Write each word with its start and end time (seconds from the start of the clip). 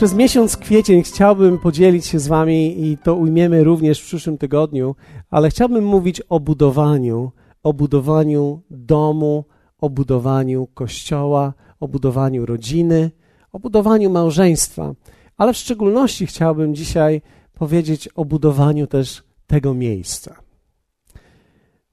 Przez 0.00 0.14
miesiąc 0.14 0.56
kwiecień 0.56 1.02
chciałbym 1.02 1.58
podzielić 1.58 2.06
się 2.06 2.18
z 2.18 2.26
Wami 2.26 2.86
i 2.86 2.98
to 2.98 3.14
ujmiemy 3.14 3.64
również 3.64 4.00
w 4.00 4.04
przyszłym 4.04 4.38
tygodniu, 4.38 4.96
ale 5.30 5.50
chciałbym 5.50 5.84
mówić 5.84 6.20
o 6.20 6.40
budowaniu, 6.40 7.32
o 7.62 7.72
budowaniu 7.72 8.62
domu, 8.70 9.44
o 9.78 9.90
budowaniu 9.90 10.66
kościoła, 10.74 11.54
o 11.80 11.88
budowaniu 11.88 12.46
rodziny, 12.46 13.10
o 13.52 13.58
budowaniu 13.58 14.10
małżeństwa, 14.10 14.94
ale 15.36 15.52
w 15.52 15.56
szczególności 15.56 16.26
chciałbym 16.26 16.74
dzisiaj 16.74 17.22
powiedzieć 17.54 18.08
o 18.08 18.24
budowaniu 18.24 18.86
też 18.86 19.22
tego 19.46 19.74
miejsca. 19.74 20.36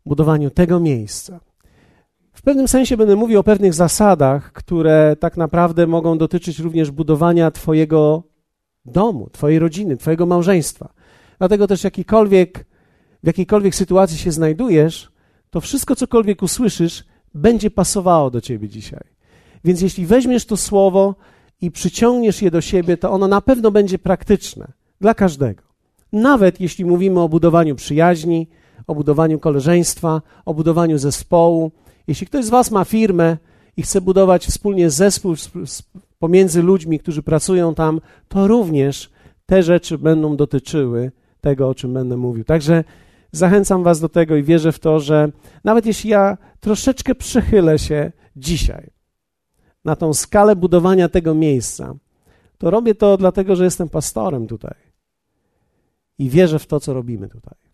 Budowaniu 0.06 0.50
tego 0.50 0.80
miejsca. 0.80 1.47
Pewnym 2.48 2.68
sensie 2.68 2.98
będę 2.98 3.16
mówił 3.16 3.40
o 3.40 3.44
pewnych 3.44 3.74
zasadach, 3.74 4.52
które 4.54 5.16
tak 5.20 5.38
naprawdę 5.38 5.88
mogą 5.88 6.18
dotyczyć 6.18 6.60
również 6.60 6.92
budowania 6.92 7.52
Twojego 7.52 8.24
domu, 8.86 9.30
Twojej 9.32 9.60
rodziny, 9.60 9.98
Twojego 9.98 10.26
małżeństwa. 10.26 10.94
Dlatego 11.38 11.68
też 11.68 11.84
jakikolwiek, 11.84 12.66
w 13.24 13.28
jakiejkolwiek 13.28 13.76
sytuacji 13.76 14.18
się 14.18 14.32
znajdujesz, 14.32 15.12
to 15.50 15.62
wszystko, 15.62 15.96
cokolwiek 15.96 16.44
usłyszysz, 16.44 17.04
będzie 17.34 17.72
pasowało 17.72 18.32
do 18.32 18.42
Ciebie 18.42 18.70
dzisiaj. 18.70 19.04
Więc 19.64 19.82
jeśli 19.82 20.06
weźmiesz 20.06 20.46
to 20.46 20.58
słowo 20.58 21.16
i 21.62 21.72
przyciągniesz 21.72 22.42
je 22.42 22.52
do 22.52 22.62
siebie, 22.62 22.98
to 22.98 23.12
ono 23.12 23.28
na 23.28 23.42
pewno 23.42 23.72
będzie 23.72 24.00
praktyczne 24.00 24.72
dla 25.02 25.14
każdego. 25.14 25.64
Nawet 26.14 26.62
jeśli 26.62 26.86
mówimy 26.86 27.20
o 27.20 27.30
budowaniu 27.30 27.76
przyjaźni, 27.76 28.48
o 28.88 28.96
budowaniu 28.96 29.40
koleżeństwa, 29.40 30.22
o 30.46 30.54
budowaniu 30.54 30.98
zespołu, 30.98 31.72
jeśli 32.08 32.28
ktoś 32.28 32.46
z 32.46 32.50
Was 32.50 32.72
ma 32.72 32.86
firmę 32.86 33.38
i 33.78 33.82
chce 33.82 34.02
budować 34.02 34.46
wspólnie 34.46 34.90
zespół 34.90 35.36
pomiędzy 36.20 36.64
ludźmi, 36.64 37.00
którzy 37.00 37.24
pracują 37.24 37.76
tam, 37.76 38.02
to 38.28 38.48
również 38.48 39.10
te 39.46 39.64
rzeczy 39.64 39.98
będą 39.98 40.36
dotyczyły 40.36 41.12
tego, 41.42 41.70
o 41.70 41.76
czym 41.76 41.94
będę 41.94 42.18
mówił. 42.18 42.44
Także 42.44 42.84
zachęcam 43.32 43.84
Was 43.84 44.00
do 44.00 44.10
tego 44.10 44.36
i 44.36 44.44
wierzę 44.44 44.72
w 44.72 44.80
to, 44.80 45.00
że 45.00 45.32
nawet 45.64 45.86
jeśli 45.86 46.10
ja 46.10 46.38
troszeczkę 46.60 47.16
przechylę 47.16 47.80
się 47.80 48.12
dzisiaj 48.36 48.90
na 49.86 49.96
tą 49.96 50.14
skalę 50.14 50.56
budowania 50.56 51.10
tego 51.10 51.34
miejsca, 51.34 51.96
to 52.58 52.72
robię 52.72 52.96
to 52.96 53.18
dlatego, 53.18 53.56
że 53.56 53.64
jestem 53.64 53.90
pastorem 53.90 54.48
tutaj 54.48 54.76
i 56.20 56.30
wierzę 56.30 56.60
w 56.60 56.68
to, 56.68 56.80
co 56.80 56.94
robimy 56.94 57.30
tutaj. 57.30 57.67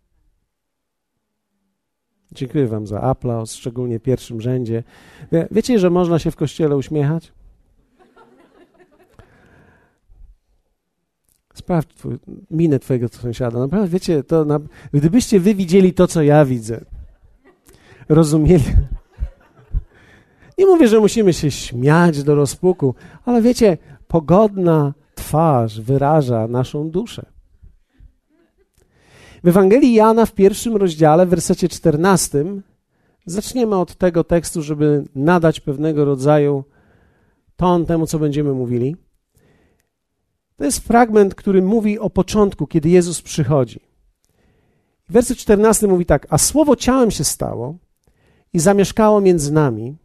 Dziękuję 2.33 2.67
Wam 2.67 2.87
za 2.87 3.01
aplauz, 3.01 3.53
szczególnie 3.53 3.99
w 3.99 4.01
pierwszym 4.01 4.41
rzędzie. 4.41 4.83
Wie, 5.31 5.47
wiecie, 5.51 5.79
że 5.79 5.89
można 5.89 6.19
się 6.19 6.31
w 6.31 6.35
kościele 6.35 6.77
uśmiechać? 6.77 7.33
Sprawdź 11.53 11.95
twój, 11.95 12.17
minę 12.51 12.79
Twojego 12.79 13.07
sąsiada. 13.07 13.59
Naprawdę, 13.59 13.87
wiecie, 13.87 14.23
to 14.23 14.45
na, 14.45 14.59
gdybyście 14.93 15.39
Wy 15.39 15.55
widzieli 15.55 15.93
to, 15.93 16.07
co 16.07 16.21
ja 16.21 16.45
widzę, 16.45 16.85
rozumieli. 18.09 18.63
Nie 20.57 20.65
mówię, 20.65 20.87
że 20.87 20.99
musimy 20.99 21.33
się 21.33 21.51
śmiać 21.51 22.23
do 22.23 22.35
rozpuku, 22.35 22.95
ale 23.25 23.41
wiecie, 23.41 23.77
pogodna 24.07 24.93
twarz 25.15 25.81
wyraża 25.81 26.47
naszą 26.47 26.89
duszę. 26.89 27.32
W 29.43 29.47
Ewangelii 29.47 29.93
Jana 29.93 30.25
w 30.25 30.33
pierwszym 30.33 30.75
rozdziale, 30.75 31.25
w 31.25 31.29
wersecie 31.29 31.69
14, 31.69 32.45
zaczniemy 33.25 33.75
od 33.75 33.95
tego 33.95 34.23
tekstu, 34.23 34.61
żeby 34.61 35.03
nadać 35.15 35.59
pewnego 35.59 36.05
rodzaju 36.05 36.63
ton 37.55 37.85
temu, 37.85 38.07
co 38.07 38.19
będziemy 38.19 38.53
mówili. 38.53 38.95
To 40.55 40.65
jest 40.65 40.79
fragment, 40.79 41.35
który 41.35 41.61
mówi 41.61 41.99
o 41.99 42.09
początku, 42.09 42.67
kiedy 42.67 42.89
Jezus 42.89 43.21
przychodzi. 43.21 43.79
Werset 45.09 45.37
14 45.37 45.87
mówi 45.87 46.05
tak: 46.05 46.27
A 46.29 46.37
słowo 46.37 46.75
ciałem 46.75 47.11
się 47.11 47.23
stało 47.23 47.75
i 48.53 48.59
zamieszkało 48.59 49.21
między 49.21 49.53
nami, 49.53 49.95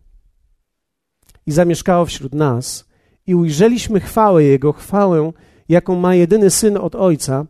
i 1.46 1.52
zamieszkało 1.52 2.06
wśród 2.06 2.34
nas, 2.34 2.88
i 3.26 3.34
ujrzeliśmy 3.34 4.00
chwałę 4.00 4.44
Jego, 4.44 4.72
chwałę, 4.72 5.32
jaką 5.68 5.96
ma 5.96 6.14
jedyny 6.14 6.50
syn 6.50 6.76
od 6.76 6.94
Ojca, 6.94 7.46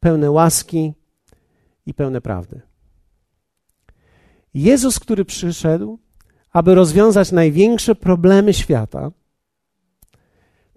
pełne 0.00 0.30
łaski 0.30 0.94
i 1.86 1.94
pełne 1.94 2.20
prawdy. 2.20 2.60
Jezus, 4.54 5.00
który 5.00 5.24
przyszedł, 5.24 5.98
aby 6.52 6.74
rozwiązać 6.74 7.32
największe 7.32 7.94
problemy 7.94 8.54
świata, 8.54 9.10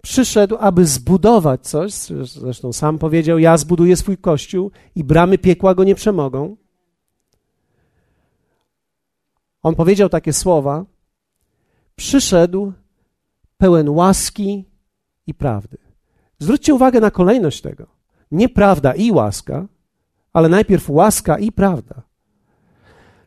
przyszedł, 0.02 0.56
aby 0.60 0.86
zbudować 0.86 1.68
coś, 1.68 1.92
zresztą 2.22 2.72
sam 2.72 2.98
powiedział: 2.98 3.38
Ja 3.38 3.56
zbuduję 3.56 3.96
swój 3.96 4.18
kościół 4.18 4.70
i 4.94 5.04
bramy 5.04 5.38
piekła 5.38 5.74
go 5.74 5.84
nie 5.84 5.94
przemogą. 5.94 6.56
On 9.62 9.74
powiedział 9.74 10.08
takie 10.08 10.32
słowa: 10.32 10.84
Przyszedł 11.96 12.72
pełen 13.58 13.88
łaski 13.88 14.64
i 15.26 15.34
prawdy. 15.34 15.78
Zwróćcie 16.38 16.74
uwagę 16.74 17.00
na 17.00 17.10
kolejność 17.10 17.60
tego. 17.60 17.86
Nie 18.30 18.48
prawda 18.48 18.94
i 18.94 19.12
łaska, 19.12 19.66
ale 20.38 20.48
najpierw 20.48 20.90
łaska 20.90 21.38
i 21.38 21.52
prawda. 21.52 22.02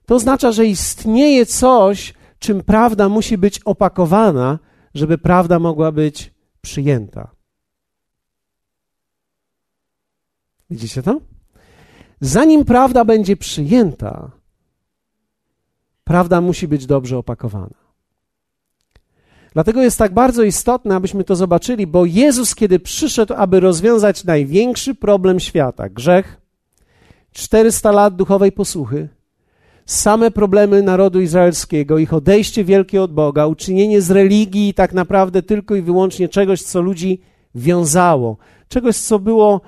To 0.05 0.15
oznacza, 0.15 0.51
że 0.51 0.65
istnieje 0.65 1.45
coś, 1.45 2.13
czym 2.39 2.63
prawda 2.63 3.09
musi 3.09 3.37
być 3.37 3.59
opakowana, 3.59 4.59
żeby 4.93 5.17
prawda 5.17 5.59
mogła 5.59 5.91
być 5.91 6.33
przyjęta. 6.61 7.31
Widzicie 10.69 11.03
to? 11.03 11.21
Zanim 12.21 12.65
prawda 12.65 13.05
będzie 13.05 13.37
przyjęta, 13.37 14.31
prawda 16.03 16.41
musi 16.41 16.67
być 16.67 16.85
dobrze 16.85 17.17
opakowana. 17.17 17.81
Dlatego 19.53 19.81
jest 19.81 19.97
tak 19.97 20.13
bardzo 20.13 20.43
istotne, 20.43 20.95
abyśmy 20.95 21.23
to 21.23 21.35
zobaczyli, 21.35 21.87
bo 21.87 22.05
Jezus, 22.05 22.55
kiedy 22.55 22.79
przyszedł, 22.79 23.33
aby 23.37 23.59
rozwiązać 23.59 24.23
największy 24.23 24.95
problem 24.95 25.39
świata 25.39 25.89
grzech, 25.89 26.40
400 27.33 27.91
lat 27.91 28.15
duchowej 28.15 28.51
posłuchy, 28.51 29.09
same 29.85 30.31
problemy 30.31 30.83
narodu 30.83 31.21
izraelskiego, 31.21 31.97
ich 31.97 32.13
odejście 32.13 32.63
wielkie 32.63 33.01
od 33.01 33.13
Boga, 33.13 33.47
uczynienie 33.47 34.01
z 34.01 34.11
religii 34.11 34.73
tak 34.73 34.93
naprawdę 34.93 35.43
tylko 35.43 35.75
i 35.75 35.81
wyłącznie 35.81 36.29
czegoś, 36.29 36.61
co 36.61 36.81
ludzi 36.81 37.21
wiązało, 37.55 38.37
czegoś, 38.67 38.97
co 38.97 39.19
było 39.19 39.61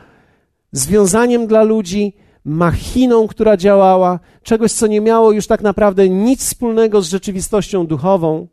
związaniem 0.72 1.48
dla 1.48 1.64
ludzi, 1.64 2.14
machiną, 2.46 3.28
która 3.28 3.58
działała, 3.58 4.20
czegoś, 4.44 4.72
co 4.72 4.88
nie 4.88 5.02
miało 5.02 5.32
już 5.32 5.48
tak 5.48 5.62
naprawdę 5.62 6.10
nic 6.10 6.42
wspólnego 6.42 7.02
z 7.02 7.10
rzeczywistością 7.10 7.88
duchową. 7.88 8.48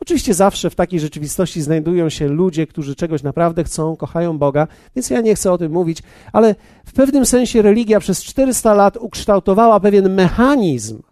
Oczywiście 0.00 0.34
zawsze 0.34 0.70
w 0.70 0.74
takiej 0.74 1.00
rzeczywistości 1.00 1.62
znajdują 1.62 2.08
się 2.08 2.28
ludzie, 2.28 2.66
którzy 2.66 2.96
czegoś 2.96 3.22
naprawdę 3.22 3.64
chcą, 3.64 3.96
kochają 3.96 4.38
Boga, 4.38 4.66
więc 4.96 5.10
ja 5.10 5.20
nie 5.20 5.34
chcę 5.34 5.52
o 5.52 5.58
tym 5.58 5.72
mówić, 5.72 6.02
ale 6.32 6.54
w 6.84 6.92
pewnym 6.92 7.26
sensie 7.26 7.62
religia 7.62 8.00
przez 8.00 8.24
400 8.24 8.74
lat 8.74 8.96
ukształtowała 8.96 9.80
pewien 9.80 10.14
mechanizm, 10.14 11.02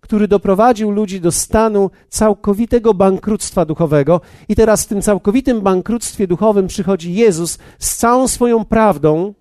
który 0.00 0.28
doprowadził 0.28 0.90
ludzi 0.90 1.20
do 1.20 1.32
stanu 1.32 1.90
całkowitego 2.08 2.94
bankructwa 2.94 3.64
duchowego. 3.64 4.20
I 4.48 4.56
teraz 4.56 4.84
w 4.84 4.88
tym 4.88 5.02
całkowitym 5.02 5.60
bankructwie 5.60 6.26
duchowym 6.26 6.66
przychodzi 6.66 7.14
Jezus 7.14 7.58
z 7.78 7.96
całą 7.96 8.28
swoją 8.28 8.64
prawdą 8.64 9.34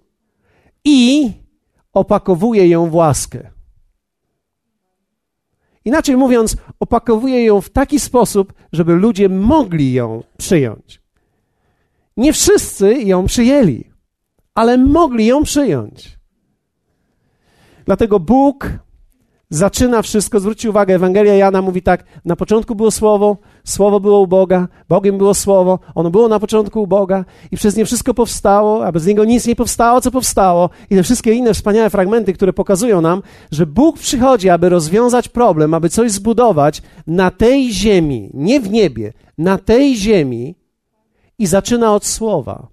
i 0.86 1.32
opakowuje 1.94 2.68
ją 2.68 2.90
w 2.90 2.96
łaskę. 2.96 3.61
Inaczej 5.86 6.18
mówiąc, 6.18 6.58
opakowuje 6.80 7.44
ją 7.44 7.62
w 7.62 7.70
taki 7.70 8.00
sposób, 8.00 8.54
żeby 8.72 8.96
ludzie 8.96 9.30
mogli 9.30 9.94
ją 9.94 10.24
przyjąć. 10.38 11.02
Nie 12.18 12.34
wszyscy 12.34 12.94
ją 12.94 13.26
przyjęli, 13.26 13.92
ale 14.56 14.78
mogli 14.78 15.26
ją 15.26 15.44
przyjąć. 15.44 16.18
Dlatego 17.86 18.20
Bóg 18.20 18.70
zaczyna 19.52 20.02
wszystko. 20.02 20.40
Zwróćcie 20.40 20.70
uwagę, 20.70 20.96
Ewangelia 20.96 21.34
Jana 21.34 21.62
mówi 21.62 21.82
tak: 21.82 22.04
Na 22.26 22.36
początku 22.36 22.76
było 22.76 22.92
Słowo, 22.92 23.38
Słowo 23.64 24.00
było 24.00 24.22
u 24.22 24.28
Boga, 24.28 24.68
Bogiem 24.90 25.18
było 25.18 25.34
Słowo, 25.34 25.80
ono 25.96 26.10
było 26.10 26.28
na 26.28 26.40
początku 26.40 26.82
u 26.82 26.88
Boga 26.88 27.26
i 27.52 27.58
przez 27.58 27.76
nie 27.76 27.86
wszystko 27.86 28.14
powstało, 28.14 28.86
a 28.86 28.92
bez 28.92 29.06
niego 29.06 29.26
nic 29.26 29.48
nie 29.48 29.56
powstało, 29.56 30.02
co 30.02 30.12
powstało. 30.12 30.70
I 30.90 30.96
te 30.96 31.04
wszystkie 31.04 31.34
inne 31.34 31.54
wspaniałe 31.54 31.90
fragmenty, 31.90 32.34
które 32.34 32.54
pokazują 32.54 33.02
nam, 33.02 33.22
że 33.52 33.66
Bóg 33.66 34.00
przychodzi, 34.00 34.50
aby 34.50 34.70
rozwiązać 34.70 35.30
problem, 35.30 35.74
aby 35.74 35.90
coś 35.90 36.12
zbudować 36.12 36.82
na 37.08 37.32
tej 37.32 37.74
ziemi, 37.74 38.30
nie 38.34 38.60
w 38.60 38.72
niebie, 38.72 39.14
na 39.38 39.58
tej 39.58 39.96
ziemi 39.96 40.56
i 41.40 41.48
zaczyna 41.48 41.96
od 41.96 42.06
Słowa. 42.06 42.68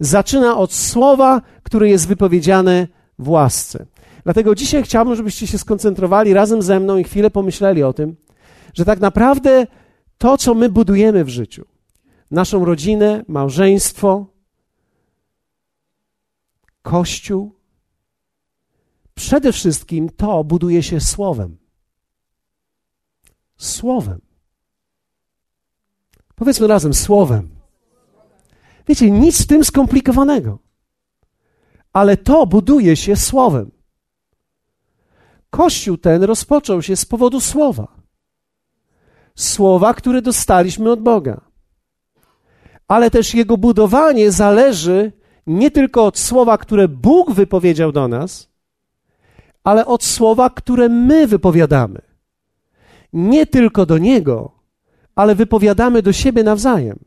Zaczyna 0.00 0.56
od 0.56 0.72
Słowa, 0.72 1.42
które 1.62 1.88
jest 1.88 2.08
wypowiedziane 2.08 2.88
w 3.18 3.28
łasce. 3.28 3.86
Dlatego 4.26 4.54
dzisiaj 4.54 4.82
chciałbym, 4.82 5.14
żebyście 5.14 5.46
się 5.46 5.58
skoncentrowali 5.58 6.34
razem 6.34 6.62
ze 6.62 6.80
mną 6.80 6.96
i 6.96 7.04
chwilę 7.04 7.30
pomyśleli 7.30 7.82
o 7.82 7.92
tym, 7.92 8.16
że 8.74 8.84
tak 8.84 9.00
naprawdę 9.00 9.66
to, 10.18 10.38
co 10.38 10.54
my 10.54 10.68
budujemy 10.68 11.24
w 11.24 11.28
życiu, 11.28 11.64
naszą 12.30 12.64
rodzinę, 12.64 13.24
małżeństwo, 13.28 14.26
Kościół. 16.82 17.54
Przede 19.14 19.52
wszystkim 19.52 20.10
to 20.10 20.44
buduje 20.44 20.82
się 20.82 21.00
słowem. 21.00 21.56
Słowem. 23.56 24.20
Powiedzmy 26.34 26.66
razem, 26.66 26.94
słowem. 26.94 27.48
Wiecie, 28.88 29.10
nic 29.10 29.42
w 29.42 29.46
tym 29.46 29.64
skomplikowanego. 29.64 30.58
Ale 31.92 32.16
to 32.16 32.46
buduje 32.46 32.96
się 32.96 33.16
słowem. 33.16 33.75
Kościół 35.50 35.96
ten 35.96 36.22
rozpoczął 36.22 36.82
się 36.82 36.96
z 36.96 37.04
powodu 37.04 37.40
słowa. 37.40 37.88
Słowa, 39.34 39.94
które 39.94 40.22
dostaliśmy 40.22 40.90
od 40.90 41.00
Boga. 41.00 41.40
Ale 42.88 43.10
też 43.10 43.34
jego 43.34 43.56
budowanie 43.56 44.32
zależy 44.32 45.12
nie 45.46 45.70
tylko 45.70 46.06
od 46.06 46.18
słowa, 46.18 46.58
które 46.58 46.88
Bóg 46.88 47.32
wypowiedział 47.32 47.92
do 47.92 48.08
nas, 48.08 48.48
ale 49.64 49.86
od 49.86 50.04
słowa, 50.04 50.50
które 50.50 50.88
my 50.88 51.26
wypowiadamy. 51.26 52.02
Nie 53.12 53.46
tylko 53.46 53.86
do 53.86 53.98
Niego, 53.98 54.52
ale 55.14 55.34
wypowiadamy 55.34 56.02
do 56.02 56.12
siebie 56.12 56.42
nawzajem. 56.42 56.98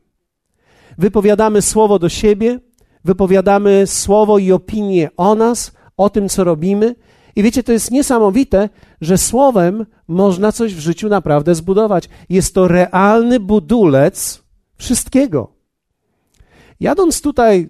Wypowiadamy 0.97 1.61
słowo 1.61 1.99
do 1.99 2.09
siebie, 2.09 2.59
wypowiadamy 3.05 3.87
słowo 3.87 4.37
i 4.37 4.51
opinię 4.51 5.09
o 5.17 5.35
nas, 5.35 5.71
o 5.97 6.09
tym, 6.09 6.29
co 6.29 6.43
robimy. 6.43 6.95
I 7.35 7.43
wiecie, 7.43 7.63
to 7.63 7.71
jest 7.71 7.91
niesamowite, 7.91 8.69
że 9.01 9.17
słowem 9.17 9.85
można 10.07 10.51
coś 10.51 10.75
w 10.75 10.79
życiu 10.79 11.09
naprawdę 11.09 11.55
zbudować. 11.55 12.09
Jest 12.29 12.53
to 12.53 12.67
realny 12.67 13.39
budulec 13.39 14.43
wszystkiego. 14.75 15.51
Jadąc 16.79 17.21
tutaj 17.21 17.69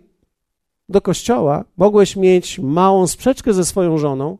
do 0.89 1.01
kościoła, 1.01 1.65
mogłeś 1.77 2.15
mieć 2.15 2.59
małą 2.59 3.07
sprzeczkę 3.07 3.53
ze 3.53 3.65
swoją 3.65 3.97
żoną 3.97 4.37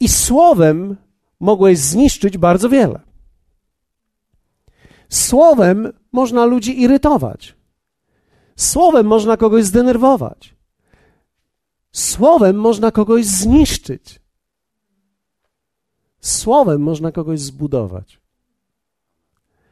i 0.00 0.08
słowem 0.08 0.96
mogłeś 1.40 1.78
zniszczyć 1.78 2.38
bardzo 2.38 2.68
wiele. 2.68 3.00
Słowem 5.08 5.92
można 6.12 6.44
ludzi 6.44 6.82
irytować. 6.82 7.54
Słowem 8.56 9.06
można 9.06 9.36
kogoś 9.36 9.64
zdenerwować. 9.64 10.54
Słowem 11.94 12.56
można 12.56 12.90
kogoś 12.90 13.26
zniszczyć. 13.26 14.20
Słowem 16.20 16.82
można 16.82 17.12
kogoś 17.12 17.40
zbudować. 17.40 18.20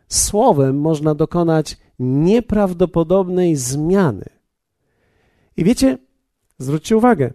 Słowem 0.08 0.80
można 0.80 1.14
dokonać 1.14 1.76
nieprawdopodobnej 1.98 3.56
zmiany. 3.56 4.24
I 5.56 5.64
wiecie, 5.64 5.98
zwróćcie 6.58 6.96
uwagę, 6.96 7.32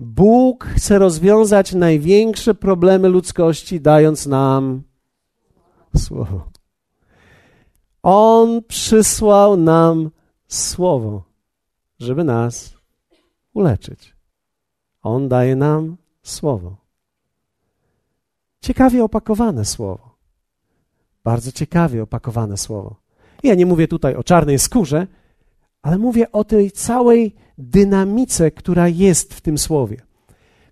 Bóg 0.00 0.64
chce 0.64 0.98
rozwiązać 0.98 1.72
największe 1.72 2.54
problemy 2.54 3.08
ludzkości, 3.08 3.80
dając 3.80 4.26
nam 4.26 4.82
słowo. 5.96 6.48
On 8.02 8.62
przysłał 8.62 9.56
nam 9.56 10.10
słowo, 10.48 11.24
żeby 11.98 12.24
nas 12.24 12.74
uleczyć. 13.54 14.15
On 15.06 15.28
daje 15.28 15.56
nam 15.56 15.96
słowo. 16.22 16.76
Ciekawie 18.60 19.04
opakowane 19.04 19.64
słowo. 19.64 20.16
Bardzo 21.24 21.52
ciekawie 21.52 22.02
opakowane 22.02 22.56
słowo. 22.56 22.96
Ja 23.42 23.54
nie 23.54 23.66
mówię 23.66 23.88
tutaj 23.88 24.14
o 24.14 24.24
czarnej 24.24 24.58
skórze, 24.58 25.06
ale 25.82 25.98
mówię 25.98 26.32
o 26.32 26.44
tej 26.44 26.70
całej 26.70 27.34
dynamice, 27.58 28.50
która 28.50 28.88
jest 28.88 29.34
w 29.34 29.40
tym 29.40 29.58
słowie. 29.58 30.02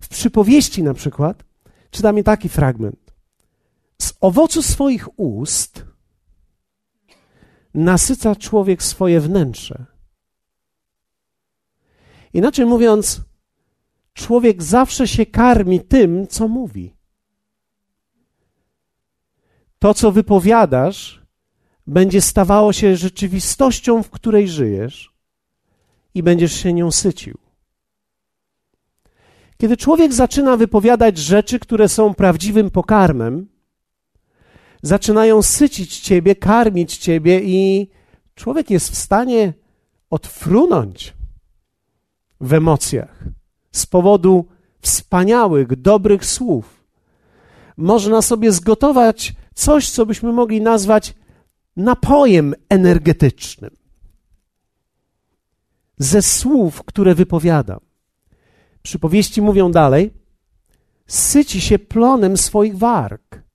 W 0.01 0.07
przypowieści 0.07 0.83
na 0.83 0.93
przykład 0.93 1.43
czytamy 1.91 2.23
taki 2.23 2.49
fragment. 2.49 3.13
Z 4.01 4.13
owocu 4.21 4.61
swoich 4.61 5.19
ust 5.19 5.85
nasyca 7.73 8.35
człowiek 8.35 8.83
swoje 8.83 9.19
wnętrze. 9.19 9.85
Inaczej 12.33 12.65
mówiąc, 12.65 13.21
człowiek 14.15 14.63
zawsze 14.63 15.07
się 15.07 15.25
karmi 15.25 15.79
tym, 15.79 16.27
co 16.27 16.47
mówi. 16.47 16.95
To, 19.79 19.93
co 19.93 20.11
wypowiadasz, 20.11 21.21
będzie 21.87 22.21
stawało 22.21 22.73
się 22.73 22.95
rzeczywistością, 22.95 24.03
w 24.03 24.09
której 24.09 24.47
żyjesz 24.47 25.13
i 26.13 26.23
będziesz 26.23 26.53
się 26.53 26.73
nią 26.73 26.91
sycił. 26.91 27.37
Kiedy 29.57 29.77
człowiek 29.77 30.13
zaczyna 30.13 30.57
wypowiadać 30.57 31.17
rzeczy, 31.17 31.59
które 31.59 31.89
są 31.89 32.13
prawdziwym 32.13 32.71
pokarmem, 32.71 33.47
zaczynają 34.81 35.41
sycić 35.41 35.99
ciebie, 35.99 36.35
karmić 36.35 36.97
ciebie 36.97 37.41
i 37.43 37.89
człowiek 38.35 38.69
jest 38.69 38.91
w 38.91 38.95
stanie 38.95 39.53
odfrunąć 40.09 41.13
w 42.41 42.53
emocjach 42.53 43.23
z 43.77 43.85
powodu 43.85 44.45
wspaniałych, 44.81 45.81
dobrych 45.81 46.25
słów. 46.25 46.85
Można 47.77 48.21
sobie 48.21 48.51
zgotować 48.51 49.33
coś, 49.53 49.89
co 49.89 50.05
byśmy 50.05 50.31
mogli 50.31 50.61
nazwać 50.61 51.13
napojem 51.75 52.53
energetycznym 52.69 53.75
ze 55.97 56.21
słów, 56.21 56.83
które 56.83 57.15
wypowiadam. 57.15 57.79
Przypowieści 58.81 59.41
mówią 59.41 59.71
dalej: 59.71 60.13
syci 61.07 61.61
się 61.61 61.79
plonem 61.79 62.37
swoich 62.37 62.77
warg. 62.77 63.45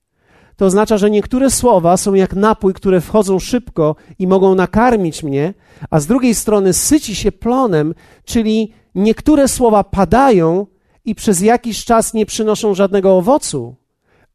To 0.55 0.65
oznacza, 0.65 0.97
że 0.97 1.09
niektóre 1.09 1.49
słowa 1.49 1.97
są 1.97 2.13
jak 2.13 2.35
napój, 2.35 2.73
które 2.73 3.01
wchodzą 3.01 3.39
szybko 3.39 3.95
i 4.19 4.27
mogą 4.27 4.55
nakarmić 4.55 5.23
mnie, 5.23 5.53
a 5.89 5.99
z 5.99 6.07
drugiej 6.07 6.35
strony 6.35 6.73
syci 6.73 7.15
się 7.15 7.31
plonem, 7.31 7.93
czyli 8.25 8.73
niektóre 8.95 9.47
słowa 9.47 9.83
padają 9.83 10.67
i 11.05 11.15
przez 11.15 11.41
jakiś 11.41 11.85
czas 11.85 12.13
nie 12.13 12.25
przynoszą 12.25 12.73
żadnego 12.73 13.17
owocu, 13.17 13.75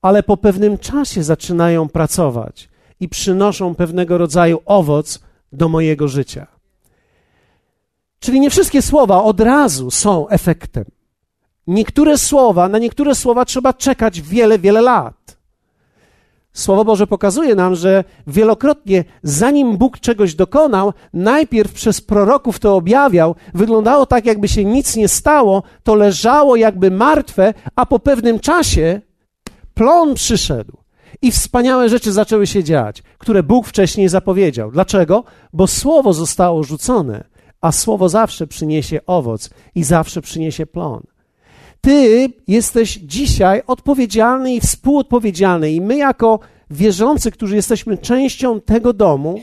ale 0.03 0.23
po 0.23 0.37
pewnym 0.37 0.79
czasie 0.79 1.23
zaczynają 1.23 1.89
pracować 1.89 2.69
i 3.01 3.09
przynoszą 3.09 3.75
pewnego 3.75 4.19
rodzaju 4.19 4.59
owoc 4.65 5.21
do 5.53 5.69
mojego 5.69 6.09
życia. 6.09 6.47
Czyli 8.21 8.41
nie 8.41 8.51
wszystkie 8.51 8.83
słowa 8.83 9.23
od 9.23 9.41
razu 9.41 9.91
są 9.91 10.29
efektem. 10.29 10.85
Niektóre 11.67 12.19
słowa, 12.19 12.69
na 12.69 12.79
niektóre 12.79 13.15
słowa 13.15 13.45
trzeba 13.45 13.75
czekać 13.75 14.21
wiele, 14.21 14.59
wiele 14.59 14.81
lat. 14.81 15.36
Słowo 16.57 16.85
Boże 16.85 17.07
pokazuje 17.07 17.55
nam, 17.55 17.75
że 17.75 18.05
wielokrotnie, 18.27 19.05
zanim 19.23 19.77
Bóg 19.77 20.01
czegoś 20.01 20.35
dokonał, 20.35 20.93
najpierw 21.13 21.73
przez 21.73 22.01
proroków 22.01 22.59
to 22.59 22.77
objawiał, 22.77 23.35
wyglądało 23.55 24.07
tak, 24.07 24.27
jakby 24.27 24.49
się 24.49 24.65
nic 24.65 24.97
nie 24.97 25.09
stało, 25.09 25.63
to 25.83 25.95
leżało 25.95 26.57
jakby 26.57 26.91
martwe, 26.91 27.55
a 27.77 27.87
po 27.87 27.99
pewnym 27.99 28.41
czasie 28.41 29.01
plon 29.75 30.15
przyszedł. 30.15 30.77
I 31.23 31.31
wspaniałe 31.31 31.89
rzeczy 31.89 32.13
zaczęły 32.13 32.47
się 32.47 32.65
dziać, 32.65 33.03
które 33.19 33.43
Bóg 33.43 33.67
wcześniej 33.67 34.09
zapowiedział. 34.09 34.71
Dlaczego? 34.71 35.25
Bo 35.53 35.67
słowo 35.67 36.13
zostało 36.13 36.63
rzucone, 36.63 37.25
a 37.61 37.73
słowo 37.73 38.09
zawsze 38.09 38.47
przyniesie 38.47 39.01
owoc 39.07 39.51
i 39.75 39.85
zawsze 39.85 40.23
przyniesie 40.23 40.67
plon. 40.67 41.03
Ty 41.81 42.29
jesteś 42.49 42.95
dzisiaj 43.03 43.63
odpowiedzialny 43.67 44.55
i 44.55 44.61
współodpowiedzialny, 44.61 45.73
i 45.73 45.81
my, 45.81 45.97
jako 45.97 46.41
wierzący, 46.71 47.31
którzy 47.31 47.57
jesteśmy 47.57 47.99
częścią 47.99 48.61
tego 48.61 48.93
domu, 48.93 49.43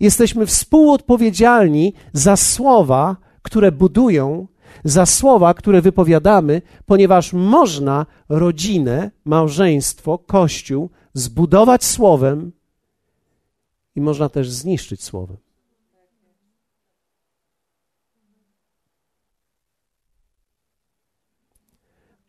jesteśmy 0.00 0.46
współodpowiedzialni 0.46 1.92
za 2.12 2.36
słowa, 2.36 3.16
które 3.42 3.72
budują, 3.72 4.46
za 4.84 5.06
słowa, 5.06 5.54
które 5.54 5.82
wypowiadamy, 5.82 6.62
ponieważ 6.86 7.32
można 7.32 8.06
rodzinę, 8.28 9.10
małżeństwo, 9.24 10.18
kościół 10.18 10.90
zbudować 11.14 11.84
słowem 11.84 12.52
i 13.96 14.00
można 14.00 14.28
też 14.28 14.50
zniszczyć 14.50 15.02
słowem. 15.02 15.47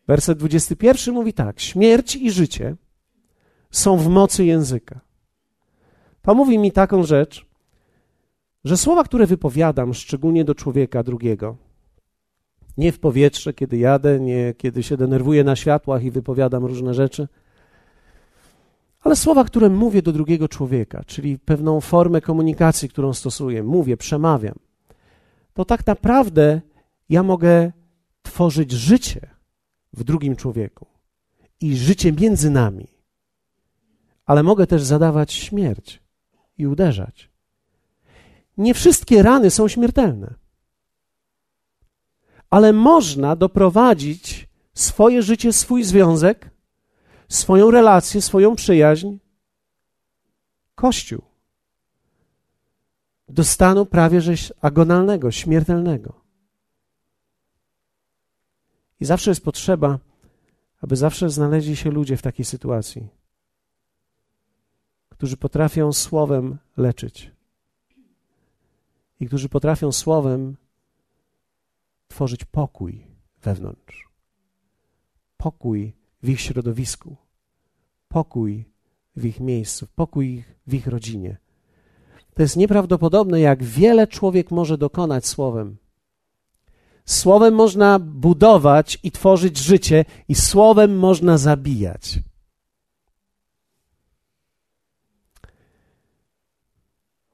Werset 0.09 0.37
21 0.37 1.13
mówi 1.13 1.33
tak: 1.33 1.59
Śmierć 1.59 2.15
i 2.15 2.31
życie 2.31 2.75
są 3.71 3.97
w 3.97 4.07
mocy 4.07 4.45
języka. 4.45 4.99
To 6.21 6.35
mówi 6.35 6.59
mi 6.59 6.71
taką 6.71 7.03
rzecz, 7.03 7.45
że 8.63 8.77
słowa, 8.77 9.03
które 9.03 9.27
wypowiadam, 9.27 9.93
szczególnie 9.93 10.45
do 10.45 10.55
człowieka 10.55 11.03
drugiego, 11.03 11.55
nie 12.77 12.91
w 12.91 12.99
powietrze, 12.99 13.53
kiedy 13.53 13.77
jadę, 13.77 14.19
nie 14.19 14.53
kiedy 14.57 14.83
się 14.83 14.97
denerwuję 14.97 15.43
na 15.43 15.55
światłach 15.55 16.03
i 16.03 16.11
wypowiadam 16.11 16.65
różne 16.65 16.93
rzeczy, 16.93 17.27
Ale 19.01 19.15
słowa, 19.15 19.43
które 19.43 19.69
mówię 19.69 20.01
do 20.01 20.11
drugiego 20.11 20.47
człowieka, 20.47 21.03
czyli 21.07 21.39
pewną 21.39 21.81
formę 21.81 22.21
komunikacji, 22.21 22.89
którą 22.89 23.13
stosuję, 23.13 23.63
mówię, 23.63 23.97
przemawiam, 23.97 24.55
to 25.53 25.65
tak 25.65 25.87
naprawdę 25.87 26.61
ja 27.09 27.23
mogę 27.23 27.71
tworzyć 28.23 28.71
życie 28.71 29.38
w 29.93 30.03
drugim 30.03 30.35
człowieku 30.35 30.87
i 31.61 31.77
życie 31.77 32.11
między 32.11 32.49
nami. 32.49 32.87
Ale 34.25 34.43
mogę 34.43 34.67
też 34.67 34.83
zadawać 34.83 35.33
śmierć 35.33 36.03
i 36.57 36.67
uderzać. 36.67 37.29
Nie 38.57 38.73
wszystkie 38.73 39.23
rany 39.23 39.51
są 39.51 39.67
śmiertelne, 39.67 40.33
ale 42.49 42.73
można 42.73 43.35
doprowadzić 43.35 44.49
swoje 44.73 45.21
życie, 45.21 45.53
swój 45.53 45.83
związek, 45.83 46.49
swoją 47.29 47.71
relację, 47.71 48.21
swoją 48.21 48.55
przyjaźń, 48.55 49.17
Kościół 50.75 51.21
do 53.29 53.43
stanu 53.43 53.85
prawie 53.85 54.21
że 54.21 54.33
agonalnego, 54.61 55.31
śmiertelnego. 55.31 56.21
I 58.99 59.05
zawsze 59.05 59.31
jest 59.31 59.43
potrzeba, 59.43 59.99
aby 60.81 60.95
zawsze 60.95 61.29
znaleźli 61.29 61.75
się 61.75 61.91
ludzie 61.91 62.17
w 62.17 62.21
takiej 62.21 62.45
sytuacji, 62.45 63.07
którzy 65.09 65.37
potrafią 65.37 65.93
słowem 65.93 66.57
leczyć 66.77 67.31
i 69.19 69.27
którzy 69.27 69.49
potrafią 69.49 69.91
słowem 69.91 70.57
tworzyć 72.07 72.45
pokój 72.45 73.07
wewnątrz, 73.41 74.09
pokój 75.37 75.93
w 76.23 76.29
ich 76.29 76.41
środowisku, 76.41 77.15
pokój 78.07 78.65
w 79.15 79.25
ich 79.25 79.39
miejscu, 79.39 79.87
pokój 79.95 80.43
w 80.67 80.73
ich 80.73 80.87
rodzinie. 80.87 81.37
To 82.33 82.41
jest 82.41 82.57
nieprawdopodobne, 82.57 83.39
jak 83.39 83.63
wiele 83.63 84.07
człowiek 84.07 84.51
może 84.51 84.77
dokonać 84.77 85.27
słowem. 85.27 85.77
Słowem 87.05 87.53
można 87.53 87.99
budować 87.99 88.99
i 89.03 89.11
tworzyć 89.11 89.57
życie, 89.57 90.05
i 90.27 90.35
słowem 90.35 90.97
można 90.97 91.37
zabijać. 91.37 92.19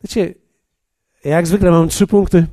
Wiecie, 0.04 0.34
jak 1.24 1.48
zwykle 1.48 1.72
mam 1.72 1.90
trzy 1.90 2.08
punkty. 2.08 2.48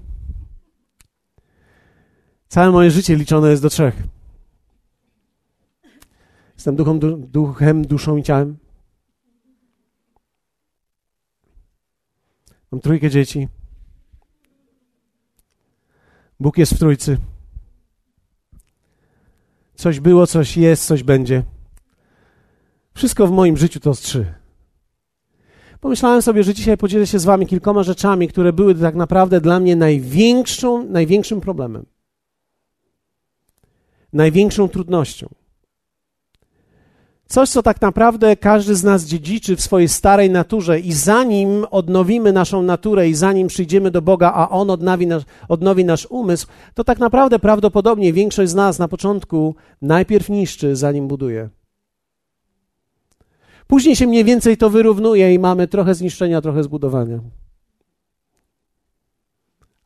Całe 2.48 2.70
moje 2.70 2.90
życie 2.90 3.16
liczone 3.16 3.50
jest 3.50 3.62
do 3.62 3.70
trzech. 3.70 4.02
Jestem 6.54 6.76
duchem, 7.28 7.86
duszą 7.86 8.16
i 8.16 8.22
ciałem. 8.22 8.56
Mam 12.70 12.80
trójkę 12.80 13.10
dzieci. 13.10 13.48
Bóg 16.42 16.58
jest 16.58 16.74
w 16.74 16.78
trójcy. 16.78 17.18
Coś 19.74 20.00
było, 20.00 20.26
coś 20.26 20.56
jest, 20.56 20.86
coś 20.86 21.02
będzie. 21.02 21.42
Wszystko 22.94 23.26
w 23.26 23.30
moim 23.30 23.56
życiu 23.56 23.80
to 23.80 23.94
z 23.94 24.00
trzy. 24.00 24.34
Pomyślałem 25.80 26.22
sobie, 26.22 26.42
że 26.42 26.54
dzisiaj 26.54 26.76
podzielę 26.76 27.06
się 27.06 27.18
z 27.18 27.24
Wami 27.24 27.46
kilkoma 27.46 27.82
rzeczami, 27.82 28.28
które 28.28 28.52
były 28.52 28.74
tak 28.74 28.94
naprawdę 28.94 29.40
dla 29.40 29.60
mnie 29.60 29.76
największą, 29.76 30.84
największym 30.84 31.40
problemem, 31.40 31.86
największą 34.12 34.68
trudnością. 34.68 35.28
Coś, 37.32 37.48
co 37.48 37.62
tak 37.62 37.80
naprawdę 37.80 38.36
każdy 38.36 38.74
z 38.74 38.84
nas 38.84 39.04
dziedziczy 39.04 39.56
w 39.56 39.60
swojej 39.60 39.88
starej 39.88 40.30
naturze, 40.30 40.80
i 40.80 40.92
zanim 40.92 41.66
odnowimy 41.70 42.32
naszą 42.32 42.62
naturę, 42.62 43.08
i 43.08 43.14
zanim 43.14 43.46
przyjdziemy 43.48 43.90
do 43.90 44.02
Boga, 44.02 44.32
a 44.34 44.48
On 44.48 44.70
odnowi 44.70 45.06
nasz, 45.06 45.22
odnowi 45.48 45.84
nasz 45.84 46.06
umysł, 46.10 46.46
to 46.74 46.84
tak 46.84 46.98
naprawdę 46.98 47.38
prawdopodobnie 47.38 48.12
większość 48.12 48.50
z 48.50 48.54
nas 48.54 48.78
na 48.78 48.88
początku 48.88 49.54
najpierw 49.82 50.28
niszczy, 50.28 50.76
zanim 50.76 51.08
buduje. 51.08 51.48
Później 53.66 53.96
się 53.96 54.06
mniej 54.06 54.24
więcej 54.24 54.56
to 54.56 54.70
wyrównuje 54.70 55.34
i 55.34 55.38
mamy 55.38 55.68
trochę 55.68 55.94
zniszczenia, 55.94 56.40
trochę 56.40 56.62
zbudowania. 56.62 57.20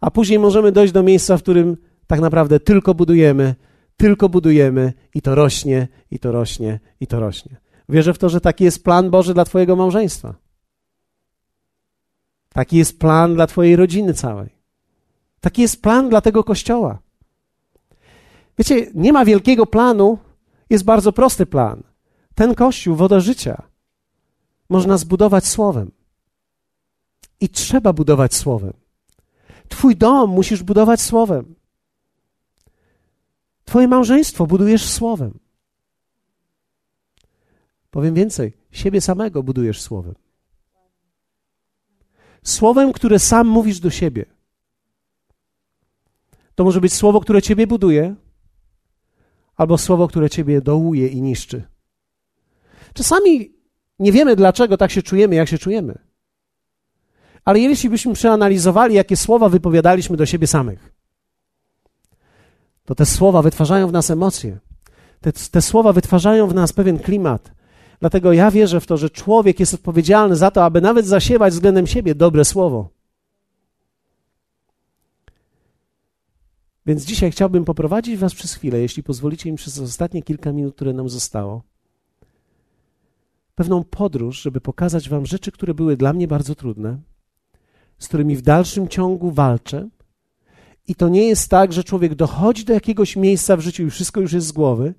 A 0.00 0.10
później 0.10 0.38
możemy 0.38 0.72
dojść 0.72 0.92
do 0.92 1.02
miejsca, 1.02 1.36
w 1.36 1.42
którym 1.42 1.76
tak 2.06 2.20
naprawdę 2.20 2.60
tylko 2.60 2.94
budujemy, 2.94 3.54
tylko 3.96 4.28
budujemy 4.28 4.92
i 5.14 5.22
to 5.22 5.34
rośnie, 5.34 5.88
i 6.10 6.18
to 6.18 6.32
rośnie, 6.32 6.80
i 7.00 7.06
to 7.06 7.20
rośnie. 7.20 7.56
Wierzę 7.88 8.14
w 8.14 8.18
to, 8.18 8.28
że 8.28 8.40
taki 8.40 8.64
jest 8.64 8.84
plan 8.84 9.10
Boży 9.10 9.34
dla 9.34 9.44
Twojego 9.44 9.76
małżeństwa. 9.76 10.34
Taki 12.48 12.76
jest 12.76 12.98
plan 12.98 13.34
dla 13.34 13.46
Twojej 13.46 13.76
rodziny 13.76 14.14
całej. 14.14 14.56
Taki 15.40 15.62
jest 15.62 15.82
plan 15.82 16.08
dla 16.08 16.20
tego 16.20 16.44
kościoła. 16.44 16.98
Wiecie, 18.58 18.86
nie 18.94 19.12
ma 19.12 19.24
wielkiego 19.24 19.66
planu, 19.66 20.18
jest 20.70 20.84
bardzo 20.84 21.12
prosty 21.12 21.46
plan. 21.46 21.82
Ten 22.34 22.54
kościół, 22.54 22.96
woda 22.96 23.20
życia, 23.20 23.62
można 24.68 24.98
zbudować 24.98 25.46
słowem. 25.46 25.90
I 27.40 27.48
trzeba 27.48 27.92
budować 27.92 28.34
słowem. 28.34 28.72
Twój 29.68 29.96
dom 29.96 30.30
musisz 30.30 30.62
budować 30.62 31.00
słowem. 31.00 31.55
Twoje 33.66 33.88
małżeństwo 33.88 34.46
budujesz 34.46 34.88
słowem. 34.88 35.38
Powiem 37.90 38.14
więcej, 38.14 38.52
siebie 38.70 39.00
samego 39.00 39.42
budujesz 39.42 39.80
słowem. 39.82 40.14
Słowem, 42.44 42.92
które 42.92 43.18
sam 43.18 43.46
mówisz 43.46 43.80
do 43.80 43.90
siebie. 43.90 44.25
To 46.54 46.64
może 46.64 46.80
być 46.80 46.94
słowo, 46.94 47.20
które 47.20 47.42
ciebie 47.42 47.66
buduje, 47.66 48.14
albo 49.56 49.78
słowo, 49.78 50.08
które 50.08 50.30
ciebie 50.30 50.61
dołuje 50.61 51.08
i 51.08 51.23
niszczy. 51.23 51.62
Czasami 52.94 53.52
nie 53.99 54.12
wiemy, 54.12 54.37
dlaczego 54.37 54.76
tak 54.76 54.90
się 54.90 55.02
czujemy, 55.02 55.35
jak 55.35 55.49
się 55.49 55.58
czujemy. 55.58 55.99
Ale 57.44 57.58
jeśli 57.58 57.90
byśmy 57.90 58.14
przeanalizowali, 58.14 58.94
jakie 58.94 59.16
słowa 59.16 59.49
wypowiadaliśmy 59.49 60.16
do 60.16 60.26
siebie 60.26 60.46
samych, 60.46 60.92
to 62.86 62.94
te 62.94 63.06
słowa 63.06 63.42
wytwarzają 63.42 63.88
w 63.88 63.92
nas 63.92 64.10
emocje. 64.10 64.58
Te, 65.20 65.32
te 65.32 65.62
słowa 65.62 65.92
wytwarzają 65.92 66.46
w 66.46 66.54
nas 66.54 66.72
pewien 66.72 66.98
klimat. 66.98 67.52
Dlatego 68.00 68.32
ja 68.32 68.50
wierzę 68.50 68.80
w 68.80 68.86
to, 68.86 68.96
że 68.96 69.10
człowiek 69.10 69.60
jest 69.60 69.74
odpowiedzialny 69.74 70.36
za 70.36 70.50
to, 70.50 70.64
aby 70.64 70.80
nawet 70.80 71.06
zasiewać 71.06 71.54
względem 71.54 71.86
siebie 71.86 72.14
dobre 72.14 72.44
słowo. 72.44 72.88
Więc 76.86 77.04
dzisiaj 77.04 77.30
chciałbym 77.30 77.64
poprowadzić 77.64 78.16
Was 78.16 78.34
przez 78.34 78.54
chwilę, 78.54 78.78
jeśli 78.78 79.02
pozwolicie 79.02 79.50
mi 79.50 79.56
przez 79.56 79.78
ostatnie 79.78 80.22
kilka 80.22 80.52
minut, 80.52 80.74
które 80.74 80.92
nam 80.92 81.08
zostało, 81.08 81.62
pewną 83.54 83.84
podróż, 83.84 84.42
żeby 84.42 84.60
pokazać 84.60 85.08
Wam 85.08 85.26
rzeczy, 85.26 85.52
które 85.52 85.74
były 85.74 85.96
dla 85.96 86.12
mnie 86.12 86.28
bardzo 86.28 86.54
trudne, 86.54 86.98
z 87.98 88.08
którymi 88.08 88.36
w 88.36 88.42
dalszym 88.42 88.88
ciągu 88.88 89.30
walczę, 89.30 89.88
i 90.88 90.94
to 90.94 91.08
nie 91.08 91.28
jest 91.28 91.50
tak, 91.50 91.72
że 91.72 91.84
człowiek 91.84 92.14
dochodzi 92.14 92.64
do 92.64 92.72
jakiegoś 92.72 93.16
miejsca 93.16 93.56
w 93.56 93.60
życiu 93.60 93.82
i 93.82 93.90
wszystko 93.90 94.20
już 94.20 94.32
jest 94.32 94.46
z 94.46 94.52
głowy, 94.52 94.94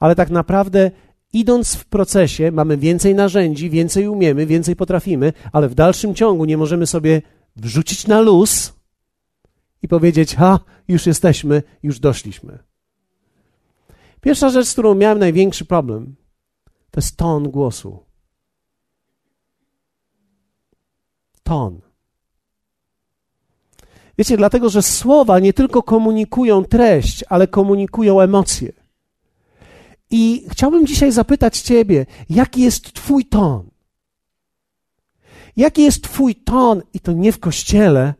ale 0.00 0.14
tak 0.14 0.30
naprawdę 0.30 0.90
idąc 1.32 1.74
w 1.74 1.84
procesie 1.84 2.52
mamy 2.52 2.76
więcej 2.76 3.14
narzędzi, 3.14 3.70
więcej 3.70 4.08
umiemy, 4.08 4.46
więcej 4.46 4.76
potrafimy, 4.76 5.32
ale 5.52 5.68
w 5.68 5.74
dalszym 5.74 6.14
ciągu 6.14 6.44
nie 6.44 6.56
możemy 6.56 6.86
sobie 6.86 7.22
wrzucić 7.56 8.06
na 8.06 8.20
luz 8.20 8.72
i 9.82 9.88
powiedzieć: 9.88 10.34
Ha, 10.34 10.60
już 10.88 11.06
jesteśmy, 11.06 11.62
już 11.82 12.00
doszliśmy. 12.00 12.58
Pierwsza 14.20 14.50
rzecz, 14.50 14.68
z 14.68 14.72
którą 14.72 14.94
miałem 14.94 15.18
największy 15.18 15.64
problem, 15.64 16.16
to 16.90 17.00
jest 17.00 17.16
ton 17.16 17.50
głosu. 17.50 18.04
Ton. 21.42 21.87
Wiecie, 24.18 24.36
dlatego, 24.36 24.68
że 24.68 24.82
słowa 24.82 25.38
nie 25.38 25.52
tylko 25.52 25.82
komunikują 25.82 26.64
treść, 26.64 27.24
ale 27.28 27.46
komunikują 27.46 28.20
emocje. 28.20 28.72
I 30.10 30.46
chciałbym 30.50 30.86
dzisiaj 30.86 31.12
zapytać 31.12 31.60
Ciebie, 31.60 32.06
jaki 32.30 32.62
jest 32.62 32.92
Twój 32.92 33.24
ton? 33.24 33.70
Jaki 35.56 35.82
jest 35.82 36.02
Twój 36.02 36.34
ton? 36.34 36.82
I 36.94 37.00
to 37.00 37.12
nie 37.12 37.32
w 37.32 37.38
kościele, 37.38 38.14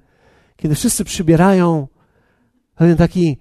kiedy 0.56 0.74
wszyscy 0.74 1.04
przybierają 1.04 1.88
pewien 2.74 2.96
taki 2.96 3.36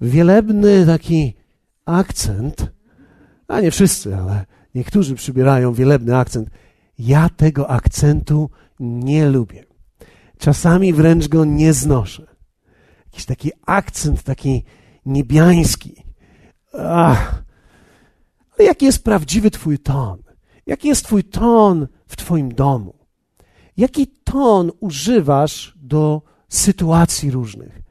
wielebny 0.00 0.86
taki 0.86 1.34
akcent. 1.84 2.72
A 3.48 3.60
nie 3.60 3.70
wszyscy, 3.70 4.16
ale 4.16 4.46
niektórzy 4.74 5.14
przybierają 5.14 5.72
wielebny 5.72 6.16
akcent. 6.16 6.48
Ja 6.98 7.28
tego 7.28 7.70
akcentu 7.70 8.50
nie 8.80 9.28
lubię. 9.28 9.69
Czasami 10.40 10.92
wręcz 10.92 11.28
go 11.28 11.44
nie 11.44 11.72
znoszę. 11.72 12.26
Jakiś 13.04 13.24
taki 13.24 13.50
akcent, 13.66 14.22
taki 14.22 14.64
niebiański. 15.06 16.04
Ach. 16.78 17.44
Ale 18.58 18.68
jaki 18.68 18.86
jest 18.86 19.04
prawdziwy 19.04 19.50
Twój 19.50 19.78
ton? 19.78 20.22
Jaki 20.66 20.88
jest 20.88 21.04
Twój 21.04 21.24
ton 21.24 21.88
w 22.06 22.16
Twoim 22.16 22.54
domu? 22.54 22.94
Jaki 23.76 24.06
ton 24.06 24.70
używasz 24.80 25.74
do 25.76 26.22
sytuacji 26.48 27.30
różnych? 27.30 27.82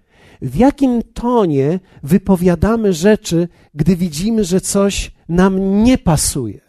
W 0.41 0.55
jakim 0.55 1.01
tonie 1.13 1.79
wypowiadamy 2.03 2.93
rzeczy, 2.93 3.47
gdy 3.73 3.95
widzimy, 3.95 4.43
że 4.43 4.61
coś 4.61 5.11
nam 5.29 5.83
nie 5.83 5.97
pasuje? 5.97 6.68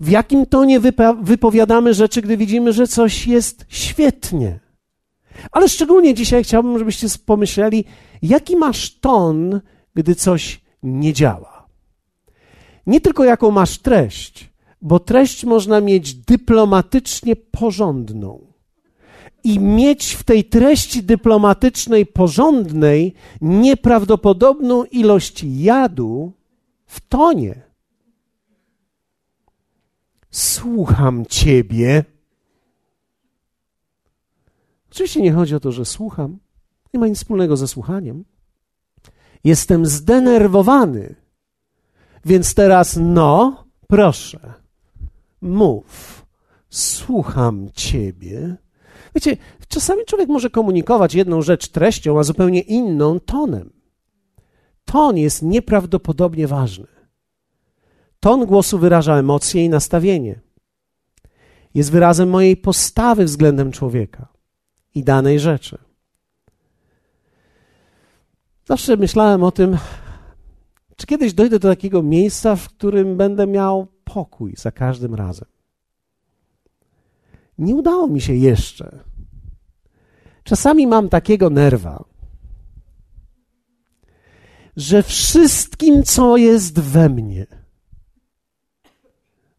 W 0.00 0.10
jakim 0.10 0.46
tonie 0.46 0.80
wypowiadamy 1.22 1.94
rzeczy, 1.94 2.22
gdy 2.22 2.36
widzimy, 2.36 2.72
że 2.72 2.86
coś 2.86 3.26
jest 3.26 3.64
świetnie? 3.68 4.60
Ale 5.52 5.68
szczególnie 5.68 6.14
dzisiaj 6.14 6.44
chciałbym, 6.44 6.78
żebyście 6.78 7.06
pomyśleli, 7.26 7.84
jaki 8.22 8.56
masz 8.56 8.98
ton, 8.98 9.60
gdy 9.94 10.14
coś 10.14 10.60
nie 10.82 11.12
działa. 11.12 11.66
Nie 12.86 13.00
tylko 13.00 13.24
jaką 13.24 13.50
masz 13.50 13.78
treść, 13.78 14.50
bo 14.82 14.98
treść 14.98 15.44
można 15.44 15.80
mieć 15.80 16.14
dyplomatycznie 16.14 17.36
porządną. 17.36 18.46
I 19.44 19.58
mieć 19.60 20.14
w 20.14 20.22
tej 20.22 20.44
treści 20.44 21.02
dyplomatycznej 21.02 22.06
porządnej 22.06 23.14
nieprawdopodobną 23.40 24.84
ilość 24.84 25.44
jadu 25.44 26.32
w 26.86 27.08
tonie. 27.08 27.65
Słucham 30.36 31.26
ciebie. 31.26 32.04
Oczywiście 34.90 35.22
nie 35.22 35.32
chodzi 35.32 35.54
o 35.54 35.60
to, 35.60 35.72
że 35.72 35.84
słucham. 35.84 36.38
Nie 36.94 37.00
ma 37.00 37.06
nic 37.06 37.18
wspólnego 37.18 37.56
ze 37.56 37.68
słuchaniem. 37.68 38.24
Jestem 39.44 39.86
zdenerwowany. 39.86 41.14
Więc 42.24 42.54
teraz, 42.54 42.98
no, 43.00 43.64
proszę, 43.88 44.54
mów. 45.40 46.26
Słucham 46.70 47.68
ciebie. 47.74 48.56
Wiecie, 49.14 49.36
czasami 49.68 50.04
człowiek 50.04 50.28
może 50.28 50.50
komunikować 50.50 51.14
jedną 51.14 51.42
rzecz 51.42 51.68
treścią, 51.68 52.18
a 52.18 52.22
zupełnie 52.22 52.60
inną 52.60 53.20
tonem. 53.20 53.72
Ton 54.84 55.16
jest 55.16 55.42
nieprawdopodobnie 55.42 56.46
ważny. 56.46 56.95
Ton 58.20 58.46
głosu 58.46 58.78
wyraża 58.78 59.16
emocje 59.16 59.64
i 59.64 59.68
nastawienie. 59.68 60.40
Jest 61.74 61.90
wyrazem 61.90 62.28
mojej 62.30 62.56
postawy 62.56 63.24
względem 63.24 63.72
człowieka 63.72 64.28
i 64.94 65.04
danej 65.04 65.40
rzeczy. 65.40 65.78
Zawsze 68.64 68.96
myślałem 68.96 69.42
o 69.44 69.50
tym, 69.50 69.78
czy 70.96 71.06
kiedyś 71.06 71.32
dojdę 71.32 71.58
do 71.58 71.68
takiego 71.68 72.02
miejsca, 72.02 72.56
w 72.56 72.68
którym 72.68 73.16
będę 73.16 73.46
miał 73.46 73.86
pokój 74.04 74.54
za 74.56 74.72
każdym 74.72 75.14
razem. 75.14 75.48
Nie 77.58 77.74
udało 77.74 78.08
mi 78.08 78.20
się 78.20 78.34
jeszcze. 78.34 78.98
Czasami 80.44 80.86
mam 80.86 81.08
takiego 81.08 81.50
nerwa, 81.50 82.04
że 84.76 85.02
wszystkim, 85.02 86.02
co 86.02 86.36
jest 86.36 86.80
we 86.80 87.08
mnie, 87.08 87.46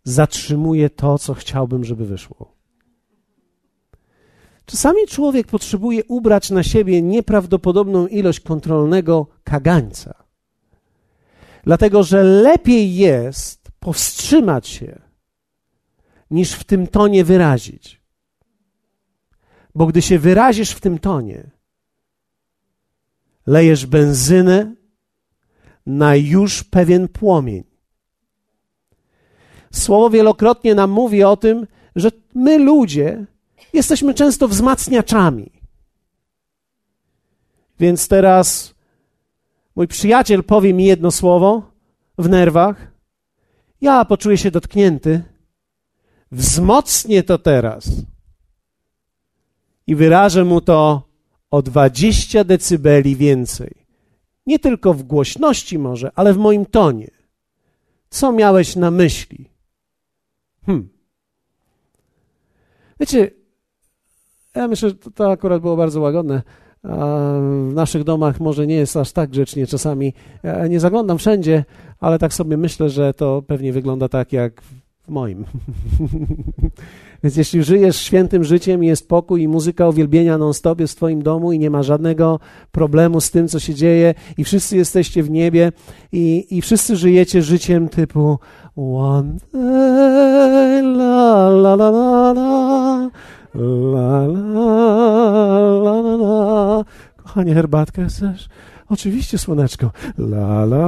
zatrzymuje 0.08 0.90
to, 0.90 1.18
co 1.18 1.34
chciałbym, 1.34 1.84
żeby 1.84 2.06
wyszło. 2.06 2.54
Czasami 4.66 5.08
człowiek 5.08 5.48
potrzebuje 5.48 6.04
ubrać 6.04 6.50
na 6.50 6.64
siebie 6.64 7.02
nieprawdopodobną 7.02 8.08
ilość 8.08 8.40
kontrolnego 8.40 9.28
kagańca. 9.44 10.24
Dlatego, 11.64 12.04
że 12.04 12.24
lepiej 12.24 12.96
jest 12.96 13.72
powstrzymać 13.80 14.68
się, 14.68 15.01
niż 16.31 16.51
w 16.53 16.64
tym 16.64 16.88
tonie 16.88 17.24
wyrazić. 17.24 18.01
Bo 19.75 19.86
gdy 19.86 20.01
się 20.01 20.20
wyrazisz 20.20 20.72
w 20.72 20.79
tym 20.79 21.00
tonie, 21.00 21.51
lejesz 23.48 23.86
benzynę 23.86 24.75
na 25.86 26.16
już 26.16 26.64
pewien 26.64 27.08
płomień. 27.08 27.67
Słowo 29.72 30.10
wielokrotnie 30.10 30.75
nam 30.75 30.92
mówi 30.92 31.24
o 31.24 31.38
tym, 31.38 31.68
że 31.96 32.12
my 32.36 32.58
ludzie 32.60 33.25
jesteśmy 33.74 34.14
często 34.14 34.48
wzmacniaczami. 34.48 35.51
Więc 37.80 38.08
teraz 38.08 38.74
mój 39.75 39.88
przyjaciel 39.88 40.44
powie 40.44 40.74
mi 40.74 40.86
jedno 40.86 41.12
słowo 41.12 41.72
w 42.18 42.30
nerwach, 42.30 42.92
ja 43.82 44.06
poczuję 44.06 44.38
się 44.38 44.51
dotknięty, 44.51 45.24
wzmocnię 46.32 47.24
to 47.24 47.38
teraz 47.38 47.90
i 49.88 49.96
wyrażę 49.96 50.46
mu 50.46 50.62
to 50.62 51.01
o 51.51 51.62
20 51.62 52.44
decybeli 52.44 53.16
więcej. 53.16 53.86
Nie 54.46 54.60
tylko 54.60 54.94
w 54.94 55.03
głośności 55.03 55.80
może, 55.80 56.12
ale 56.16 56.34
w 56.34 56.38
moim 56.38 56.66
tonie. 56.66 57.12
Co 58.10 58.32
miałeś 58.32 58.75
na 58.75 58.92
myśli? 58.92 59.50
Hmm. 60.68 60.90
Wiecie, 63.00 63.32
ja 64.56 64.68
myślę, 64.68 64.90
że 64.90 64.96
to 64.96 65.32
akurat 65.32 65.62
było 65.62 65.77
bardzo 65.77 66.01
łagodne. 66.01 66.42
W 67.70 67.72
naszych 67.74 68.03
domach 68.03 68.40
może 68.40 68.68
nie 68.68 68.75
jest 68.75 68.98
aż 68.98 69.12
tak 69.12 69.30
grzecznie 69.30 69.68
czasami. 69.68 70.14
Nie 70.70 70.80
zaglądam 70.80 71.18
wszędzie, 71.18 71.66
ale 72.00 72.20
tak 72.20 72.34
sobie 72.34 72.58
myślę, 72.58 72.90
że 72.90 73.14
to 73.14 73.42
pewnie 73.42 73.74
wygląda 73.74 74.10
tak 74.10 74.34
jak 74.34 74.62
w 74.62 75.10
moim. 75.10 75.46
Więc 77.24 77.38
jeśli 77.38 77.64
żyjesz 77.64 77.98
świętym 77.98 78.44
życiem 78.44 78.84
i 78.84 78.88
jest 78.88 79.10
pokój 79.10 79.42
i 79.42 79.48
muzyka 79.48 79.90
uwielbienia 79.90 80.38
non-stop 80.38 80.80
jest 80.80 80.94
w 80.94 80.96
twoim 80.96 81.22
domu 81.22 81.51
i 81.51 81.60
nie 81.60 81.70
ma 81.70 81.84
żadnego 81.84 82.40
problemu 82.72 83.22
z 83.22 83.32
tym, 83.32 83.48
co 83.48 83.60
się 83.60 83.74
dzieje 83.74 84.14
i 84.38 84.44
wszyscy 84.44 84.77
jesteście 84.77 85.24
w 85.24 85.30
niebie 85.30 85.72
i, 86.12 86.48
i 86.58 86.62
wszyscy 86.62 86.96
żyjecie 86.96 87.42
życiem 87.42 87.90
typu 87.90 88.40
one 88.79 89.40
day, 89.51 90.81
la 90.83 91.50
la 91.50 91.75
la 91.75 91.90
la 91.90 92.33
la, 92.33 92.70
la 93.55 94.27
la 94.27 96.01
la 96.01 96.16
la 96.18 96.85
Kochanie, 97.18 97.53
herbatkę 97.53 98.05
chcesz? 98.05 98.50
Oczywiście, 98.90 99.37
słoneczko. 99.37 99.92
La 100.18 100.66
la 100.66 100.87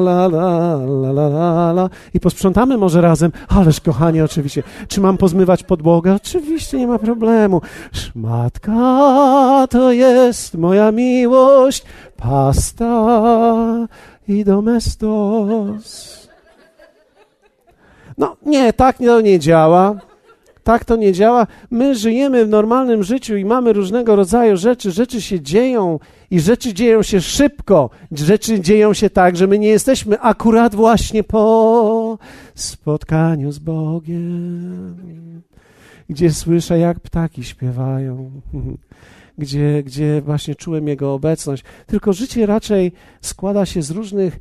la 0.00 0.28
la 0.28 0.28
la 0.28 0.76
la 1.12 1.28
la 1.28 1.72
la. 1.72 1.90
I 2.14 2.20
posprzątamy 2.20 2.78
może 2.78 3.00
razem. 3.00 3.32
Ależ 3.48 3.80
kochanie, 3.80 4.24
oczywiście. 4.24 4.62
Czy 4.88 5.00
mam 5.00 5.16
pozmywać 5.16 5.62
podłogę? 5.62 6.14
Oczywiście, 6.14 6.78
nie 6.78 6.86
ma 6.86 6.98
problemu. 6.98 7.60
Szmatka 7.92 8.72
to 9.70 9.92
jest 9.92 10.54
moja 10.54 10.92
miłość. 10.92 11.84
Pasta 12.16 13.06
i 14.28 14.44
domestos. 14.44 16.25
No 18.18 18.36
nie, 18.46 18.72
tak 18.72 18.98
to 18.98 19.20
nie 19.20 19.38
działa. 19.38 20.00
Tak 20.66 20.84
to 20.84 20.96
nie 20.96 21.12
działa. 21.12 21.46
My 21.70 21.94
żyjemy 21.94 22.46
w 22.46 22.48
normalnym 22.48 23.02
życiu 23.02 23.36
i 23.36 23.44
mamy 23.44 23.72
różnego 23.72 24.16
rodzaju 24.16 24.56
rzeczy. 24.56 24.90
Rzeczy 24.90 25.22
się 25.22 25.40
dzieją 25.40 25.98
i 26.30 26.40
rzeczy 26.40 26.74
dzieją 26.74 27.02
się 27.02 27.20
szybko. 27.20 27.90
Rzeczy 28.12 28.60
dzieją 28.60 28.94
się 28.94 29.10
tak, 29.10 29.36
że 29.36 29.46
my 29.46 29.58
nie 29.58 29.68
jesteśmy 29.68 30.20
akurat 30.20 30.74
właśnie 30.74 31.24
po 31.24 32.18
spotkaniu 32.54 33.52
z 33.52 33.58
Bogiem, 33.58 35.42
gdzie 36.10 36.32
słyszę, 36.32 36.78
jak 36.78 37.00
ptaki 37.00 37.44
śpiewają. 37.44 38.30
Gdzie, 39.38 39.82
gdzie 39.82 40.22
właśnie 40.22 40.54
czułem 40.54 40.88
Jego 40.88 41.14
obecność. 41.14 41.64
Tylko 41.86 42.12
życie 42.12 42.46
raczej 42.46 42.92
składa 43.20 43.66
się 43.66 43.82
z 43.82 43.90
różnych 43.90 44.38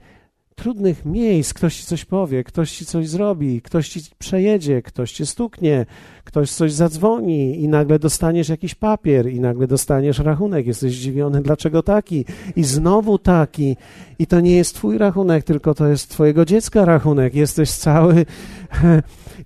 trudnych 0.56 1.06
miejsc 1.06 1.54
ktoś 1.54 1.78
ci 1.78 1.86
coś 1.86 2.06
powie, 2.06 2.44
ktoś 2.44 2.72
ci 2.72 2.86
coś 2.86 3.10
zrobi, 3.10 3.62
ktoś 3.62 3.90
ci 3.90 4.00
przejedzie, 4.18 4.82
ktoś 4.82 5.12
cię 5.12 5.26
stuknie, 5.26 5.86
ktoś 6.24 6.52
coś 6.52 6.74
zadzwoni 6.74 7.62
i 7.62 7.68
nagle 7.68 8.00
dostaniesz 8.00 8.50
jakiś 8.50 8.76
papier 8.76 9.30
i 9.30 9.40
nagle 9.40 9.68
dostaniesz 9.68 10.20
rachunek. 10.20 10.68
Jesteś 10.68 10.96
zdziwiony, 10.96 11.42
dlaczego 11.42 11.84
taki 11.84 12.26
i 12.56 12.64
znowu 12.64 13.18
taki. 13.18 13.78
I 14.20 14.28
to 14.28 14.40
nie 14.40 14.56
jest 14.56 14.76
twój 14.76 14.98
rachunek, 14.98 15.44
tylko 15.44 15.74
to 15.74 15.88
jest 15.88 16.10
twojego 16.10 16.46
dziecka 16.46 16.86
rachunek. 16.86 17.36
Jesteś 17.36 17.72
cały... 17.72 18.26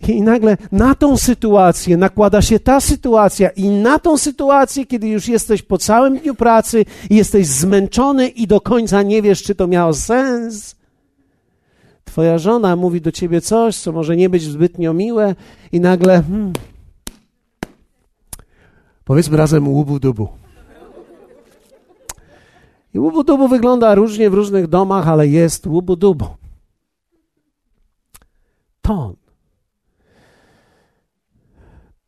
I 0.07 0.21
nagle 0.21 0.57
na 0.71 0.95
tą 0.95 1.17
sytuację 1.17 1.97
nakłada 1.97 2.41
się 2.41 2.59
ta 2.59 2.81
sytuacja, 2.81 3.49
i 3.49 3.69
na 3.69 3.99
tą 3.99 4.17
sytuację, 4.17 4.85
kiedy 4.85 5.07
już 5.07 5.27
jesteś 5.27 5.61
po 5.61 5.77
całym 5.77 6.17
dniu 6.17 6.35
pracy 6.35 6.85
i 7.09 7.15
jesteś 7.15 7.47
zmęczony 7.47 8.27
i 8.27 8.47
do 8.47 8.61
końca 8.61 9.01
nie 9.01 9.21
wiesz, 9.21 9.43
czy 9.43 9.55
to 9.55 9.67
miało 9.67 9.93
sens, 9.93 10.78
Twoja 12.09 12.37
żona 12.37 12.75
mówi 12.75 13.01
do 13.01 13.11
ciebie 13.11 13.41
coś, 13.41 13.77
co 13.77 13.91
może 13.91 14.17
nie 14.17 14.29
być 14.29 14.43
zbytnio 14.43 14.93
miłe, 14.93 15.35
i 15.71 15.79
nagle, 15.79 16.23
hmm, 16.23 16.53
powiedzmy 19.05 19.37
razem 19.37 19.67
łubu-dubu. 19.67 20.27
I 22.93 22.99
łubu-dubu 22.99 23.47
wygląda 23.47 23.95
różnie 23.95 24.29
w 24.29 24.33
różnych 24.33 24.67
domach, 24.67 25.07
ale 25.07 25.27
jest 25.27 25.67
łubu-dubu. 25.67 26.25
ton. 28.81 29.15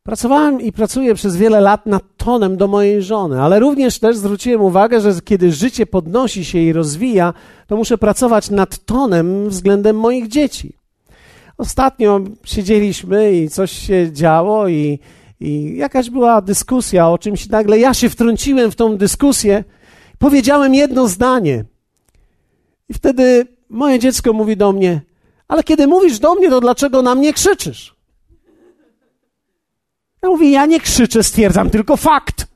Pracowałem 0.02 0.60
i 0.60 0.72
pracuję 0.72 1.14
przez 1.14 1.36
wiele 1.36 1.60
lat 1.60 1.86
nad 1.86 2.02
tonem 2.16 2.56
do 2.56 2.68
mojej 2.68 3.02
żony, 3.02 3.42
ale 3.42 3.60
również 3.60 3.98
też 3.98 4.16
zwróciłem 4.16 4.60
uwagę, 4.60 5.00
że 5.00 5.12
kiedy 5.24 5.52
życie 5.52 5.86
podnosi 5.86 6.44
się 6.44 6.58
i 6.58 6.72
rozwija, 6.72 7.34
to 7.66 7.76
muszę 7.76 7.98
pracować 7.98 8.50
nad 8.50 8.84
tonem 8.84 9.48
względem 9.48 9.96
moich 9.96 10.28
dzieci. 10.28 10.72
Ostatnio 11.58 12.20
siedzieliśmy 12.44 13.32
i 13.32 13.48
coś 13.48 13.72
się 13.72 14.12
działo 14.12 14.68
i, 14.68 14.98
i 15.40 15.76
jakaś 15.76 16.10
była 16.10 16.40
dyskusja 16.40 17.08
o 17.08 17.18
czymś. 17.18 17.48
Nagle 17.48 17.78
ja 17.78 17.94
się 17.94 18.08
wtrąciłem 18.08 18.70
w 18.70 18.76
tą 18.76 18.96
dyskusję, 18.96 19.64
powiedziałem 20.18 20.74
jedno 20.74 21.08
zdanie. 21.08 21.64
I 22.88 22.94
wtedy 22.94 23.46
moje 23.68 23.98
dziecko 23.98 24.32
mówi 24.32 24.56
do 24.56 24.72
mnie: 24.72 25.00
Ale 25.48 25.62
kiedy 25.62 25.86
mówisz 25.86 26.18
do 26.18 26.34
mnie, 26.34 26.50
to 26.50 26.60
dlaczego 26.60 27.02
na 27.02 27.14
mnie 27.14 27.32
krzyczysz? 27.32 28.01
Ja 30.22 30.28
mówię: 30.28 30.50
Ja 30.50 30.66
nie 30.66 30.80
krzyczę, 30.80 31.22
stwierdzam 31.22 31.70
tylko 31.70 31.96
fakt. 31.96 32.46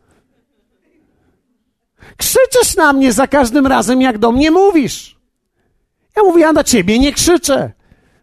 Krzyczysz 2.16 2.76
na 2.76 2.92
mnie 2.92 3.12
za 3.12 3.26
każdym 3.26 3.66
razem, 3.66 4.02
jak 4.02 4.18
do 4.18 4.33
mnie 4.33 4.50
mówisz. 4.50 5.16
Ja 6.16 6.22
mówię: 6.22 6.40
Ja 6.40 6.52
na 6.52 6.64
ciebie 6.64 6.98
nie 6.98 7.12
krzyczę. 7.12 7.72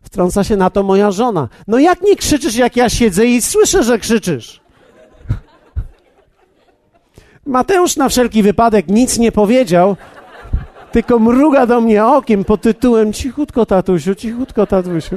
Wtrąca 0.01 0.43
się 0.43 0.57
na 0.57 0.69
to 0.69 0.83
moja 0.83 1.11
żona. 1.11 1.49
No 1.67 1.79
jak 1.79 2.01
nie 2.01 2.15
krzyczysz, 2.15 2.55
jak 2.55 2.75
ja 2.75 2.89
siedzę 2.89 3.25
i 3.25 3.41
słyszę, 3.41 3.83
że 3.83 3.99
krzyczysz? 3.99 4.61
Mateusz 7.45 7.95
na 7.95 8.09
wszelki 8.09 8.43
wypadek 8.43 8.87
nic 8.87 9.17
nie 9.17 9.31
powiedział, 9.31 9.95
tylko 10.91 11.19
mruga 11.19 11.65
do 11.65 11.81
mnie 11.81 12.05
okiem 12.05 12.43
pod 12.43 12.61
tytułem 12.61 13.13
cichutko 13.13 13.65
tatusiu, 13.65 14.15
cichutko 14.15 14.67
tatusiu. 14.67 15.15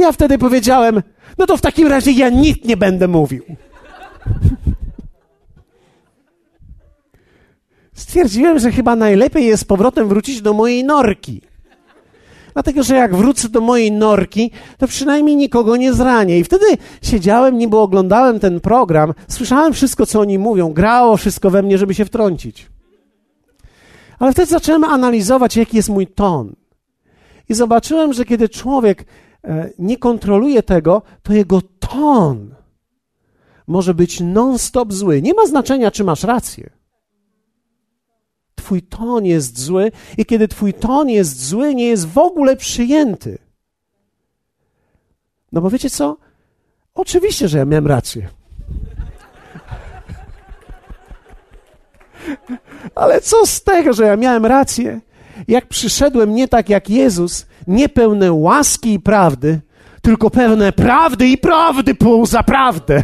Ja 0.00 0.12
wtedy 0.12 0.38
powiedziałem, 0.38 1.02
no 1.38 1.46
to 1.46 1.56
w 1.56 1.60
takim 1.60 1.88
razie 1.88 2.10
ja 2.10 2.28
nic 2.28 2.64
nie 2.64 2.76
będę 2.76 3.08
mówił. 3.08 3.42
Stwierdziłem, 7.92 8.58
że 8.58 8.72
chyba 8.72 8.96
najlepiej 8.96 9.46
jest 9.46 9.62
z 9.62 9.64
powrotem 9.64 10.08
wrócić 10.08 10.42
do 10.42 10.52
mojej 10.52 10.84
norki. 10.84 11.42
Dlatego, 12.52 12.82
że 12.82 12.94
jak 12.96 13.16
wrócę 13.16 13.48
do 13.48 13.60
mojej 13.60 13.92
norki, 13.92 14.50
to 14.78 14.86
przynajmniej 14.86 15.36
nikogo 15.36 15.76
nie 15.76 15.92
zranię. 15.92 16.38
I 16.38 16.44
wtedy 16.44 16.66
siedziałem, 17.02 17.58
niby 17.58 17.76
oglądałem 17.76 18.40
ten 18.40 18.60
program, 18.60 19.14
słyszałem 19.28 19.72
wszystko, 19.72 20.06
co 20.06 20.20
oni 20.20 20.38
mówią, 20.38 20.72
grało 20.72 21.16
wszystko 21.16 21.50
we 21.50 21.62
mnie, 21.62 21.78
żeby 21.78 21.94
się 21.94 22.04
wtrącić. 22.04 22.66
Ale 24.18 24.32
wtedy 24.32 24.46
zacząłem 24.46 24.84
analizować, 24.84 25.56
jaki 25.56 25.76
jest 25.76 25.88
mój 25.88 26.06
ton. 26.06 26.54
I 27.48 27.54
zobaczyłem, 27.54 28.12
że 28.12 28.24
kiedy 28.24 28.48
człowiek 28.48 29.04
nie 29.78 29.98
kontroluje 29.98 30.62
tego, 30.62 31.02
to 31.22 31.32
jego 31.32 31.62
ton 31.62 32.54
może 33.66 33.94
być 33.94 34.20
non-stop 34.20 34.92
zły. 34.92 35.22
Nie 35.22 35.34
ma 35.34 35.46
znaczenia, 35.46 35.90
czy 35.90 36.04
masz 36.04 36.24
rację. 36.24 36.70
Twój 38.54 38.82
ton 38.82 39.24
jest 39.24 39.58
zły, 39.58 39.92
i 40.18 40.26
kiedy 40.26 40.48
Twój 40.48 40.74
ton 40.74 41.08
jest 41.08 41.46
zły, 41.46 41.74
nie 41.74 41.86
jest 41.86 42.08
w 42.08 42.18
ogóle 42.18 42.56
przyjęty. 42.56 43.38
No 45.52 45.60
bo 45.60 45.70
wiecie 45.70 45.90
co? 45.90 46.16
Oczywiście, 46.94 47.48
że 47.48 47.58
ja 47.58 47.64
miałem 47.64 47.86
rację. 47.86 48.28
Ale 52.94 53.20
co 53.20 53.46
z 53.46 53.62
tego, 53.62 53.92
że 53.92 54.04
ja 54.04 54.16
miałem 54.16 54.46
rację? 54.46 55.00
Jak 55.48 55.66
przyszedłem 55.66 56.34
nie 56.34 56.48
tak 56.48 56.68
jak 56.68 56.90
Jezus, 56.90 57.46
nie 57.66 57.88
pełne 57.88 58.32
łaski 58.32 58.92
i 58.92 59.00
prawdy, 59.00 59.60
tylko 60.02 60.30
pełne 60.30 60.72
prawdy 60.72 61.28
i 61.28 61.38
prawdy 61.38 61.94
pół 61.94 62.26
za 62.26 62.42
prawdę. 62.42 63.02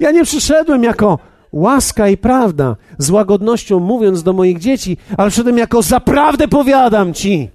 ja 0.00 0.10
nie 0.10 0.24
przyszedłem 0.24 0.82
jako 0.82 1.18
łaska 1.52 2.08
i 2.08 2.16
prawda, 2.16 2.76
z 2.98 3.10
łagodnością 3.10 3.80
mówiąc 3.80 4.22
do 4.22 4.32
moich 4.32 4.58
dzieci, 4.58 4.96
ale 5.16 5.30
przyszedłem 5.30 5.58
jako 5.58 5.82
zaprawdę 5.82 6.48
powiadam 6.48 7.14
ci. 7.14 7.50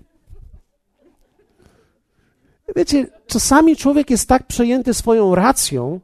Wiecie, 2.75 3.07
czasami 3.27 3.75
człowiek 3.75 4.09
jest 4.09 4.29
tak 4.29 4.47
przejęty 4.47 4.93
swoją 4.93 5.35
racją, 5.35 5.99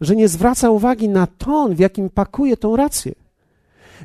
że 0.00 0.16
nie 0.16 0.28
zwraca 0.28 0.70
uwagi 0.70 1.08
na 1.08 1.26
ton, 1.26 1.74
w 1.74 1.78
jakim 1.78 2.10
pakuje 2.10 2.56
tą 2.56 2.76
rację. 2.76 3.12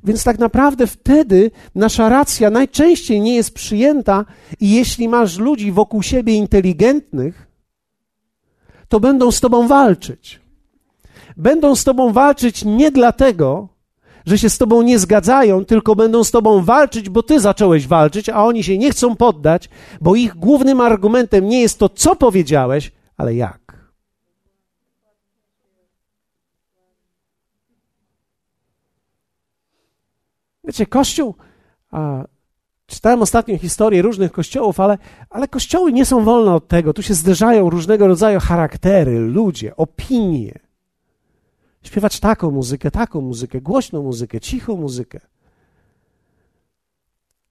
Więc 0.03 0.23
tak 0.23 0.39
naprawdę 0.39 0.87
wtedy 0.87 1.51
nasza 1.75 2.09
racja 2.09 2.49
najczęściej 2.49 3.21
nie 3.21 3.35
jest 3.35 3.53
przyjęta, 3.53 4.25
i 4.59 4.71
jeśli 4.71 5.09
masz 5.09 5.37
ludzi 5.37 5.71
wokół 5.71 6.03
siebie 6.03 6.33
inteligentnych, 6.33 7.47
to 8.87 8.99
będą 8.99 9.31
z 9.31 9.39
tobą 9.39 9.67
walczyć. 9.67 10.41
Będą 11.37 11.75
z 11.75 11.83
tobą 11.83 12.13
walczyć 12.13 12.65
nie 12.65 12.91
dlatego, 12.91 13.67
że 14.25 14.37
się 14.37 14.49
z 14.49 14.57
tobą 14.57 14.81
nie 14.81 14.99
zgadzają, 14.99 15.65
tylko 15.65 15.95
będą 15.95 16.23
z 16.23 16.31
tobą 16.31 16.63
walczyć, 16.63 17.09
bo 17.09 17.23
ty 17.23 17.39
zacząłeś 17.39 17.87
walczyć, 17.87 18.29
a 18.29 18.43
oni 18.45 18.63
się 18.63 18.77
nie 18.77 18.91
chcą 18.91 19.15
poddać, 19.15 19.69
bo 20.01 20.15
ich 20.15 20.35
głównym 20.35 20.81
argumentem 20.81 21.49
nie 21.49 21.61
jest 21.61 21.79
to, 21.79 21.89
co 21.89 22.15
powiedziałeś, 22.15 22.91
ale 23.17 23.35
jak. 23.35 23.60
Wiecie, 30.63 30.85
Kościół, 30.85 31.35
a, 31.91 32.23
czytałem 32.87 33.21
ostatnio 33.21 33.57
historię 33.57 34.01
różnych 34.01 34.31
kościołów, 34.31 34.79
ale, 34.79 34.97
ale 35.29 35.47
kościoły 35.47 35.93
nie 35.93 36.05
są 36.05 36.23
wolne 36.23 36.53
od 36.53 36.67
tego. 36.67 36.93
Tu 36.93 37.01
się 37.01 37.13
zderzają 37.13 37.69
różnego 37.69 38.07
rodzaju 38.07 38.39
charaktery, 38.39 39.19
ludzie, 39.19 39.75
opinie. 39.75 40.59
Śpiewać 41.83 42.19
taką 42.19 42.51
muzykę, 42.51 42.91
taką 42.91 43.21
muzykę, 43.21 43.61
głośną 43.61 44.03
muzykę, 44.03 44.39
cichą 44.39 44.75
muzykę. 44.75 45.19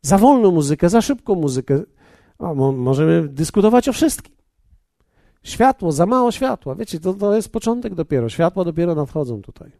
Za 0.02 0.18
wolną 0.18 0.50
muzykę, 0.50 0.88
za 0.88 1.02
szybką 1.02 1.34
muzykę. 1.34 1.80
O, 2.38 2.54
mo 2.54 2.72
możemy 2.72 3.28
dyskutować 3.28 3.88
o 3.88 3.92
wszystkim. 3.92 4.34
Światło, 5.42 5.92
za 5.92 6.06
mało 6.06 6.32
światła. 6.32 6.74
Wiecie, 6.74 7.00
to, 7.00 7.14
to 7.14 7.36
jest 7.36 7.52
początek 7.52 7.94
dopiero. 7.94 8.28
Światła 8.28 8.64
dopiero 8.64 8.94
nadchodzą 8.94 9.42
tutaj. 9.42 9.70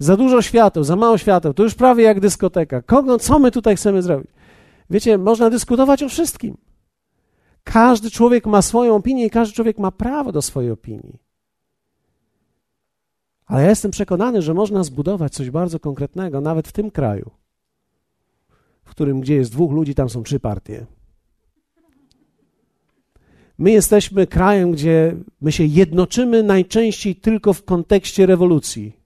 Za 0.00 0.16
dużo 0.16 0.42
świateł, 0.42 0.84
za 0.84 0.96
mało 0.96 1.18
świateł. 1.18 1.54
To 1.54 1.62
już 1.62 1.74
prawie 1.74 2.04
jak 2.04 2.20
dyskoteka. 2.20 2.82
Kogo, 2.82 3.18
co 3.18 3.38
my 3.38 3.50
tutaj 3.50 3.76
chcemy 3.76 4.02
zrobić? 4.02 4.30
Wiecie, 4.90 5.18
można 5.18 5.50
dyskutować 5.50 6.02
o 6.02 6.08
wszystkim. 6.08 6.56
Każdy 7.64 8.10
człowiek 8.10 8.46
ma 8.46 8.62
swoją 8.62 8.94
opinię 8.94 9.26
i 9.26 9.30
każdy 9.30 9.54
człowiek 9.54 9.78
ma 9.78 9.90
prawo 9.90 10.32
do 10.32 10.42
swojej 10.42 10.70
opinii. 10.70 11.18
Ale 13.46 13.62
ja 13.62 13.68
jestem 13.68 13.90
przekonany, 13.90 14.42
że 14.42 14.54
można 14.54 14.84
zbudować 14.84 15.32
coś 15.32 15.50
bardzo 15.50 15.80
konkretnego, 15.80 16.40
nawet 16.40 16.68
w 16.68 16.72
tym 16.72 16.90
kraju, 16.90 17.30
w 18.84 18.90
którym 18.90 19.20
gdzie 19.20 19.34
jest 19.34 19.52
dwóch 19.52 19.72
ludzi, 19.72 19.94
tam 19.94 20.10
są 20.10 20.22
trzy 20.22 20.40
partie. 20.40 20.86
My 23.58 23.70
jesteśmy 23.70 24.26
krajem, 24.26 24.72
gdzie 24.72 25.16
my 25.40 25.52
się 25.52 25.64
jednoczymy 25.64 26.42
najczęściej 26.42 27.16
tylko 27.16 27.52
w 27.52 27.64
kontekście 27.64 28.26
rewolucji. 28.26 28.99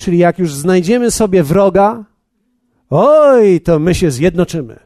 Czyli 0.00 0.18
jak 0.18 0.38
już 0.38 0.54
znajdziemy 0.54 1.10
sobie 1.10 1.42
wroga, 1.42 2.04
oj, 2.90 3.60
to 3.60 3.78
my 3.78 3.94
się 3.94 4.10
zjednoczymy. 4.10 4.78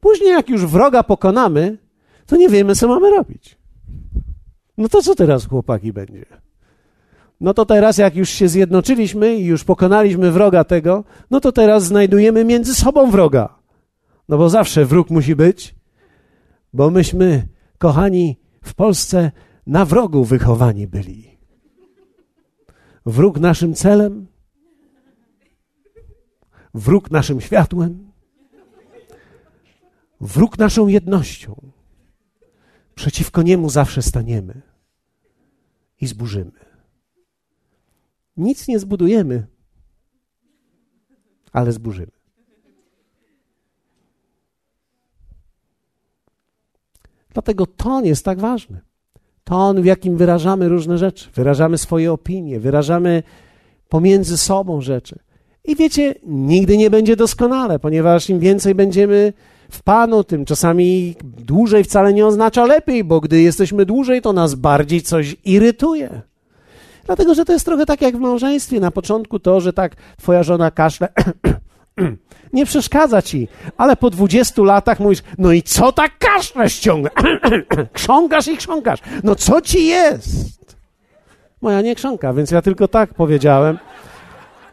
Później, 0.00 0.30
jak 0.30 0.48
już 0.48 0.66
wroga 0.66 1.02
pokonamy, 1.02 1.78
to 2.26 2.36
nie 2.36 2.48
wiemy, 2.48 2.74
co 2.74 2.88
mamy 2.88 3.10
robić. 3.10 3.58
No 4.78 4.88
to 4.88 5.02
co 5.02 5.14
teraz, 5.14 5.46
chłopaki, 5.46 5.92
będzie? 5.92 6.24
No 7.40 7.54
to 7.54 7.66
teraz, 7.66 7.98
jak 7.98 8.16
już 8.16 8.28
się 8.28 8.48
zjednoczyliśmy 8.48 9.34
i 9.34 9.44
już 9.44 9.64
pokonaliśmy 9.64 10.32
wroga 10.32 10.64
tego, 10.64 11.04
no 11.30 11.40
to 11.40 11.52
teraz 11.52 11.84
znajdujemy 11.84 12.44
między 12.44 12.74
sobą 12.74 13.10
wroga. 13.10 13.58
No 14.28 14.38
bo 14.38 14.48
zawsze 14.48 14.84
wróg 14.84 15.10
musi 15.10 15.36
być, 15.36 15.74
bo 16.72 16.90
myśmy, 16.90 17.48
kochani, 17.78 18.38
w 18.62 18.74
Polsce 18.74 19.32
na 19.66 19.84
wrogu 19.84 20.24
wychowani 20.24 20.86
byli. 20.86 21.37
Wróg 23.08 23.40
naszym 23.40 23.74
celem, 23.74 24.26
wróg 26.74 27.10
naszym 27.10 27.40
światłem, 27.40 28.12
wróg 30.20 30.58
naszą 30.58 30.88
jednością. 30.88 31.72
Przeciwko 32.94 33.42
niemu 33.42 33.70
zawsze 33.70 34.02
staniemy 34.02 34.62
i 36.00 36.06
zburzymy. 36.06 36.52
Nic 38.36 38.68
nie 38.68 38.78
zbudujemy, 38.78 39.46
ale 41.52 41.72
zburzymy. 41.72 42.12
Dlatego 47.30 47.66
ton 47.66 48.04
jest 48.04 48.24
tak 48.24 48.40
ważny. 48.40 48.87
Ton, 49.48 49.82
w 49.82 49.84
jakim 49.84 50.16
wyrażamy 50.16 50.68
różne 50.68 50.98
rzeczy, 50.98 51.28
wyrażamy 51.34 51.78
swoje 51.78 52.12
opinie, 52.12 52.60
wyrażamy 52.60 53.22
pomiędzy 53.88 54.36
sobą 54.36 54.80
rzeczy. 54.80 55.18
I 55.64 55.76
wiecie, 55.76 56.14
nigdy 56.26 56.76
nie 56.76 56.90
będzie 56.90 57.16
doskonale, 57.16 57.78
ponieważ 57.78 58.30
im 58.30 58.38
więcej 58.38 58.74
będziemy 58.74 59.32
w 59.70 59.82
Panu, 59.82 60.24
tym 60.24 60.44
czasami 60.44 61.14
dłużej 61.24 61.84
wcale 61.84 62.12
nie 62.14 62.26
oznacza 62.26 62.64
lepiej, 62.64 63.04
bo 63.04 63.20
gdy 63.20 63.42
jesteśmy 63.42 63.86
dłużej, 63.86 64.22
to 64.22 64.32
nas 64.32 64.54
bardziej 64.54 65.02
coś 65.02 65.36
irytuje. 65.44 66.22
Dlatego, 67.06 67.34
że 67.34 67.44
to 67.44 67.52
jest 67.52 67.64
trochę 67.64 67.86
tak 67.86 68.02
jak 68.02 68.16
w 68.16 68.20
małżeństwie. 68.20 68.80
Na 68.80 68.90
początku 68.90 69.38
to, 69.38 69.60
że 69.60 69.72
tak 69.72 69.96
twoja 70.18 70.42
żona 70.42 70.70
kaszle, 70.70 71.08
nie 72.52 72.66
przeszkadza 72.66 73.22
ci, 73.22 73.48
ale 73.76 73.96
po 73.96 74.10
20 74.10 74.62
latach 74.62 75.00
mówisz, 75.00 75.22
no 75.38 75.52
i 75.52 75.62
co 75.62 75.92
tak 75.92 76.18
kaszle 76.18 76.70
ściąga? 76.70 77.10
krząkasz 77.92 78.48
i 78.48 78.56
krząkasz. 78.56 79.00
No 79.24 79.34
co 79.34 79.60
ci 79.60 79.86
jest? 79.86 80.76
Moja 81.62 81.80
nie 81.80 81.94
krząka, 81.94 82.32
więc 82.32 82.50
ja 82.50 82.62
tylko 82.62 82.88
tak 82.88 83.14
powiedziałem. 83.14 83.78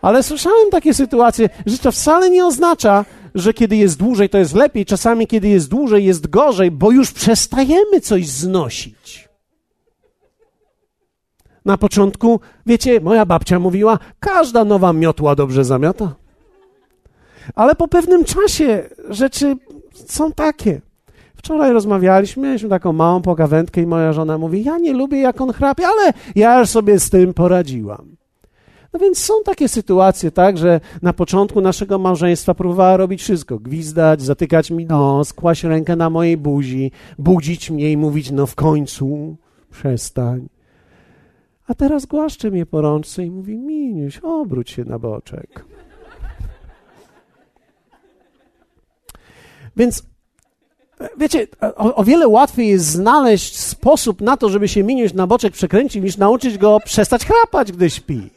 Ale 0.02 0.24
słyszałem 0.24 0.70
takie 0.72 0.94
sytuacje, 0.94 1.50
że 1.66 1.78
to 1.78 1.92
wcale 1.92 2.30
nie 2.30 2.46
oznacza, 2.46 3.06
że 3.36 3.54
kiedy 3.54 3.76
jest 3.76 3.98
dłużej, 3.98 4.30
to 4.30 4.38
jest 4.38 4.56
lepiej. 4.56 4.86
Czasami, 4.86 5.28
kiedy 5.28 5.48
jest 5.48 5.70
dłużej, 5.70 6.06
jest 6.06 6.28
gorzej, 6.28 6.72
bo 6.72 6.92
już 6.92 7.12
przestajemy 7.12 8.02
coś 8.02 8.28
znosić. 8.28 9.30
Na 11.66 11.78
początku, 11.78 12.40
wiecie, 12.66 13.02
moja 13.02 13.26
babcia 13.26 13.60
mówiła, 13.60 14.00
każda 14.20 14.66
nowa 14.66 14.94
miotła 14.94 15.36
dobrze 15.36 15.64
zamiata. 15.64 16.16
Ale 17.56 17.76
po 17.76 17.88
pewnym 17.88 18.24
czasie 18.24 18.90
rzeczy 19.10 19.56
są 19.94 20.32
takie. 20.32 20.82
Wczoraj 21.36 21.74
rozmawialiśmy, 21.74 22.48
mieliśmy 22.48 22.70
taką 22.70 22.94
małą 22.94 23.22
pogawędkę 23.22 23.82
i 23.82 23.88
moja 23.88 24.14
żona 24.14 24.38
mówi, 24.38 24.64
ja 24.64 24.78
nie 24.78 24.94
lubię 24.94 25.20
jak 25.20 25.42
on 25.42 25.54
chrapie, 25.54 25.88
ale 25.88 26.14
ja 26.36 26.60
już 26.60 26.70
sobie 26.70 27.00
z 27.00 27.10
tym 27.10 27.34
poradziłam. 27.34 28.16
No 28.94 29.00
więc 29.00 29.18
są 29.18 29.34
takie 29.46 29.68
sytuacje, 29.68 30.32
tak, 30.32 30.58
że 30.58 30.80
na 31.02 31.14
początku 31.14 31.62
naszego 31.62 32.00
małżeństwa 32.00 32.54
próbowała 32.54 32.98
robić 32.98 33.22
wszystko. 33.22 33.60
Gwizdać, 33.60 34.22
zatykać 34.22 34.72
mi 34.72 34.86
nos, 34.86 35.34
kłaść 35.34 35.64
rękę 35.64 35.96
na 35.96 36.10
mojej 36.10 36.38
buzi, 36.38 36.92
budzić 37.18 37.72
mnie 37.72 37.92
i 37.92 37.98
mówić, 37.98 38.32
no 38.32 38.46
w 38.46 38.56
końcu, 38.56 39.36
przestań. 39.72 40.50
A 41.68 41.74
teraz 41.74 42.06
głaszcze 42.06 42.52
mnie 42.52 42.66
po 42.66 42.82
rączce 42.82 43.26
i 43.26 43.32
mówi, 43.32 43.58
Miniuś, 43.58 44.18
obróć 44.18 44.70
się 44.70 44.84
na 44.86 45.00
boczek. 45.00 45.66
Więc 49.78 50.04
wiecie, 51.18 51.48
o, 51.62 51.96
o, 51.96 52.04
wiele 52.04 52.28
łatwiej 52.28 52.68
jest 52.68 52.86
znaleźć 52.86 53.60
sposób 53.60 54.22
na 54.22 54.38
to, 54.38 54.50
żeby 54.50 54.68
się 54.68 54.84
Miniuś 54.84 55.14
na 55.14 55.28
boczek 55.28 55.54
przekręcił, 55.54 56.04
niż 56.04 56.18
nauczyć 56.18 56.58
go 56.58 56.80
przestać 56.86 57.26
chrapać, 57.26 57.72
gdy 57.72 57.90
śpi. 57.90 58.30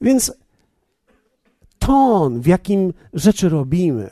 Więc 0.00 0.32
ton, 1.78 2.40
w 2.40 2.46
jakim 2.46 2.92
rzeczy 3.12 3.48
robimy, 3.48 4.10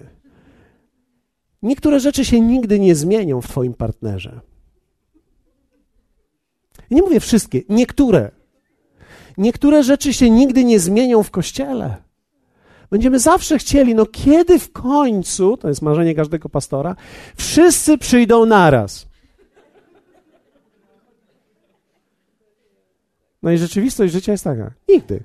niektóre 1.62 2.00
rzeczy 2.00 2.24
się 2.24 2.40
nigdy 2.40 2.80
nie 2.80 2.94
zmienią 2.94 3.40
w 3.40 3.48
Twoim 3.48 3.74
partnerze. 3.74 4.40
Nie 6.90 7.02
mówię 7.02 7.20
wszystkie, 7.20 7.62
niektóre. 7.68 8.30
Niektóre 9.38 9.82
rzeczy 9.82 10.12
się 10.12 10.30
nigdy 10.30 10.64
nie 10.64 10.80
zmienią 10.80 11.22
w 11.22 11.30
kościele. 11.30 11.96
Będziemy 12.90 13.18
zawsze 13.18 13.58
chcieli, 13.58 13.94
no 13.94 14.06
kiedy 14.06 14.58
w 14.58 14.72
końcu, 14.72 15.56
to 15.56 15.68
jest 15.68 15.82
marzenie 15.82 16.14
każdego 16.14 16.48
pastora, 16.48 16.96
wszyscy 17.36 17.98
przyjdą 17.98 18.46
naraz. 18.46 19.06
No 23.42 23.50
i 23.50 23.58
rzeczywistość 23.58 24.12
życia 24.12 24.32
jest 24.32 24.44
taka. 24.44 24.70
Nigdy. 24.88 25.22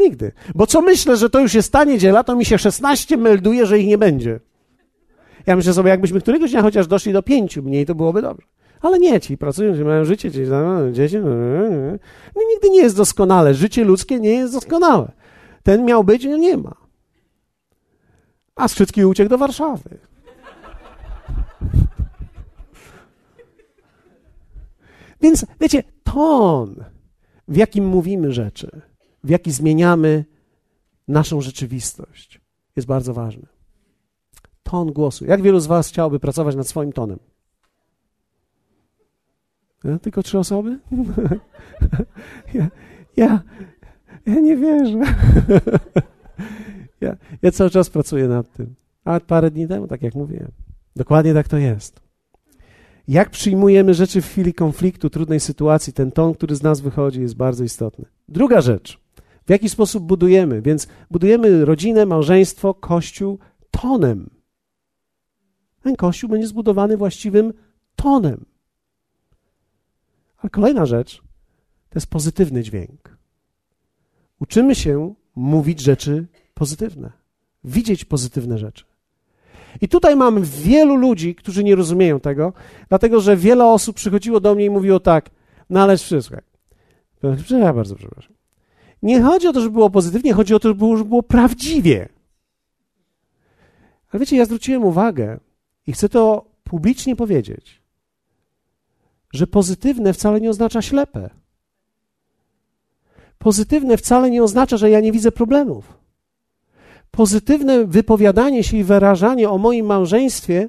Nigdy. 0.00 0.32
Bo 0.54 0.66
co 0.66 0.82
myślę, 0.82 1.16
że 1.16 1.30
to 1.30 1.40
już 1.40 1.54
jest 1.54 1.72
ta 1.72 1.84
niedziela, 1.84 2.24
to 2.24 2.36
mi 2.36 2.44
się 2.44 2.58
16 2.58 3.16
melduje, 3.16 3.66
że 3.66 3.78
ich 3.78 3.86
nie 3.86 3.98
będzie. 3.98 4.40
Ja 5.46 5.56
myślę 5.56 5.72
sobie, 5.72 5.90
jakbyśmy 5.90 6.20
któregoś 6.20 6.50
dnia 6.50 6.62
chociaż 6.62 6.86
doszli 6.86 7.12
do 7.12 7.22
pięciu 7.22 7.62
mniej, 7.62 7.86
to 7.86 7.94
byłoby 7.94 8.22
dobrze. 8.22 8.46
Ale 8.80 8.98
nie, 8.98 9.20
ci 9.20 9.38
pracują, 9.38 9.76
ci 9.76 9.84
mają 9.84 10.04
życie, 10.04 10.32
ci 10.32 10.38
dzieci. 10.92 11.16
No, 11.18 11.30
no, 12.36 12.42
nigdy 12.54 12.70
nie 12.70 12.80
jest 12.82 12.96
doskonale. 12.96 13.54
Życie 13.54 13.84
ludzkie 13.84 14.20
nie 14.20 14.30
jest 14.30 14.52
doskonałe. 14.52 15.12
Ten 15.62 15.84
miał 15.84 16.04
być, 16.04 16.24
no 16.24 16.36
nie 16.36 16.56
ma. 16.56 16.74
A 18.56 18.68
Skrzycki 18.68 19.04
uciekł 19.04 19.30
do 19.30 19.38
Warszawy. 19.38 19.98
Więc 25.20 25.46
wiecie, 25.60 25.82
ton, 26.04 26.84
w 27.48 27.56
jakim 27.56 27.86
mówimy 27.86 28.32
rzeczy, 28.32 28.80
w 29.24 29.28
jaki 29.28 29.52
zmieniamy 29.52 30.24
naszą 31.08 31.40
rzeczywistość, 31.40 32.40
jest 32.76 32.88
bardzo 32.88 33.14
ważny. 33.14 33.46
Ton 34.62 34.92
głosu. 34.92 35.24
Jak 35.24 35.42
wielu 35.42 35.60
z 35.60 35.66
Was 35.66 35.88
chciałoby 35.88 36.20
pracować 36.20 36.56
nad 36.56 36.68
swoim 36.68 36.92
tonem? 36.92 37.18
Tylko 40.02 40.22
trzy 40.22 40.38
osoby? 40.38 40.78
ja, 42.54 42.70
ja, 43.16 43.42
ja 44.26 44.40
nie 44.40 44.56
wierzę. 44.56 44.98
ja, 47.00 47.16
ja 47.42 47.50
cały 47.50 47.70
czas 47.70 47.90
pracuję 47.90 48.28
nad 48.28 48.52
tym. 48.52 48.74
A 49.04 49.20
parę 49.20 49.50
dni 49.50 49.68
temu, 49.68 49.86
tak 49.86 50.02
jak 50.02 50.14
mówiłem. 50.14 50.50
Dokładnie 50.96 51.34
tak 51.34 51.48
to 51.48 51.58
jest. 51.58 52.00
Jak 53.08 53.30
przyjmujemy 53.30 53.94
rzeczy 53.94 54.22
w 54.22 54.26
chwili 54.26 54.54
konfliktu, 54.54 55.10
trudnej 55.10 55.40
sytuacji, 55.40 55.92
ten 55.92 56.12
ton, 56.12 56.34
który 56.34 56.56
z 56.56 56.62
nas 56.62 56.80
wychodzi, 56.80 57.20
jest 57.20 57.36
bardzo 57.36 57.64
istotny. 57.64 58.04
Druga 58.28 58.60
rzecz. 58.60 59.00
W 59.46 59.50
jaki 59.50 59.68
sposób 59.68 60.04
budujemy? 60.04 60.62
Więc 60.62 60.88
budujemy 61.10 61.64
rodzinę, 61.64 62.06
małżeństwo, 62.06 62.74
kościół 62.74 63.38
tonem. 63.70 64.30
Ten 65.82 65.96
kościół 65.96 66.30
będzie 66.30 66.46
zbudowany 66.46 66.96
właściwym 66.96 67.52
tonem. 67.96 68.44
A 70.38 70.48
kolejna 70.48 70.86
rzecz 70.86 71.16
to 71.88 71.94
jest 71.94 72.06
pozytywny 72.06 72.62
dźwięk. 72.62 73.17
Uczymy 74.40 74.74
się 74.74 75.14
mówić 75.36 75.80
rzeczy 75.80 76.26
pozytywne, 76.54 77.12
widzieć 77.64 78.04
pozytywne 78.04 78.58
rzeczy. 78.58 78.84
I 79.80 79.88
tutaj 79.88 80.16
mamy 80.16 80.40
wielu 80.40 80.96
ludzi, 80.96 81.34
którzy 81.34 81.64
nie 81.64 81.76
rozumieją 81.76 82.20
tego, 82.20 82.52
dlatego 82.88 83.20
że 83.20 83.36
wiele 83.36 83.66
osób 83.66 83.96
przychodziło 83.96 84.40
do 84.40 84.54
mnie 84.54 84.64
i 84.64 84.70
mówiło 84.70 85.00
tak, 85.00 85.30
no 85.70 85.82
ale 85.82 85.96
wszystko. 85.96 86.36
Ja 87.50 87.72
bardzo 87.72 87.96
przepraszam. 87.96 88.32
Nie 89.02 89.22
chodzi 89.22 89.48
o 89.48 89.52
to, 89.52 89.60
żeby 89.60 89.72
było 89.72 89.90
pozytywnie, 89.90 90.32
chodzi 90.32 90.54
o 90.54 90.58
to, 90.58 90.68
żeby 90.68 91.04
było 91.04 91.22
prawdziwie. 91.22 92.08
Ale 94.10 94.20
wiecie, 94.20 94.36
ja 94.36 94.44
zwróciłem 94.44 94.84
uwagę 94.84 95.40
i 95.86 95.92
chcę 95.92 96.08
to 96.08 96.44
publicznie 96.64 97.16
powiedzieć, 97.16 97.82
że 99.32 99.46
pozytywne 99.46 100.12
wcale 100.12 100.40
nie 100.40 100.50
oznacza 100.50 100.82
ślepe. 100.82 101.30
Pozytywne 103.38 103.96
wcale 103.96 104.30
nie 104.30 104.42
oznacza, 104.42 104.76
że 104.76 104.90
ja 104.90 105.00
nie 105.00 105.12
widzę 105.12 105.32
problemów. 105.32 105.98
Pozytywne 107.10 107.84
wypowiadanie 107.84 108.64
się 108.64 108.76
i 108.76 108.84
wyrażanie 108.84 109.50
o 109.50 109.58
moim 109.58 109.86
małżeństwie 109.86 110.68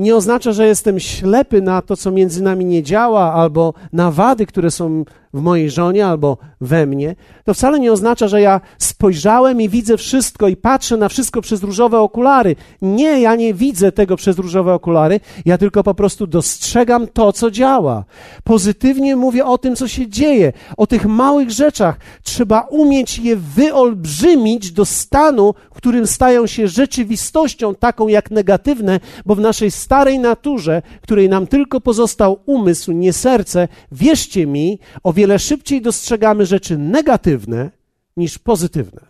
nie 0.00 0.16
oznacza, 0.16 0.52
że 0.52 0.66
jestem 0.66 1.00
ślepy 1.00 1.62
na 1.62 1.82
to, 1.82 1.96
co 1.96 2.10
między 2.10 2.42
nami 2.42 2.64
nie 2.64 2.82
działa, 2.82 3.32
albo 3.32 3.74
na 3.92 4.10
wady, 4.10 4.46
które 4.46 4.70
są 4.70 5.04
w 5.34 5.40
mojej 5.40 5.70
żonie 5.70 6.06
albo 6.06 6.38
we 6.60 6.86
mnie, 6.86 7.16
to 7.44 7.54
wcale 7.54 7.80
nie 7.80 7.92
oznacza, 7.92 8.28
że 8.28 8.40
ja 8.40 8.60
spojrzałem 8.78 9.60
i 9.60 9.68
widzę 9.68 9.96
wszystko 9.96 10.48
i 10.48 10.56
patrzę 10.56 10.96
na 10.96 11.08
wszystko 11.08 11.40
przez 11.40 11.62
różowe 11.62 11.98
okulary. 11.98 12.56
Nie, 12.82 13.20
ja 13.20 13.36
nie 13.36 13.54
widzę 13.54 13.92
tego 13.92 14.16
przez 14.16 14.38
różowe 14.38 14.74
okulary, 14.74 15.20
ja 15.44 15.58
tylko 15.58 15.82
po 15.82 15.94
prostu 15.94 16.26
dostrzegam 16.26 17.06
to, 17.06 17.32
co 17.32 17.50
działa. 17.50 18.04
Pozytywnie 18.44 19.16
mówię 19.16 19.44
o 19.44 19.58
tym, 19.58 19.76
co 19.76 19.88
się 19.88 20.08
dzieje, 20.08 20.52
o 20.76 20.86
tych 20.86 21.06
małych 21.06 21.50
rzeczach. 21.50 21.96
Trzeba 22.22 22.60
umieć 22.60 23.18
je 23.18 23.36
wyolbrzymić 23.36 24.72
do 24.72 24.84
stanu, 24.84 25.54
w 25.70 25.76
którym 25.76 26.06
stają 26.06 26.46
się 26.46 26.68
rzeczywistością 26.68 27.74
taką 27.74 28.08
jak 28.08 28.30
negatywne, 28.30 29.00
bo 29.26 29.34
w 29.34 29.40
naszej 29.40 29.70
starej 29.90 30.18
naturze, 30.18 30.82
której 31.02 31.28
nam 31.28 31.46
tylko 31.46 31.80
pozostał 31.80 32.38
umysł, 32.46 32.92
nie 32.92 33.12
serce, 33.12 33.68
wierzcie 33.92 34.46
mi, 34.46 34.78
o 35.02 35.12
wiele 35.12 35.38
szybciej 35.38 35.82
dostrzegamy 35.82 36.46
rzeczy 36.46 36.78
negatywne 36.78 37.70
niż 38.16 38.38
pozytywne. 38.38 39.00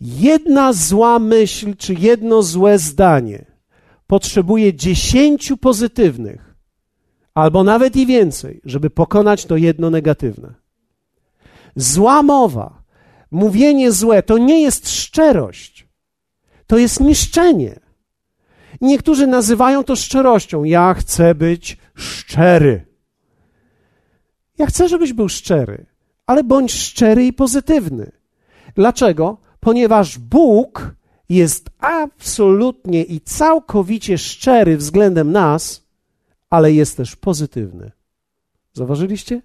Jedna 0.00 0.72
zła 0.72 1.18
myśl 1.18 1.76
czy 1.76 1.94
jedno 1.94 2.42
złe 2.42 2.78
zdanie 2.78 3.44
potrzebuje 4.06 4.74
dziesięciu 4.74 5.56
pozytywnych, 5.56 6.54
albo 7.34 7.64
nawet 7.64 7.96
i 7.96 8.06
więcej, 8.06 8.60
żeby 8.64 8.90
pokonać 8.90 9.46
to 9.46 9.56
jedno 9.56 9.90
negatywne. 9.90 10.54
Zła 11.76 12.22
mowa, 12.22 12.82
mówienie 13.30 13.92
złe 13.92 14.22
to 14.22 14.38
nie 14.38 14.62
jest 14.62 14.90
szczerość, 14.90 15.88
to 16.66 16.78
jest 16.78 17.00
niszczenie. 17.00 17.81
Niektórzy 18.82 19.26
nazywają 19.26 19.84
to 19.84 19.96
szczerością. 19.96 20.64
Ja 20.64 20.94
chcę 20.94 21.34
być 21.34 21.76
szczery. 21.94 22.86
Ja 24.58 24.66
chcę, 24.66 24.88
żebyś 24.88 25.12
był 25.12 25.28
szczery, 25.28 25.86
ale 26.26 26.44
bądź 26.44 26.72
szczery 26.72 27.26
i 27.26 27.32
pozytywny. 27.32 28.12
Dlaczego? 28.74 29.38
Ponieważ 29.60 30.18
Bóg 30.18 30.94
jest 31.28 31.70
absolutnie 31.78 33.02
i 33.02 33.20
całkowicie 33.20 34.18
szczery 34.18 34.76
względem 34.76 35.32
nas, 35.32 35.84
ale 36.50 36.72
jest 36.72 36.96
też 36.96 37.16
pozytywny. 37.16 37.90
Zauważyliście? 38.72 39.42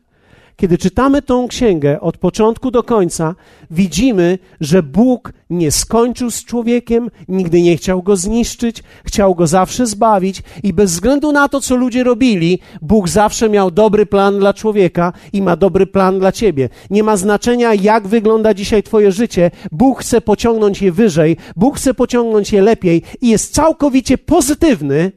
Kiedy 0.58 0.78
czytamy 0.78 1.22
tą 1.22 1.48
księgę 1.48 2.02
od 2.02 2.18
początku 2.18 2.72
do 2.72 2.84
końca, 2.84 3.36
widzimy, 3.72 4.40
że 4.60 4.84
Bóg 4.84 5.34
nie 5.50 5.72
skończył 5.72 6.32
z 6.32 6.46
człowiekiem, 6.46 7.10
nigdy 7.28 7.62
nie 7.62 7.78
chciał 7.78 8.04
go 8.04 8.16
zniszczyć, 8.16 8.84
chciał 9.06 9.36
go 9.36 9.48
zawsze 9.48 9.86
zbawić 9.88 10.44
i 10.64 10.74
bez 10.74 10.92
względu 10.92 11.32
na 11.32 11.50
to, 11.50 11.62
co 11.62 11.76
ludzie 11.76 12.04
robili, 12.04 12.60
Bóg 12.82 13.10
zawsze 13.10 13.50
miał 13.50 13.72
dobry 13.72 14.06
plan 14.06 14.40
dla 14.40 14.54
człowieka 14.54 15.14
i 15.34 15.42
ma 15.42 15.56
dobry 15.56 15.88
plan 15.88 16.20
dla 16.20 16.32
ciebie. 16.32 16.70
Nie 16.90 17.04
ma 17.04 17.18
znaczenia, 17.18 17.74
jak 17.74 18.08
wygląda 18.08 18.54
dzisiaj 18.54 18.84
twoje 18.84 19.12
życie, 19.12 19.52
Bóg 19.72 20.00
chce 20.00 20.22
pociągnąć 20.22 20.82
je 20.82 20.92
wyżej, 20.92 21.38
Bóg 21.56 21.78
chce 21.78 21.94
pociągnąć 21.94 22.52
je 22.52 22.62
lepiej 22.62 23.04
i 23.22 23.30
jest 23.30 23.54
całkowicie 23.54 24.18
pozytywny, 24.18 25.12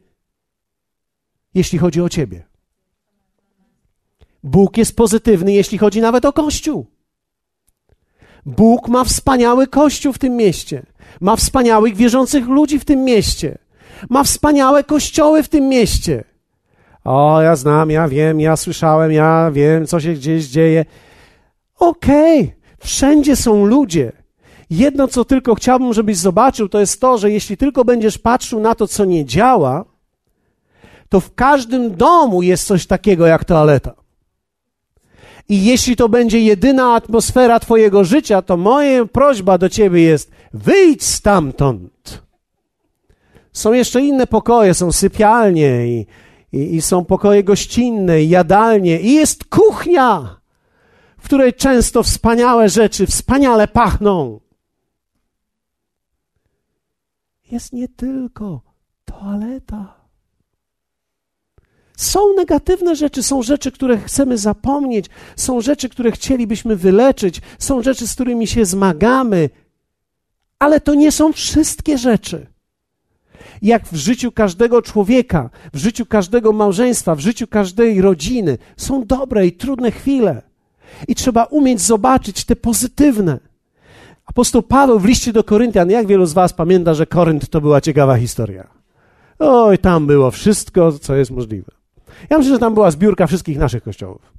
jeśli 1.55 1.79
chodzi 1.79 2.01
o 2.01 2.09
ciebie. 2.09 2.50
Bóg 4.43 4.77
jest 4.77 4.97
pozytywny, 4.97 5.53
jeśli 5.53 5.79
chodzi 5.79 6.01
nawet 6.01 6.25
o 6.25 6.33
Kościół. 6.33 6.87
Bóg 8.47 8.89
ma 8.89 9.05
wspaniały 9.05 9.67
Kościół 9.67 10.13
w 10.13 10.19
tym 10.19 10.37
mieście. 10.37 10.87
Ma 11.21 11.37
wspaniałych 11.37 11.97
wierzących 11.97 12.49
ludzi 12.49 12.79
w 12.79 12.85
tym 12.85 13.05
mieście. 13.05 13.59
Ma 14.11 14.25
wspaniałe 14.25 14.85
kościoły 14.85 15.43
w 15.43 15.49
tym 15.49 15.69
mieście. 15.69 16.25
O, 17.05 17.41
ja 17.43 17.57
znam, 17.57 17.91
ja 17.91 18.09
wiem, 18.09 18.41
ja 18.41 18.57
słyszałem, 18.57 19.13
ja 19.13 19.51
wiem, 19.51 19.87
co 19.87 20.01
się 20.01 20.13
gdzieś 20.13 20.47
dzieje. 20.47 20.85
Okej, 21.79 22.41
okay. 22.41 22.53
wszędzie 22.79 23.37
są 23.37 23.67
ludzie. 23.67 24.13
Jedno, 24.71 25.09
co 25.09 25.25
tylko 25.25 25.55
chciałbym, 25.55 25.93
żebyś 25.93 26.17
zobaczył, 26.17 26.69
to 26.69 26.81
jest 26.81 27.01
to, 27.01 27.19
że 27.19 27.31
jeśli 27.31 27.57
tylko 27.57 27.85
będziesz 27.85 28.19
patrzył 28.19 28.61
na 28.61 28.75
to, 28.75 28.89
co 28.89 29.05
nie 29.05 29.25
działa, 29.25 29.85
to 31.09 31.21
w 31.21 31.35
każdym 31.35 31.97
domu 31.97 32.43
jest 32.43 32.67
coś 32.67 32.87
takiego 32.87 33.27
jak 33.27 33.45
toaleta. 33.45 34.00
I 35.51 35.65
jeśli 35.65 35.97
to 35.97 36.09
będzie 36.09 36.41
jedyna 36.41 36.95
atmosfera 36.95 37.61
Twojego 37.61 38.05
życia, 38.05 38.43
to 38.43 38.57
moja 38.57 39.07
prośba 39.07 39.59
do 39.59 39.69
Ciebie 39.69 40.03
jest: 40.03 40.31
wyjdź 40.53 41.05
stamtąd. 41.05 42.23
Są 43.53 43.73
jeszcze 43.73 44.01
inne 44.01 44.27
pokoje, 44.27 44.75
są 44.75 44.93
sypialnie 44.93 45.87
i, 45.87 46.07
i, 46.53 46.75
i 46.75 46.83
są 46.83 47.05
pokoje 47.05 47.45
gościnne, 47.45 48.23
i 48.23 48.29
jadalnie, 48.29 49.01
i 49.01 49.15
jest 49.15 49.45
kuchnia, 49.45 50.41
w 51.19 51.25
której 51.25 51.55
często 51.55 52.03
wspaniałe 52.03 52.69
rzeczy 52.69 53.07
wspaniale 53.07 53.69
pachną. 53.69 54.41
Jest 57.51 57.73
nie 57.73 57.89
tylko 57.89 58.61
toaleta. 59.05 60.00
Są 62.01 62.21
negatywne 62.37 62.97
rzeczy, 62.97 63.23
są 63.23 63.43
rzeczy, 63.43 63.73
które 63.73 63.99
chcemy 63.99 64.39
zapomnieć, 64.39 65.07
są 65.37 65.61
rzeczy, 65.61 65.89
które 65.89 66.13
chcielibyśmy 66.13 66.77
wyleczyć, 66.77 67.41
są 67.59 67.83
rzeczy, 67.83 68.09
z 68.09 68.15
którymi 68.15 68.47
się 68.47 68.65
zmagamy, 68.65 69.51
ale 70.59 70.81
to 70.81 70.95
nie 70.95 71.13
są 71.13 71.33
wszystkie 71.33 71.99
rzeczy. 71.99 72.47
Jak 73.63 73.87
w 73.87 73.97
życiu 73.97 74.33
każdego 74.33 74.83
człowieka, 74.83 75.51
w 75.73 75.79
życiu 75.79 76.07
każdego 76.07 76.53
małżeństwa, 76.53 77.15
w 77.15 77.21
życiu 77.21 77.47
każdej 77.47 78.01
rodziny, 78.01 78.59
są 78.77 79.05
dobre 79.05 79.47
i 79.47 79.53
trudne 79.53 79.91
chwile. 79.91 80.43
I 81.09 81.15
trzeba 81.15 81.45
umieć 81.45 81.81
zobaczyć 81.81 82.45
te 82.45 82.57
pozytywne. 82.57 83.39
Apostoł 84.27 84.63
Paweł 84.63 84.99
w 84.99 85.05
liście 85.05 85.33
do 85.33 85.45
Koryntian, 85.45 85.91
jak 85.91 86.07
wielu 86.07 86.27
z 86.27 86.33
Was 86.33 86.53
pamięta, 86.53 86.95
że 86.95 87.07
Korynt 87.07 87.49
to 87.49 87.61
była 87.61 87.81
ciekawa 87.81 88.17
historia? 88.17 88.67
Oj, 89.39 89.79
tam 89.79 90.07
było 90.07 90.31
wszystko, 90.31 90.93
co 90.93 91.15
jest 91.15 91.31
możliwe. 91.31 91.80
Ja 92.31 92.39
myślę, 92.39 92.53
że 92.53 92.59
tam 92.59 92.75
była 92.75 92.91
zbiórka 92.91 93.27
wszystkich 93.27 93.59
naszych 93.59 93.83
kościołów. 93.83 94.33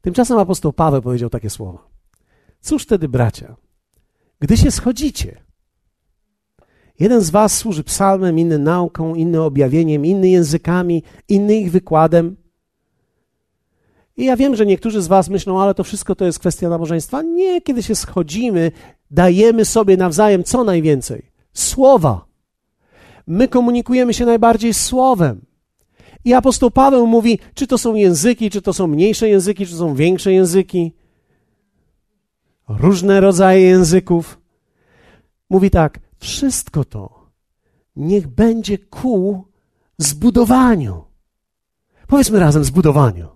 Tymczasem 0.00 0.38
apostoł 0.38 0.72
Paweł 0.72 1.02
powiedział 1.02 1.30
takie 1.30 1.50
słowa. 1.50 1.88
Cóż 2.60 2.82
wtedy, 2.82 3.08
bracia, 3.08 3.56
gdy 4.40 4.56
się 4.56 4.70
schodzicie, 4.70 5.40
jeden 7.00 7.20
z 7.20 7.30
was 7.30 7.56
służy 7.56 7.84
psalmem, 7.84 8.38
inny 8.38 8.58
nauką, 8.58 9.14
inny 9.14 9.42
objawieniem, 9.42 10.06
inny 10.06 10.28
językami, 10.28 11.02
inny 11.28 11.56
ich 11.56 11.70
wykładem. 11.70 12.36
I 14.16 14.24
ja 14.24 14.36
wiem, 14.36 14.56
że 14.56 14.66
niektórzy 14.66 15.02
z 15.02 15.06
was 15.06 15.28
myślą, 15.28 15.62
ale 15.62 15.74
to 15.74 15.84
wszystko 15.84 16.14
to 16.14 16.24
jest 16.24 16.38
kwestia 16.38 16.68
nabożeństwa. 16.68 17.22
Nie, 17.22 17.60
kiedy 17.60 17.82
się 17.82 17.94
schodzimy, 17.94 18.72
dajemy 19.10 19.64
sobie 19.64 19.96
nawzajem 19.96 20.44
co 20.44 20.64
najwięcej? 20.64 21.30
Słowa. 21.52 22.29
My 23.30 23.48
komunikujemy 23.48 24.14
się 24.14 24.26
najbardziej 24.26 24.74
słowem. 24.74 25.46
I 26.24 26.34
apostoł 26.34 26.70
Paweł 26.70 27.06
mówi, 27.06 27.38
czy 27.54 27.66
to 27.66 27.78
są 27.78 27.94
języki, 27.94 28.50
czy 28.50 28.62
to 28.62 28.72
są 28.72 28.86
mniejsze 28.86 29.28
języki, 29.28 29.66
czy 29.66 29.72
to 29.72 29.78
są 29.78 29.94
większe 29.94 30.32
języki, 30.32 30.92
różne 32.68 33.20
rodzaje 33.20 33.60
języków. 33.60 34.40
Mówi 35.50 35.70
tak, 35.70 36.00
wszystko 36.18 36.84
to 36.84 37.30
niech 37.96 38.26
będzie 38.28 38.78
ku 38.78 39.44
zbudowaniu. 39.98 41.04
Powiedzmy 42.06 42.38
razem 42.38 42.64
zbudowaniu 42.64 43.28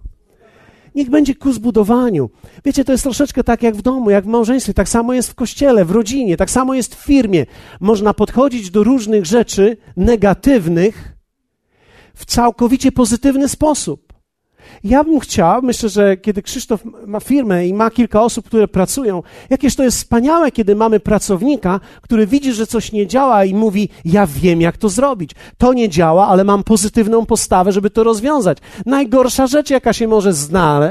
niech 0.94 1.10
będzie 1.10 1.34
ku 1.34 1.52
zbudowaniu. 1.52 2.30
Wiecie, 2.64 2.84
to 2.84 2.92
jest 2.92 3.04
troszeczkę 3.04 3.44
tak 3.44 3.62
jak 3.62 3.76
w 3.76 3.82
domu, 3.82 4.10
jak 4.10 4.24
w 4.24 4.28
małżeństwie, 4.28 4.74
tak 4.74 4.88
samo 4.88 5.14
jest 5.14 5.30
w 5.30 5.34
kościele, 5.34 5.84
w 5.84 5.90
rodzinie, 5.90 6.36
tak 6.36 6.50
samo 6.50 6.74
jest 6.74 6.94
w 6.94 7.04
firmie. 7.04 7.46
Można 7.80 8.14
podchodzić 8.14 8.70
do 8.70 8.84
różnych 8.84 9.26
rzeczy 9.26 9.76
negatywnych 9.96 11.16
w 12.14 12.24
całkowicie 12.24 12.92
pozytywny 12.92 13.48
sposób. 13.48 14.03
Ja 14.84 15.04
bym 15.04 15.20
chciał, 15.20 15.62
myślę, 15.62 15.88
że 15.88 16.16
kiedy 16.16 16.42
Krzysztof 16.42 16.80
ma 17.06 17.20
firmę 17.20 17.66
i 17.66 17.74
ma 17.74 17.90
kilka 17.90 18.22
osób, 18.22 18.46
które 18.46 18.68
pracują, 18.68 19.22
jakież 19.50 19.76
to 19.76 19.82
jest 19.84 19.96
wspaniałe, 19.96 20.52
kiedy 20.52 20.76
mamy 20.76 21.00
pracownika, 21.00 21.80
który 22.02 22.26
widzi, 22.26 22.52
że 22.52 22.66
coś 22.66 22.92
nie 22.92 23.06
działa 23.06 23.44
i 23.44 23.54
mówi: 23.54 23.88
Ja 24.04 24.26
wiem, 24.26 24.60
jak 24.60 24.76
to 24.76 24.88
zrobić. 24.88 25.30
To 25.58 25.72
nie 25.72 25.88
działa, 25.88 26.28
ale 26.28 26.44
mam 26.44 26.64
pozytywną 26.64 27.26
postawę, 27.26 27.72
żeby 27.72 27.90
to 27.90 28.04
rozwiązać. 28.04 28.58
Najgorsza 28.86 29.46
rzecz, 29.46 29.70
jaka 29.70 29.92
się 29.92 30.08
może 30.08 30.32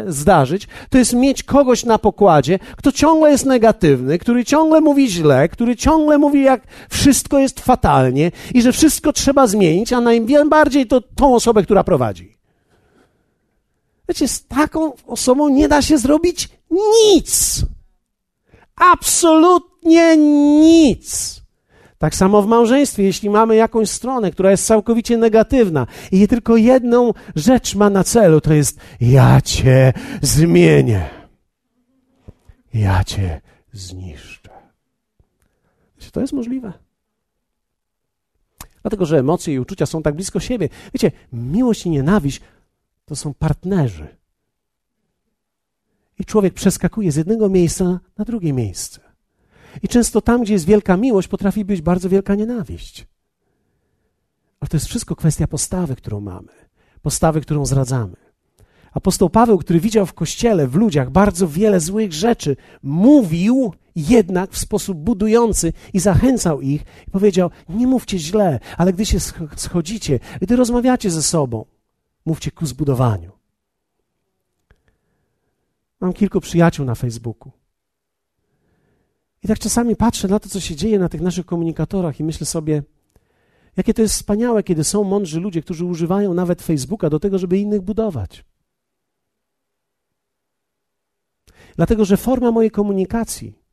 zdarzyć, 0.07 0.67
to 0.89 0.97
jest 0.97 1.13
mieć 1.13 1.43
kogoś 1.43 1.85
na 1.85 1.97
pokładzie, 1.97 2.59
kto 2.77 2.91
ciągle 2.91 3.31
jest 3.31 3.45
negatywny, 3.45 4.17
który 4.17 4.45
ciągle 4.45 4.81
mówi 4.81 5.09
źle, 5.09 5.49
który 5.49 5.75
ciągle 5.75 6.17
mówi, 6.17 6.43
jak 6.43 6.61
wszystko 6.89 7.39
jest 7.39 7.59
fatalnie 7.59 8.31
i 8.53 8.61
że 8.61 8.71
wszystko 8.71 9.13
trzeba 9.13 9.47
zmienić, 9.47 9.93
a 9.93 10.01
najbardziej 10.01 10.87
to 10.87 11.01
tą 11.01 11.35
osobę, 11.35 11.63
która 11.63 11.83
prowadzi. 11.83 12.42
Wiecie, 14.13 14.27
z 14.27 14.47
taką 14.47 14.93
osobą 15.07 15.49
nie 15.49 15.67
da 15.67 15.81
się 15.81 15.97
zrobić 15.97 16.49
nic. 16.71 17.61
Absolutnie 18.75 20.17
nic. 20.61 21.41
Tak 21.97 22.15
samo 22.15 22.41
w 22.41 22.47
małżeństwie, 22.47 23.03
jeśli 23.03 23.29
mamy 23.29 23.55
jakąś 23.55 23.89
stronę, 23.89 24.31
która 24.31 24.51
jest 24.51 24.65
całkowicie 24.65 25.17
negatywna 25.17 25.87
i 26.11 26.27
tylko 26.27 26.57
jedną 26.57 27.13
rzecz 27.35 27.75
ma 27.75 27.89
na 27.89 28.03
celu, 28.03 28.41
to 28.41 28.53
jest 28.53 28.79
ja 29.01 29.41
cię 29.41 29.93
zmienię. 30.21 31.09
Ja 32.73 33.03
cię 33.03 33.41
zniszczę. 33.71 34.49
Wiecie, 35.97 36.11
to 36.11 36.21
jest 36.21 36.33
możliwe. 36.33 36.73
Dlatego, 38.81 39.05
że 39.05 39.19
emocje 39.19 39.53
i 39.53 39.59
uczucia 39.59 39.85
są 39.85 40.01
tak 40.03 40.15
blisko 40.15 40.39
siebie. 40.39 40.69
Wiecie, 40.93 41.11
miłość 41.33 41.85
i 41.85 41.89
nienawiść 41.89 42.41
to 43.05 43.15
są 43.15 43.33
partnerzy. 43.33 44.07
I 46.19 46.25
człowiek 46.25 46.53
przeskakuje 46.53 47.11
z 47.11 47.15
jednego 47.15 47.49
miejsca 47.49 47.99
na 48.17 48.25
drugie 48.25 48.53
miejsce. 48.53 48.99
I 49.83 49.87
często 49.87 50.21
tam, 50.21 50.41
gdzie 50.41 50.53
jest 50.53 50.65
wielka 50.65 50.97
miłość, 50.97 51.27
potrafi 51.27 51.65
być 51.65 51.81
bardzo 51.81 52.09
wielka 52.09 52.35
nienawiść. 52.35 53.07
Ale 54.59 54.69
to 54.69 54.77
jest 54.77 54.87
wszystko 54.87 55.15
kwestia 55.15 55.47
postawy, 55.47 55.95
którą 55.95 56.19
mamy, 56.19 56.51
postawy, 57.01 57.41
którą 57.41 57.65
zradzamy. 57.65 58.15
Apostoł 58.93 59.29
Paweł, 59.29 59.57
który 59.57 59.79
widział 59.79 60.05
w 60.05 60.13
kościele, 60.13 60.67
w 60.67 60.75
ludziach 60.75 61.11
bardzo 61.11 61.47
wiele 61.47 61.79
złych 61.79 62.13
rzeczy, 62.13 62.55
mówił 62.83 63.73
jednak 63.95 64.51
w 64.51 64.57
sposób 64.57 64.97
budujący 64.97 65.73
i 65.93 65.99
zachęcał 65.99 66.61
ich 66.61 66.81
i 67.07 67.11
powiedział: 67.11 67.49
Nie 67.69 67.87
mówcie 67.87 68.19
źle, 68.19 68.59
ale 68.77 68.93
gdy 68.93 69.05
się 69.05 69.19
schodzicie, 69.55 70.19
gdy 70.41 70.55
rozmawiacie 70.55 71.11
ze 71.11 71.23
sobą, 71.23 71.65
Mówcie 72.25 72.51
ku 72.51 72.65
zbudowaniu. 72.65 73.31
Mam 75.99 76.13
kilku 76.13 76.41
przyjaciół 76.41 76.85
na 76.85 76.95
Facebooku. 76.95 77.51
I 79.43 79.47
tak 79.47 79.59
czasami 79.59 79.95
patrzę 79.95 80.27
na 80.27 80.39
to, 80.39 80.49
co 80.49 80.59
się 80.59 80.75
dzieje 80.75 80.99
na 80.99 81.09
tych 81.09 81.21
naszych 81.21 81.45
komunikatorach 81.45 82.19
i 82.19 82.23
myślę 82.23 82.45
sobie, 82.45 82.83
jakie 83.77 83.93
to 83.93 84.01
jest 84.01 84.15
wspaniałe, 84.15 84.63
kiedy 84.63 84.83
są 84.83 85.03
mądrzy 85.03 85.39
ludzie, 85.39 85.61
którzy 85.61 85.85
używają 85.85 86.33
nawet 86.33 86.61
Facebooka 86.61 87.09
do 87.09 87.19
tego, 87.19 87.39
żeby 87.39 87.57
innych 87.57 87.81
budować. 87.81 88.45
Dlatego, 91.75 92.05
że 92.05 92.17
forma 92.17 92.51
mojej 92.51 92.71
komunikacji 92.71 93.63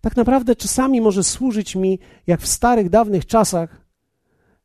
tak 0.00 0.16
naprawdę 0.16 0.56
czasami 0.56 1.00
może 1.00 1.24
służyć 1.24 1.76
mi, 1.76 1.98
jak 2.26 2.40
w 2.40 2.46
starych, 2.46 2.90
dawnych 2.90 3.26
czasach, 3.26 3.80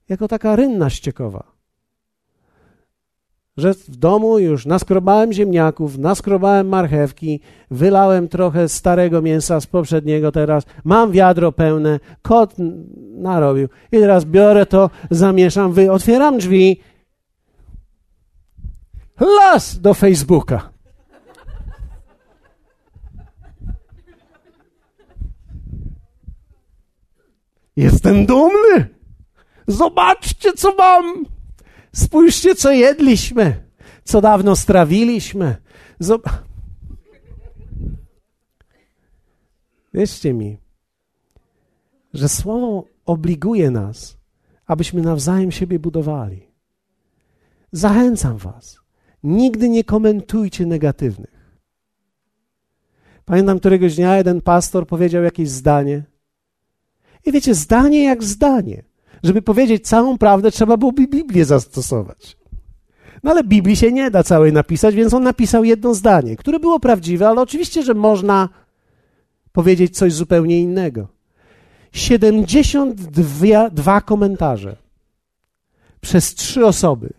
jako 0.09 0.27
taka 0.27 0.55
rynna 0.55 0.89
ściekowa. 0.89 1.50
Że 3.61 3.73
w 3.73 3.89
domu 3.89 4.39
już 4.39 4.65
naskrobałem 4.65 5.33
ziemniaków, 5.33 5.97
naskrobałem 5.97 6.67
marchewki, 6.67 7.39
wylałem 7.71 8.27
trochę 8.27 8.69
starego 8.69 9.21
mięsa 9.21 9.61
z 9.61 9.67
poprzedniego 9.67 10.31
teraz, 10.31 10.63
mam 10.83 11.11
wiadro 11.11 11.51
pełne, 11.51 11.99
kot 12.21 12.55
narobił 13.15 13.67
i 13.91 13.97
teraz 13.97 14.25
biorę 14.25 14.65
to, 14.65 14.89
zamieszam, 15.11 15.73
wy, 15.73 15.91
otwieram 15.91 16.37
drzwi, 16.37 16.81
las 19.19 19.79
do 19.79 19.93
Facebooka. 19.93 20.69
Jestem 27.75 28.25
dumny. 28.25 28.89
Zobaczcie, 29.67 30.53
co 30.53 30.75
mam. 30.77 31.25
Spójrzcie, 31.95 32.55
co 32.55 32.71
jedliśmy, 32.71 33.63
co 34.03 34.21
dawno 34.21 34.55
strawiliśmy. 34.55 35.55
Zob 35.99 36.29
Wierzcie 39.93 40.33
mi, 40.33 40.57
że 42.13 42.29
słowo 42.29 42.85
obliguje 43.05 43.71
nas, 43.71 44.17
abyśmy 44.65 45.01
nawzajem 45.01 45.51
siebie 45.51 45.79
budowali. 45.79 46.47
Zachęcam 47.71 48.37
Was, 48.37 48.79
nigdy 49.23 49.69
nie 49.69 49.83
komentujcie 49.83 50.65
negatywnych. 50.65 51.41
Pamiętam 53.25 53.59
któregoś 53.59 53.95
dnia 53.95 54.17
jeden 54.17 54.41
pastor 54.41 54.87
powiedział 54.87 55.23
jakieś 55.23 55.49
zdanie, 55.49 56.03
i 57.25 57.31
wiecie, 57.31 57.55
zdanie 57.55 58.03
jak 58.03 58.23
zdanie. 58.23 58.83
Żeby 59.23 59.41
powiedzieć 59.41 59.87
całą 59.87 60.17
prawdę, 60.17 60.51
trzeba 60.51 60.77
byłoby 60.77 61.07
Biblię 61.07 61.45
zastosować. 61.45 62.37
No 63.23 63.31
ale 63.31 63.43
Biblii 63.43 63.75
się 63.75 63.91
nie 63.91 64.11
da 64.11 64.23
całej 64.23 64.53
napisać, 64.53 64.95
więc 64.95 65.13
on 65.13 65.23
napisał 65.23 65.63
jedno 65.63 65.93
zdanie, 65.93 66.35
które 66.35 66.59
było 66.59 66.79
prawdziwe, 66.79 67.27
ale 67.27 67.41
oczywiście, 67.41 67.83
że 67.83 67.93
można 67.93 68.49
powiedzieć 69.51 69.97
coś 69.97 70.13
zupełnie 70.13 70.59
innego. 70.59 71.07
72 71.91 74.01
komentarze 74.01 74.75
przez 76.01 76.35
trzy 76.35 76.65
osoby. 76.65 77.13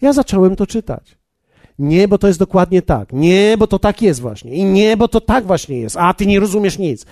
Ja 0.00 0.12
zacząłem 0.12 0.56
to 0.56 0.66
czytać. 0.66 1.16
Nie, 1.78 2.08
bo 2.08 2.18
to 2.18 2.26
jest 2.26 2.38
dokładnie 2.38 2.82
tak. 2.82 3.12
Nie, 3.12 3.56
bo 3.58 3.66
to 3.66 3.78
tak 3.78 4.02
jest 4.02 4.20
właśnie. 4.20 4.54
I 4.54 4.64
nie, 4.64 4.96
bo 4.96 5.08
to 5.08 5.20
tak 5.20 5.46
właśnie 5.46 5.80
jest. 5.80 5.96
A 5.96 6.14
ty 6.14 6.26
nie 6.26 6.40
rozumiesz 6.40 6.78
nic. 6.78 7.06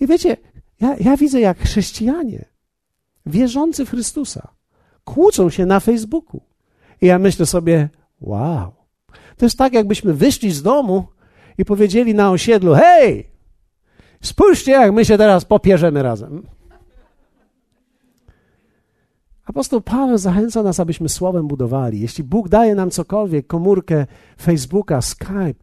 I 0.00 0.06
wiecie, 0.06 0.36
ja, 0.80 0.96
ja 1.00 1.16
widzę, 1.16 1.40
jak 1.40 1.58
chrześcijanie, 1.58 2.44
wierzący 3.26 3.86
w 3.86 3.90
Chrystusa, 3.90 4.48
kłócą 5.04 5.50
się 5.50 5.66
na 5.66 5.80
Facebooku. 5.80 6.40
I 7.02 7.06
ja 7.06 7.18
myślę 7.18 7.46
sobie, 7.46 7.88
wow. 8.20 8.72
To 9.36 9.46
jest 9.46 9.58
tak, 9.58 9.72
jakbyśmy 9.72 10.14
wyszli 10.14 10.50
z 10.50 10.62
domu 10.62 11.06
i 11.58 11.64
powiedzieli 11.64 12.14
na 12.14 12.30
osiedlu: 12.30 12.74
Hej, 12.74 13.30
spójrzcie, 14.22 14.72
jak 14.72 14.92
my 14.92 15.04
się 15.04 15.18
teraz 15.18 15.44
popierzemy 15.44 16.02
razem. 16.02 16.42
Apostoł 19.44 19.80
Paweł 19.80 20.18
zachęca 20.18 20.62
nas, 20.62 20.80
abyśmy 20.80 21.08
słowem 21.08 21.48
budowali. 21.48 22.00
Jeśli 22.00 22.24
Bóg 22.24 22.48
daje 22.48 22.74
nam 22.74 22.90
cokolwiek, 22.90 23.46
komórkę 23.46 24.06
Facebooka, 24.42 25.02
Skype, 25.02 25.54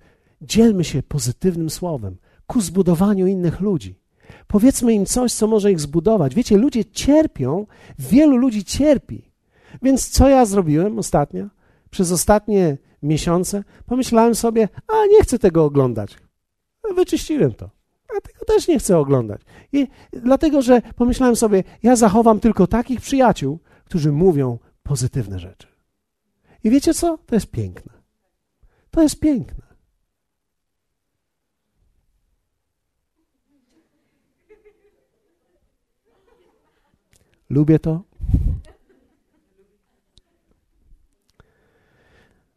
dzielmy 0.41 0.83
się 0.83 1.03
pozytywnym 1.03 1.69
słowem 1.69 2.17
ku 2.47 2.61
zbudowaniu 2.61 3.27
innych 3.27 3.59
ludzi. 3.59 3.99
Powiedzmy 4.47 4.93
im 4.93 5.05
coś, 5.05 5.33
co 5.33 5.47
może 5.47 5.71
ich 5.71 5.79
zbudować. 5.79 6.35
Wiecie, 6.35 6.57
ludzie 6.57 6.85
cierpią, 6.85 7.67
wielu 7.99 8.37
ludzi 8.37 8.65
cierpi. 8.65 9.31
Więc 9.81 10.09
co 10.09 10.29
ja 10.29 10.45
zrobiłem 10.45 10.99
ostatnio? 10.99 11.45
Przez 11.89 12.11
ostatnie 12.11 12.77
miesiące 13.03 13.63
pomyślałem 13.85 14.35
sobie, 14.35 14.69
a 14.87 15.05
nie 15.05 15.21
chcę 15.21 15.39
tego 15.39 15.65
oglądać. 15.65 16.17
Wyczyściłem 16.95 17.53
to. 17.53 17.69
A 18.17 18.21
tego 18.21 18.45
też 18.45 18.67
nie 18.67 18.79
chcę 18.79 18.97
oglądać. 18.97 19.41
I 19.73 19.87
dlatego, 20.11 20.61
że 20.61 20.81
pomyślałem 20.95 21.35
sobie, 21.35 21.63
ja 21.83 21.95
zachowam 21.95 22.39
tylko 22.39 22.67
takich 22.67 23.01
przyjaciół, 23.01 23.59
którzy 23.85 24.11
mówią 24.11 24.59
pozytywne 24.83 25.39
rzeczy. 25.39 25.67
I 26.63 26.69
wiecie 26.69 26.93
co? 26.93 27.17
To 27.17 27.35
jest 27.35 27.51
piękne. 27.51 27.93
To 28.91 29.01
jest 29.01 29.19
piękne. 29.19 29.66
Lubię 37.49 37.79
to. 37.79 38.03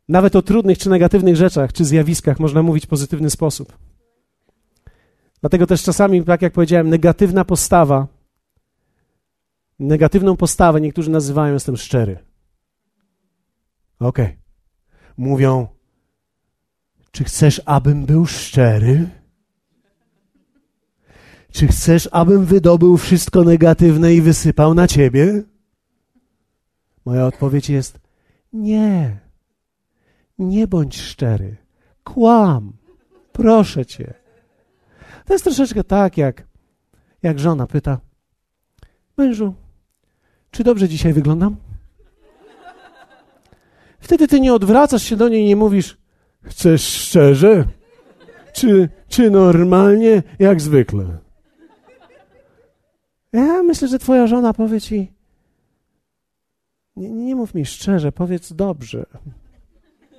Nawet 0.09 0.36
o 0.36 0.43
trudnych 0.43 0.78
czy 0.78 0.91
negatywnych 0.91 1.36
rzeczach, 1.36 1.72
czy 1.72 1.84
zjawiskach 1.84 2.41
można 2.41 2.62
mówić 2.62 2.86
w 2.86 2.88
pozytywny 2.88 3.30
sposób. 3.30 3.78
Dlatego 5.41 5.66
też 5.66 5.82
czasami, 5.82 6.24
tak 6.24 6.43
jak 6.43 6.53
powiedziałem, 6.53 6.88
negatywna 6.88 7.45
postawa, 7.45 8.07
negatywną 9.78 10.36
postawę 10.36 10.80
niektórzy 10.80 11.11
nazywają 11.11 11.55
jestem 11.55 11.76
szczery. 11.76 12.18
Okej. 14.01 14.24
Okay. 14.26 14.38
Mówią, 15.16 15.68
czy 17.11 17.24
chcesz, 17.24 17.62
abym 17.64 18.07
był 18.07 18.26
szczery? 18.26 19.20
Czy 21.53 21.66
chcesz, 21.66 22.09
abym 22.12 22.44
wydobył 22.44 22.96
wszystko 22.96 23.44
negatywne 23.44 24.14
i 24.14 24.20
wysypał 24.20 24.74
na 24.74 24.88
ciebie? 24.88 25.42
Moja 27.05 27.26
odpowiedź 27.26 27.70
jest 27.70 28.01
nie. 28.53 29.20
Nie 30.38 30.66
bądź 30.66 31.01
szczery. 31.01 31.57
Kłam. 32.05 32.72
Proszę 33.32 33.86
cię. 33.86 34.14
To 35.26 35.32
jest 35.32 35.44
troszeczkę 35.44 35.84
tak, 35.84 36.18
jak, 36.18 36.46
jak 37.22 37.38
żona 37.38 37.66
pyta: 37.66 38.01
Mężu, 39.16 39.55
czy 40.51 40.64
dobrze 40.64 40.88
dzisiaj 40.88 41.12
wyglądam? 41.12 41.57
Wtedy 44.01 44.28
ty 44.28 44.40
nie 44.40 44.55
odwracasz 44.55 45.03
się 45.03 45.16
do 45.16 45.28
niej 45.28 45.42
i 45.42 45.48
nie 45.48 45.57
mówisz: 45.57 45.98
Chcesz 46.42 46.82
szczerze? 46.82 47.64
Czy, 48.53 48.88
czy 49.09 49.30
normalnie, 49.30 50.22
jak 50.38 50.61
zwykle? 50.61 51.18
Ja 53.33 53.62
myślę, 53.62 53.89
że 53.89 53.99
twoja 53.99 54.26
żona 54.26 54.55
powie 54.55 54.81
ci, 54.81 55.12
nie, 56.97 57.11
nie 57.11 57.37
mów 57.37 57.55
mi 57.55 57.66
szczerze, 57.66 58.12
powiedz 58.12 58.53
dobrze. 58.53 59.07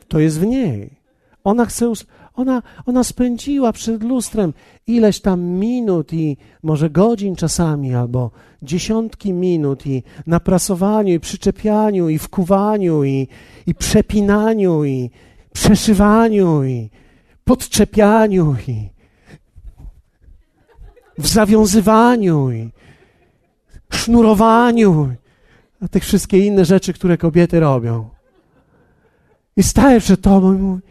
To 0.07 0.19
jest 0.19 0.39
w 0.39 0.45
niej. 0.45 1.01
Ona 1.43 1.65
chce, 1.65 1.91
ona, 2.33 2.61
ona 2.85 3.03
spędziła 3.03 3.73
przed 3.73 4.03
lustrem 4.03 4.53
ileś 4.87 5.19
tam 5.19 5.41
minut 5.41 6.13
i 6.13 6.37
może 6.63 6.89
godzin 6.89 7.35
czasami, 7.35 7.95
albo 7.95 8.31
dziesiątki 8.61 9.33
minut 9.33 9.85
i 9.87 10.03
na 10.27 10.39
prasowaniu, 10.39 11.13
i 11.13 11.19
przyczepianiu, 11.19 12.09
i 12.09 12.17
wkuwaniu, 12.19 13.03
i, 13.03 13.27
i 13.67 13.75
przepinaniu, 13.75 14.85
i 14.85 15.09
przeszywaniu, 15.53 16.63
i 16.63 16.89
podczepianiu, 17.43 18.55
i 18.67 18.89
w 21.17 21.27
zawiązywaniu, 21.27 22.51
i 22.51 22.69
sznurowaniu, 23.95 25.15
tych 25.91 26.03
wszystkie 26.03 26.45
inne 26.45 26.65
rzeczy, 26.65 26.93
które 26.93 27.17
kobiety 27.17 27.59
robią. 27.59 28.09
I 29.57 29.63
staję 29.63 29.99
przed 29.99 30.21
tobą 30.21 30.53
i 30.53 30.57
mówię, 30.57 30.81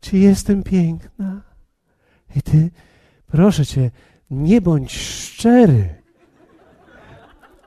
czy 0.00 0.18
jestem 0.18 0.62
piękna? 0.62 1.40
I 2.36 2.42
ty, 2.42 2.70
proszę 3.26 3.66
cię, 3.66 3.90
nie 4.30 4.60
bądź 4.60 4.98
szczery. 4.98 5.88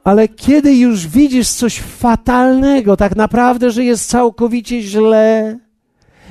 Ale 0.03 0.27
kiedy 0.27 0.75
już 0.75 1.07
widzisz 1.07 1.49
coś 1.49 1.79
fatalnego, 1.79 2.97
tak 2.97 3.15
naprawdę, 3.15 3.71
że 3.71 3.83
jest 3.83 4.09
całkowicie 4.09 4.81
źle, 4.81 5.57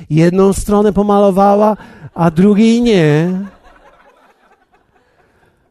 jedną 0.09 0.53
stronę 0.53 0.93
pomalowała, 0.93 1.77
a 2.13 2.31
drugiej 2.31 2.81
nie, 2.81 3.39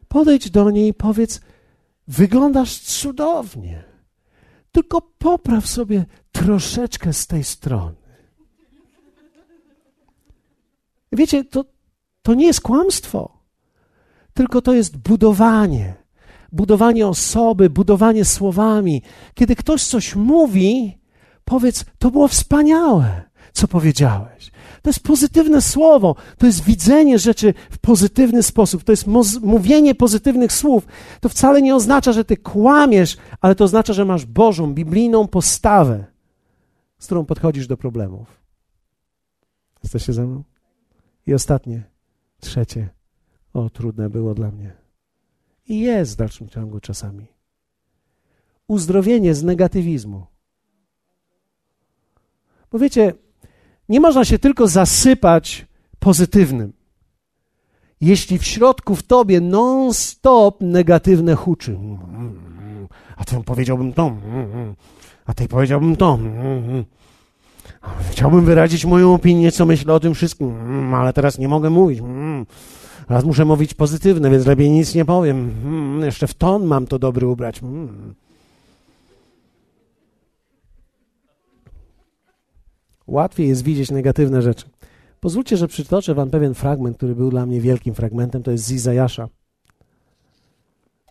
podejdź 0.07 0.49
do 0.49 0.71
niej 0.71 0.89
i 0.89 0.93
powiedz: 0.93 1.41
Wyglądasz 2.11 2.79
cudownie. 2.79 3.83
Tylko 4.71 5.01
popraw 5.01 5.67
sobie 5.67 6.05
troszeczkę 6.31 7.13
z 7.13 7.27
tej 7.27 7.43
strony. 7.43 7.95
Wiecie, 11.11 11.43
to, 11.43 11.65
to 12.21 12.33
nie 12.33 12.45
jest 12.45 12.61
kłamstwo, 12.61 13.37
tylko 14.33 14.61
to 14.61 14.73
jest 14.73 14.97
budowanie. 14.97 15.93
Budowanie 16.51 17.07
osoby, 17.07 17.69
budowanie 17.69 18.25
słowami. 18.25 19.01
Kiedy 19.33 19.55
ktoś 19.55 19.83
coś 19.83 20.15
mówi, 20.15 20.99
powiedz, 21.45 21.85
to 21.99 22.11
było 22.11 22.27
wspaniałe, 22.27 23.23
co 23.53 23.67
powiedziałeś. 23.67 24.50
To 24.81 24.89
jest 24.89 25.03
pozytywne 25.03 25.61
słowo, 25.61 26.15
to 26.37 26.45
jest 26.45 26.63
widzenie 26.63 27.19
rzeczy 27.19 27.53
w 27.69 27.77
pozytywny 27.77 28.43
sposób, 28.43 28.83
to 28.83 28.91
jest 28.91 29.07
mówienie 29.41 29.95
pozytywnych 29.95 30.53
słów. 30.53 30.87
To 31.19 31.29
wcale 31.29 31.61
nie 31.61 31.75
oznacza, 31.75 32.11
że 32.11 32.25
ty 32.25 32.37
kłamiesz, 32.37 33.17
ale 33.41 33.55
to 33.55 33.63
oznacza, 33.63 33.93
że 33.93 34.05
masz 34.05 34.25
Bożą, 34.25 34.73
biblijną 34.73 35.27
postawę, 35.27 36.05
z 36.99 37.05
którą 37.05 37.25
podchodzisz 37.25 37.67
do 37.67 37.77
problemów. 37.77 38.41
Jesteście 39.83 40.13
ze 40.13 40.25
mną? 40.27 40.43
I 41.27 41.33
ostatnie, 41.33 41.83
trzecie. 42.39 42.89
O, 43.53 43.69
trudne 43.69 44.09
było 44.09 44.33
dla 44.33 44.51
mnie. 44.51 44.73
I 45.67 45.79
jest 45.79 46.13
w 46.13 46.15
dalszym 46.15 46.49
ciągu 46.49 46.79
czasami. 46.79 47.27
Uzdrowienie 48.67 49.35
z 49.35 49.43
negatywizmu. 49.43 50.25
Bo 52.71 52.79
wiecie, 52.79 53.13
nie 53.91 53.99
można 53.99 54.25
się 54.25 54.39
tylko 54.39 54.67
zasypać 54.67 55.65
pozytywnym. 55.99 56.73
Jeśli 58.01 58.39
w 58.39 58.45
środku 58.45 58.95
w 58.95 59.03
tobie 59.03 59.41
non-stop 59.41 60.61
negatywne 60.61 61.35
huczy. 61.35 61.77
A 63.17 63.25
to 63.25 63.43
powiedziałbym 63.43 63.93
to. 63.93 64.15
A 65.25 65.33
ty 65.33 65.47
powiedziałbym 65.47 65.95
to. 65.95 66.19
Chciałbym 68.11 68.45
wyrazić 68.45 68.85
moją 68.85 69.13
opinię, 69.13 69.51
co 69.51 69.65
myślę 69.65 69.93
o 69.93 69.99
tym 69.99 70.13
wszystkim, 70.13 70.53
ale 70.93 71.13
teraz 71.13 71.37
nie 71.37 71.47
mogę 71.47 71.69
mówić. 71.69 71.99
Raz 73.09 73.23
muszę 73.23 73.45
mówić 73.45 73.73
pozytywne, 73.73 74.29
więc 74.29 74.45
lepiej 74.45 74.69
nic 74.69 74.95
nie 74.95 75.05
powiem. 75.05 75.51
Jeszcze 76.03 76.27
w 76.27 76.33
ton 76.33 76.65
mam 76.65 76.87
to 76.87 76.99
dobry 76.99 77.27
ubrać. 77.27 77.61
Łatwiej 83.11 83.47
jest 83.47 83.63
widzieć 83.63 83.91
negatywne 83.91 84.41
rzeczy. 84.41 84.69
Pozwólcie, 85.19 85.57
że 85.57 85.67
przytoczę 85.67 86.13
wam 86.13 86.29
pewien 86.29 86.53
fragment, 86.53 86.97
który 86.97 87.15
był 87.15 87.29
dla 87.29 87.45
mnie 87.45 87.61
wielkim 87.61 87.93
fragmentem. 87.95 88.43
To 88.43 88.51
jest 88.51 88.63
z 88.63 88.71
Izajasza. 88.71 89.29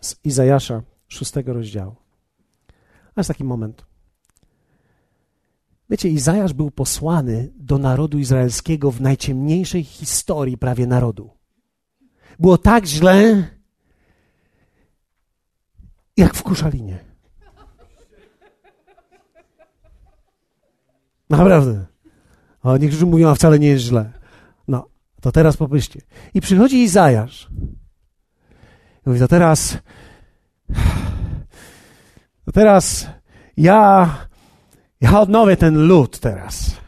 Z 0.01 0.15
Izajasza, 0.23 0.81
szóstego 1.07 1.53
rozdziału. 1.53 1.95
A 3.15 3.19
jest 3.19 3.27
taki 3.27 3.43
moment. 3.43 3.85
Wiecie, 5.89 6.09
Izajasz 6.09 6.53
był 6.53 6.71
posłany 6.71 7.51
do 7.55 7.77
narodu 7.77 8.19
izraelskiego 8.19 8.91
w 8.91 9.01
najciemniejszej 9.01 9.83
historii 9.83 10.57
prawie 10.57 10.87
narodu. 10.87 11.29
Było 12.39 12.57
tak 12.57 12.85
źle, 12.85 13.47
jak 16.17 16.33
w 16.33 16.43
Kuszalinie. 16.43 16.99
Naprawdę. 21.29 21.90
O, 22.63 22.77
niektórzy 22.77 23.05
mówią, 23.05 23.29
a 23.29 23.35
wcale 23.35 23.59
nie 23.59 23.67
jest 23.67 23.83
źle. 23.83 24.11
No, 24.67 24.87
to 25.21 25.31
teraz 25.31 25.57
popyście. 25.57 26.01
I 26.33 26.41
przychodzi 26.41 26.83
Izajasz. 26.83 27.49
I 29.05 29.09
mówi, 29.09 29.19
to 29.19 29.27
teraz, 29.27 29.77
to 32.45 32.51
teraz 32.53 33.07
ja, 33.57 34.09
ja 35.01 35.19
odnowię 35.19 35.57
ten 35.57 35.87
lud 35.87 36.19
teraz. 36.19 36.81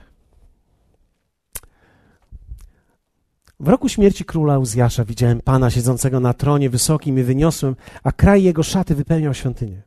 W 3.60 3.68
roku 3.68 3.90
śmierci 3.90 4.26
króla 4.26 4.58
Uzjasza 4.58 5.06
widziałem 5.06 5.42
Pana 5.42 5.70
siedzącego 5.70 6.20
na 6.20 6.34
tronie 6.34 6.70
wysokim 6.70 7.20
i 7.20 7.24
wyniosłym, 7.24 7.76
a 8.04 8.12
kraj 8.12 8.44
jego 8.44 8.64
szaty 8.64 8.96
wypełniał 8.96 9.34
świątynię. 9.34 9.84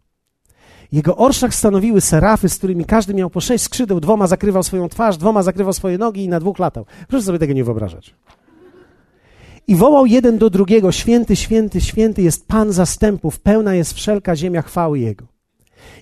Jego 0.92 1.16
orszach 1.16 1.54
stanowiły 1.54 2.00
serafy, 2.00 2.48
z 2.48 2.58
którymi 2.58 2.84
każdy 2.84 3.14
miał 3.14 3.30
po 3.30 3.40
sześć 3.40 3.64
skrzydeł, 3.64 4.00
dwoma 4.00 4.26
zakrywał 4.26 4.62
swoją 4.62 4.88
twarz, 4.88 5.16
dwoma 5.16 5.42
zakrywał 5.42 5.72
swoje 5.72 5.98
nogi 5.98 6.24
i 6.24 6.28
na 6.28 6.40
dwóch 6.40 6.58
latał. 6.58 6.86
Proszę 7.08 7.24
sobie 7.24 7.38
tego 7.38 7.52
nie 7.52 7.64
wyobrażać. 7.64 8.14
I 9.68 9.76
wołał 9.76 10.06
jeden 10.06 10.38
do 10.38 10.50
drugiego: 10.50 10.92
Święty, 10.92 11.36
święty, 11.36 11.80
święty 11.80 12.22
jest 12.22 12.48
Pan 12.48 12.72
zastępów, 12.72 13.40
pełna 13.40 13.74
jest 13.74 13.92
wszelka 13.92 14.36
ziemia 14.36 14.62
chwały 14.62 14.98
Jego. 14.98 15.26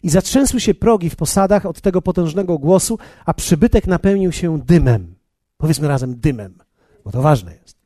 I 0.02 0.10
zatrzęsły 0.10 0.60
się 0.60 0.74
progi 0.74 1.10
w 1.10 1.16
posadach 1.16 1.66
od 1.66 1.80
tego 1.80 2.02
potężnego 2.02 2.58
głosu, 2.58 2.98
a 3.26 3.34
przybytek 3.34 3.86
napełnił 3.86 4.32
się 4.32 4.58
dymem. 4.58 5.14
Powiedzmy 5.56 5.88
razem 5.88 6.20
dymem, 6.20 6.58
bo 7.04 7.10
to 7.10 7.22
ważne 7.22 7.52
jest. 7.62 7.76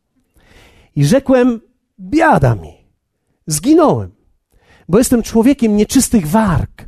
I 0.97 1.05
rzekłem: 1.05 1.61
Biada 2.01 2.55
mi, 2.55 2.75
zginąłem, 3.47 4.11
bo 4.89 4.99
jestem 4.99 5.23
człowiekiem 5.23 5.77
nieczystych 5.77 6.27
warg 6.27 6.88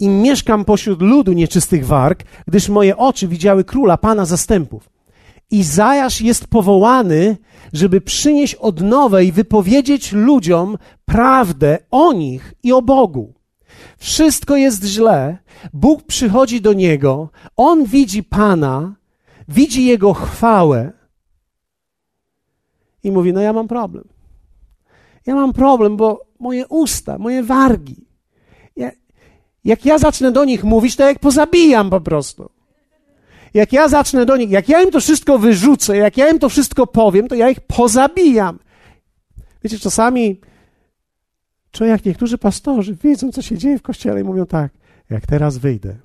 i 0.00 0.08
mieszkam 0.08 0.64
pośród 0.64 1.02
ludu 1.02 1.32
nieczystych 1.32 1.86
warg, 1.86 2.24
gdyż 2.46 2.68
moje 2.68 2.96
oczy 2.96 3.28
widziały 3.28 3.64
króla, 3.64 3.96
pana 3.96 4.24
zastępów. 4.24 4.90
Izajasz 5.50 6.20
jest 6.20 6.46
powołany, 6.46 7.36
żeby 7.72 8.00
przynieść 8.00 8.54
odnowę 8.54 9.24
i 9.24 9.32
wypowiedzieć 9.32 10.12
ludziom 10.12 10.78
prawdę 11.04 11.78
o 11.90 12.12
nich 12.12 12.54
i 12.62 12.72
o 12.72 12.82
Bogu. 12.82 13.34
Wszystko 13.98 14.56
jest 14.56 14.84
źle, 14.84 15.38
Bóg 15.72 16.02
przychodzi 16.02 16.60
do 16.60 16.72
niego, 16.72 17.28
on 17.56 17.84
widzi 17.84 18.22
Pana, 18.22 18.94
widzi 19.48 19.84
jego 19.84 20.14
chwałę 20.14 20.92
i 23.02 23.12
mówi: 23.12 23.32
No, 23.32 23.40
ja 23.40 23.52
mam 23.52 23.68
problem. 23.68 24.04
Ja 25.26 25.34
mam 25.34 25.52
problem, 25.52 25.96
bo 25.96 26.20
moje 26.40 26.68
usta, 26.68 27.18
moje 27.18 27.42
wargi, 27.42 28.03
jak 29.64 29.84
ja 29.84 29.98
zacznę 29.98 30.32
do 30.32 30.44
nich 30.44 30.64
mówić, 30.64 30.96
to 30.96 31.08
jak 31.08 31.18
pozabijam 31.18 31.90
po 31.90 32.00
prostu. 32.00 32.50
Jak 33.54 33.72
ja 33.72 33.88
zacznę 33.88 34.26
do 34.26 34.36
nich, 34.36 34.50
jak 34.50 34.68
ja 34.68 34.82
im 34.82 34.90
to 34.90 35.00
wszystko 35.00 35.38
wyrzucę, 35.38 35.96
jak 35.96 36.16
ja 36.16 36.30
im 36.30 36.38
to 36.38 36.48
wszystko 36.48 36.86
powiem, 36.86 37.28
to 37.28 37.34
ja 37.34 37.50
ich 37.50 37.60
pozabijam. 37.60 38.58
Wiecie, 39.64 39.78
czasami, 39.78 40.40
czy 41.70 41.86
jak 41.86 42.04
niektórzy 42.04 42.38
pastorzy 42.38 42.96
wiedzą, 43.02 43.32
co 43.32 43.42
się 43.42 43.58
dzieje 43.58 43.78
w 43.78 43.82
kościele 43.82 44.20
i 44.20 44.24
mówią 44.24 44.46
tak, 44.46 44.72
jak 45.10 45.26
teraz 45.26 45.58
wyjdę, 45.58 45.96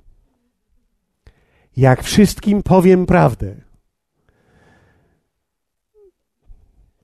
jak 1.76 2.02
wszystkim 2.02 2.62
powiem 2.62 3.06
prawdę. 3.06 3.54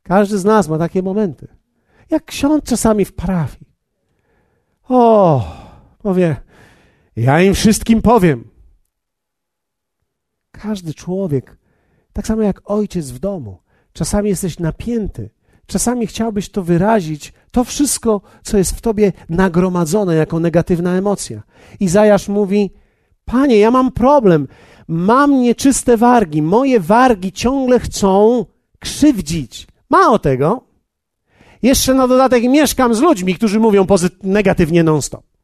Każdy 0.02 0.38
z 0.38 0.44
nas 0.44 0.68
ma 0.68 0.78
takie 0.78 1.02
momenty. 1.02 1.48
Jak 2.10 2.24
ksiądz 2.24 2.64
czasami 2.64 3.04
w 3.04 3.12
parafii. 3.12 3.66
O, 4.88 5.44
powie, 5.98 6.36
ja 7.16 7.42
im 7.42 7.54
wszystkim 7.54 8.02
powiem. 8.02 8.50
Każdy 10.50 10.94
człowiek, 10.94 11.58
tak 12.12 12.26
samo 12.26 12.42
jak 12.42 12.70
ojciec 12.70 13.10
w 13.10 13.18
domu, 13.18 13.58
czasami 13.92 14.28
jesteś 14.28 14.58
napięty, 14.58 15.30
czasami 15.66 16.06
chciałbyś 16.06 16.48
to 16.48 16.62
wyrazić, 16.62 17.32
to 17.50 17.64
wszystko, 17.64 18.20
co 18.42 18.58
jest 18.58 18.76
w 18.76 18.80
tobie 18.80 19.12
nagromadzone 19.28 20.14
jako 20.14 20.40
negatywna 20.40 20.92
emocja. 20.92 21.42
Izajasz 21.80 22.28
mówi: 22.28 22.70
Panie, 23.24 23.58
ja 23.58 23.70
mam 23.70 23.92
problem, 23.92 24.48
mam 24.88 25.42
nieczyste 25.42 25.96
wargi, 25.96 26.42
moje 26.42 26.80
wargi 26.80 27.32
ciągle 27.32 27.80
chcą 27.80 28.44
krzywdzić. 28.78 29.66
Mało 29.90 30.18
tego, 30.18 30.64
jeszcze 31.62 31.94
na 31.94 32.08
dodatek 32.08 32.42
mieszkam 32.42 32.94
z 32.94 33.00
ludźmi, 33.00 33.34
którzy 33.34 33.60
mówią 33.60 33.86
negatywnie 34.22 34.82
non-stop. 34.82 35.35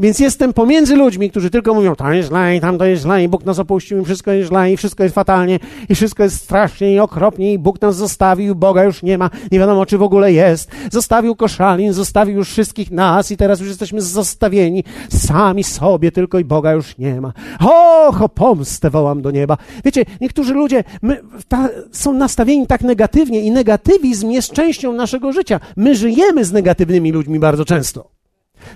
Więc 0.00 0.18
jestem 0.18 0.52
pomiędzy 0.52 0.96
ludźmi, 0.96 1.30
którzy 1.30 1.50
tylko 1.50 1.74
mówią, 1.74 1.94
to 1.94 2.12
jest 2.12 2.28
źle 2.28 2.56
i 2.56 2.60
tam 2.60 2.78
to 2.78 2.84
jest 2.84 3.02
źle 3.02 3.24
i 3.24 3.28
Bóg 3.28 3.44
nas 3.44 3.58
opuścił 3.58 4.00
i 4.00 4.04
wszystko 4.04 4.32
jest 4.32 4.48
źle 4.48 4.72
i 4.72 4.76
wszystko 4.76 5.02
jest 5.02 5.14
fatalnie 5.14 5.58
i 5.88 5.94
wszystko 5.94 6.22
jest 6.22 6.36
strasznie 6.36 6.94
i 6.94 6.98
okropnie 6.98 7.52
i 7.52 7.58
Bóg 7.58 7.80
nas 7.80 7.96
zostawił, 7.96 8.54
Boga 8.54 8.84
już 8.84 9.02
nie 9.02 9.18
ma, 9.18 9.30
nie 9.52 9.58
wiadomo 9.58 9.86
czy 9.86 9.98
w 9.98 10.02
ogóle 10.02 10.32
jest. 10.32 10.70
Zostawił 10.92 11.36
koszalin, 11.36 11.92
zostawił 11.92 12.36
już 12.36 12.50
wszystkich 12.50 12.90
nas 12.90 13.30
i 13.30 13.36
teraz 13.36 13.60
już 13.60 13.68
jesteśmy 13.68 14.00
zostawieni 14.00 14.84
sami 15.08 15.64
sobie 15.64 16.12
tylko 16.12 16.38
i 16.38 16.44
Boga 16.44 16.72
już 16.72 16.98
nie 16.98 17.20
ma. 17.20 17.32
Och, 17.60 18.22
o 18.22 18.28
pomstę 18.28 18.90
wołam 18.90 19.22
do 19.22 19.30
nieba. 19.30 19.56
Wiecie, 19.84 20.04
niektórzy 20.20 20.54
ludzie 20.54 20.84
my, 21.02 21.20
ta, 21.48 21.68
są 21.92 22.12
nastawieni 22.12 22.66
tak 22.66 22.80
negatywnie 22.80 23.40
i 23.40 23.50
negatywizm 23.50 24.30
jest 24.30 24.52
częścią 24.52 24.92
naszego 24.92 25.32
życia. 25.32 25.60
My 25.76 25.94
żyjemy 25.94 26.44
z 26.44 26.52
negatywnymi 26.52 27.12
ludźmi 27.12 27.38
bardzo 27.38 27.64
często. 27.64 28.23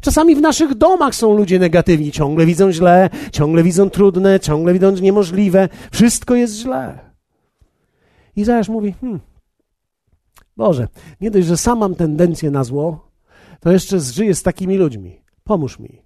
Czasami 0.00 0.36
w 0.36 0.40
naszych 0.40 0.74
domach 0.74 1.14
są 1.14 1.36
ludzie 1.36 1.58
negatywni, 1.58 2.12
ciągle 2.12 2.46
widzą 2.46 2.72
źle, 2.72 3.10
ciągle 3.32 3.62
widzą 3.62 3.90
trudne, 3.90 4.40
ciągle 4.40 4.72
widzą 4.72 4.90
niemożliwe. 4.90 5.68
Wszystko 5.92 6.34
jest 6.34 6.54
źle. 6.54 6.98
Izajasz 8.36 8.68
mówi, 8.68 8.92
hmm, 9.00 9.20
Boże, 10.56 10.88
nie 11.20 11.30
dość, 11.30 11.46
że 11.46 11.56
sam 11.56 11.78
mam 11.78 11.94
tendencję 11.94 12.50
na 12.50 12.64
zło, 12.64 13.10
to 13.60 13.72
jeszcze 13.72 14.00
żyję 14.00 14.34
z 14.34 14.42
takimi 14.42 14.76
ludźmi. 14.76 15.20
Pomóż 15.44 15.78
mi. 15.78 16.02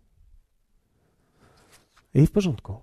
I 2.14 2.26
w 2.26 2.30
porządku. 2.30 2.74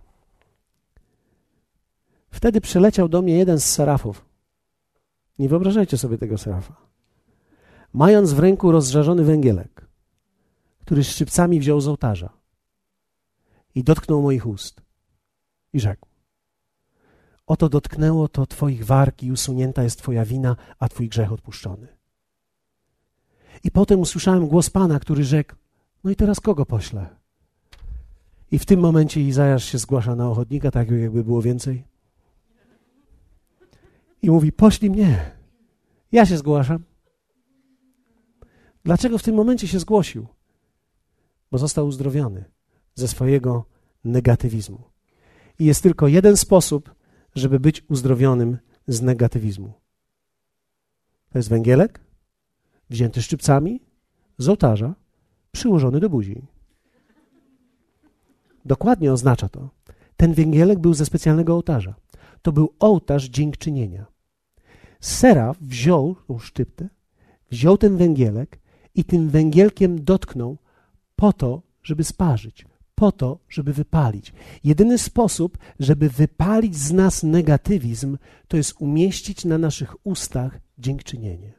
Wtedy 2.32 2.62
przyleciał 2.62 3.10
do 3.10 3.22
mnie 3.22 3.38
jeden 3.38 3.60
z 3.60 3.66
serafów. 3.66 4.26
Nie 5.40 5.50
wyobrażajcie 5.50 5.98
sobie 5.98 6.18
tego 6.18 6.38
serafa. 6.38 6.76
Mając 7.94 8.34
w 8.34 8.40
ręku 8.40 8.72
rozżarzony 8.72 9.24
węgielek 9.24 9.89
który 10.90 11.04
szczypcami 11.04 11.60
wziął 11.60 11.82
z 11.82 11.88
ołtarza 11.88 12.30
i 13.76 13.84
dotknął 13.84 14.22
moich 14.22 14.48
ust 14.48 14.82
i 15.74 15.80
rzekł: 15.80 16.08
Oto 17.48 17.70
dotknęło 17.70 18.28
to 18.28 18.46
Twoich 18.46 18.86
warg 18.86 19.24
i 19.24 19.32
usunięta 19.32 19.84
jest 19.84 20.00
Twoja 20.00 20.26
wina, 20.26 20.56
a 20.80 20.90
Twój 20.90 21.10
grzech 21.10 21.32
odpuszczony. 21.32 21.88
I 23.64 23.72
potem 23.72 24.00
usłyszałem 24.00 24.48
głos 24.48 24.70
Pana, 24.70 25.00
który 25.00 25.24
rzekł: 25.24 25.56
No 26.04 26.12
i 26.12 26.16
teraz 26.16 26.40
kogo 26.40 26.66
poślę? 26.66 27.10
I 28.52 28.60
w 28.60 28.66
tym 28.66 28.80
momencie 28.80 29.22
Izajasz 29.22 29.66
się 29.66 29.78
zgłasza 29.78 30.16
na 30.16 30.30
ochotnika, 30.30 30.72
tak 30.72 30.92
jakby 30.92 31.24
było 31.24 31.42
więcej. 31.42 31.84
I 34.22 34.30
mówi: 34.30 34.52
Poślij 34.52 34.92
mnie. 34.92 35.32
Ja 36.12 36.26
się 36.26 36.38
zgłaszam. 36.38 36.84
Dlaczego 38.84 39.18
w 39.18 39.24
tym 39.24 39.36
momencie 39.36 39.68
się 39.68 39.80
zgłosił? 39.80 40.39
Bo 41.52 41.58
został 41.58 41.88
uzdrowiony 41.88 42.46
ze 42.96 43.08
swojego 43.08 43.66
negatywizmu. 44.04 44.82
I 45.60 45.66
jest 45.66 45.84
tylko 45.84 46.08
jeden 46.08 46.38
sposób, 46.38 46.96
żeby 47.36 47.60
być 47.60 47.84
uzdrowionym 47.90 48.58
z 48.88 49.02
negatywizmu. 49.02 49.74
To 51.30 51.40
jest 51.40 51.50
węgielek 51.50 52.00
wzięty 52.90 53.22
szczypcami 53.22 53.82
z 54.38 54.50
ołtarza, 54.50 54.96
przyłożony 55.52 56.00
do 56.00 56.10
buzi. 56.10 56.42
Dokładnie 58.66 59.14
oznacza 59.14 59.50
to. 59.50 59.70
Ten 60.18 60.34
węgielek 60.34 60.80
był 60.80 60.94
ze 60.94 61.06
specjalnego 61.06 61.54
ołtarza. 61.54 61.96
To 62.42 62.52
był 62.52 62.74
ołtarz 62.80 63.30
dziękczynienia. 63.30 64.06
Seraf 65.00 65.58
wziął 65.60 66.16
tą 66.28 66.40
szczyptę, 66.40 66.90
wziął 67.52 67.78
ten 67.78 67.98
węgielek 67.98 68.60
i 68.96 69.04
tym 69.04 69.30
węgielkiem 69.30 70.04
dotknął 70.04 70.58
po 71.20 71.34
to, 71.34 71.62
żeby 71.84 72.04
sparzyć, 72.04 72.66
po 72.96 73.12
to, 73.12 73.40
żeby 73.50 73.74
wypalić. 73.74 74.34
Jedyny 74.64 74.98
sposób, 74.98 75.58
żeby 75.80 76.10
wypalić 76.10 76.78
z 76.78 76.92
nas 76.92 77.24
negatywizm, 77.24 78.18
to 78.48 78.58
jest 78.58 78.76
umieścić 78.80 79.46
na 79.46 79.58
naszych 79.58 80.08
ustach 80.08 80.60
dziękczynienie. 80.78 81.54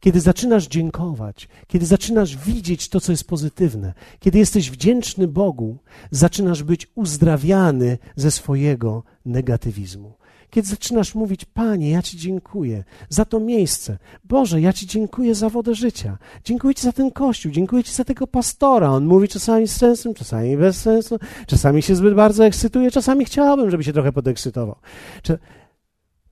Kiedy 0.00 0.20
zaczynasz 0.20 0.66
dziękować, 0.66 1.48
kiedy 1.66 1.86
zaczynasz 1.86 2.36
widzieć 2.36 2.88
to, 2.88 3.00
co 3.00 3.12
jest 3.12 3.28
pozytywne, 3.28 3.94
kiedy 4.20 4.38
jesteś 4.38 4.70
wdzięczny 4.70 5.28
Bogu, 5.28 5.78
zaczynasz 6.10 6.62
być 6.62 6.92
uzdrawiany 6.94 7.98
ze 8.16 8.30
swojego 8.30 9.02
negatywizmu. 9.24 10.14
Kiedy 10.50 10.68
zaczynasz 10.68 11.14
mówić, 11.14 11.44
Panie, 11.44 11.90
ja 11.90 12.02
Ci 12.02 12.16
dziękuję 12.16 12.84
za 13.08 13.24
to 13.24 13.40
miejsce. 13.40 13.98
Boże, 14.24 14.60
ja 14.60 14.72
Ci 14.72 14.86
dziękuję 14.86 15.34
za 15.34 15.48
wodę 15.48 15.74
życia. 15.74 16.18
Dziękuję 16.44 16.74
Ci 16.74 16.82
za 16.82 16.92
ten 16.92 17.10
kościół, 17.10 17.52
dziękuję 17.52 17.84
Ci 17.84 17.92
za 17.92 18.04
tego 18.04 18.26
pastora. 18.26 18.90
On 18.90 19.06
mówi 19.06 19.28
czasami 19.28 19.68
z 19.68 19.76
sensem, 19.76 20.14
czasami 20.14 20.56
bez 20.56 20.80
sensu, 20.80 21.18
czasami 21.46 21.82
się 21.82 21.94
zbyt 21.96 22.14
bardzo 22.14 22.44
ekscytuje, 22.44 22.90
czasami 22.90 23.24
chciałbym, 23.24 23.70
żeby 23.70 23.84
się 23.84 23.92
trochę 23.92 24.12
podekscytował. 24.12 24.76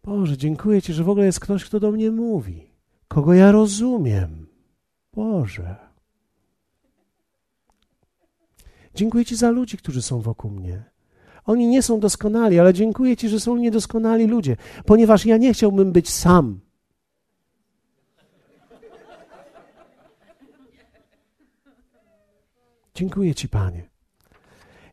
Boże, 0.04 0.36
dziękuję 0.36 0.82
Ci, 0.82 0.92
że 0.92 1.04
w 1.04 1.08
ogóle 1.08 1.26
jest 1.26 1.40
ktoś, 1.40 1.64
kto 1.64 1.80
do 1.80 1.90
mnie 1.92 2.10
mówi, 2.10 2.70
kogo 3.08 3.34
ja 3.34 3.52
rozumiem. 3.52 4.46
Boże. 5.12 5.76
Dziękuję 8.94 9.24
Ci 9.24 9.36
za 9.36 9.50
ludzi, 9.50 9.76
którzy 9.76 10.02
są 10.02 10.20
wokół 10.20 10.50
mnie. 10.50 10.95
Oni 11.46 11.66
nie 11.66 11.82
są 11.82 12.00
doskonali, 12.00 12.58
ale 12.58 12.74
dziękuję 12.74 13.16
Ci, 13.16 13.28
że 13.28 13.40
są 13.40 13.56
niedoskonali 13.56 14.26
ludzie, 14.26 14.56
ponieważ 14.84 15.26
ja 15.26 15.36
nie 15.36 15.54
chciałbym 15.54 15.92
być 15.92 16.10
sam. 16.10 16.60
Dziękuję 22.94 23.34
Ci, 23.34 23.48
Panie. 23.48 23.95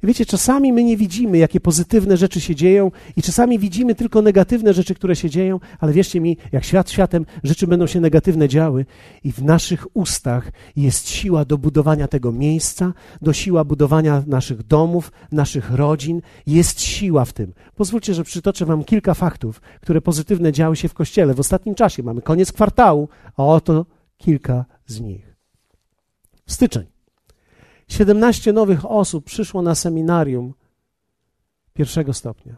Wiecie, 0.03 0.25
czasami 0.25 0.73
my 0.73 0.83
nie 0.83 0.97
widzimy, 0.97 1.37
jakie 1.37 1.59
pozytywne 1.59 2.17
rzeczy 2.17 2.41
się 2.41 2.55
dzieją, 2.55 2.91
i 3.17 3.21
czasami 3.21 3.59
widzimy 3.59 3.95
tylko 3.95 4.21
negatywne 4.21 4.73
rzeczy, 4.73 4.95
które 4.95 5.15
się 5.15 5.29
dzieją, 5.29 5.59
ale 5.79 5.93
wierzcie 5.93 6.21
mi, 6.21 6.37
jak 6.51 6.63
świat 6.63 6.91
światem, 6.91 7.25
rzeczy 7.43 7.67
będą 7.67 7.87
się 7.87 7.99
negatywne 7.99 8.47
działy, 8.47 8.85
i 9.23 9.31
w 9.31 9.43
naszych 9.43 9.95
ustach 9.95 10.51
jest 10.75 11.09
siła 11.09 11.45
do 11.45 11.57
budowania 11.57 12.07
tego 12.07 12.31
miejsca, 12.31 12.93
do 13.21 13.33
siła 13.33 13.63
budowania 13.63 14.23
naszych 14.27 14.63
domów, 14.63 15.11
naszych 15.31 15.71
rodzin. 15.71 16.21
Jest 16.47 16.81
siła 16.81 17.25
w 17.25 17.33
tym. 17.33 17.53
Pozwólcie, 17.75 18.13
że 18.13 18.23
przytoczę 18.23 18.65
Wam 18.65 18.83
kilka 18.83 19.13
faktów, 19.13 19.61
które 19.81 20.01
pozytywne 20.01 20.51
działy 20.51 20.75
się 20.75 20.87
w 20.87 20.93
kościele 20.93 21.33
w 21.33 21.39
ostatnim 21.39 21.75
czasie. 21.75 22.03
Mamy 22.03 22.21
koniec 22.21 22.51
kwartału, 22.51 23.09
a 23.37 23.45
oto 23.45 23.85
kilka 24.17 24.65
z 24.85 25.01
nich. 25.01 25.35
Styczeń. 26.47 26.92
17 27.87 28.53
nowych 28.53 28.91
osób 28.91 29.25
przyszło 29.25 29.61
na 29.61 29.75
seminarium 29.75 30.53
pierwszego 31.73 32.13
stopnia. 32.13 32.55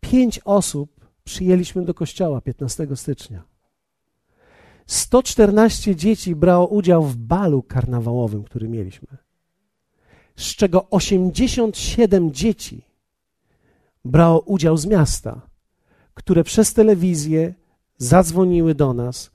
Pięć 0.00 0.40
osób 0.44 1.06
przyjęliśmy 1.24 1.84
do 1.84 1.94
kościoła 1.94 2.40
15 2.40 2.86
stycznia. 2.96 3.42
114 4.86 5.96
dzieci 5.96 6.34
brało 6.34 6.66
udział 6.66 7.02
w 7.02 7.16
balu 7.16 7.62
karnawałowym, 7.62 8.44
który 8.44 8.68
mieliśmy, 8.68 9.08
z 10.36 10.42
czego 10.42 10.90
87 10.90 12.32
dzieci 12.32 12.82
brało 14.04 14.40
udział 14.40 14.76
z 14.76 14.86
miasta, 14.86 15.40
które 16.14 16.44
przez 16.44 16.74
telewizję 16.74 17.54
zadzwoniły 17.98 18.74
do 18.74 18.94
nas, 18.94 19.30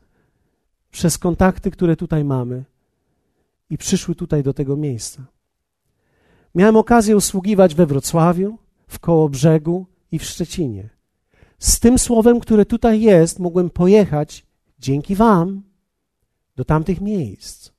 przez 0.92 1.18
kontakty, 1.18 1.72
które 1.72 1.96
tutaj 1.96 2.24
mamy 2.24 2.64
i 3.72 3.78
przyszły 3.78 4.16
tutaj 4.16 4.44
do 4.44 4.54
tego 4.54 4.78
miejsca. 4.78 5.26
Miałem 6.56 6.76
okazję 6.76 7.18
usługiwać 7.18 7.76
we 7.76 7.86
Wrocławiu, 7.86 8.58
w 8.88 9.00
Kołobrzegu 9.00 9.86
i 10.12 10.20
w 10.20 10.24
Szczecinie. 10.24 10.90
Z 11.60 11.80
tym 11.80 12.00
słowem, 12.00 12.40
które 12.40 12.66
tutaj 12.66 13.02
jest, 13.02 13.40
mogłem 13.40 13.70
pojechać 13.70 14.46
dzięki 14.80 15.16
Wam 15.16 15.64
do 16.56 16.66
tamtych 16.66 17.02
miejsc 17.02 17.72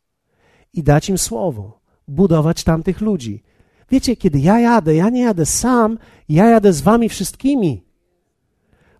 i 0.72 0.82
dać 0.82 1.08
im 1.08 1.18
słowo, 1.18 1.80
budować 2.08 2.64
tamtych 2.64 3.00
ludzi. 3.00 3.42
Wiecie, 3.90 4.16
kiedy 4.16 4.40
ja 4.40 4.60
jadę, 4.60 4.94
ja 4.94 5.10
nie 5.10 5.22
jadę 5.22 5.46
sam, 5.46 5.98
ja 6.28 6.46
jadę 6.46 6.72
z 6.72 6.80
Wami 6.80 7.08
wszystkimi. 7.08 7.84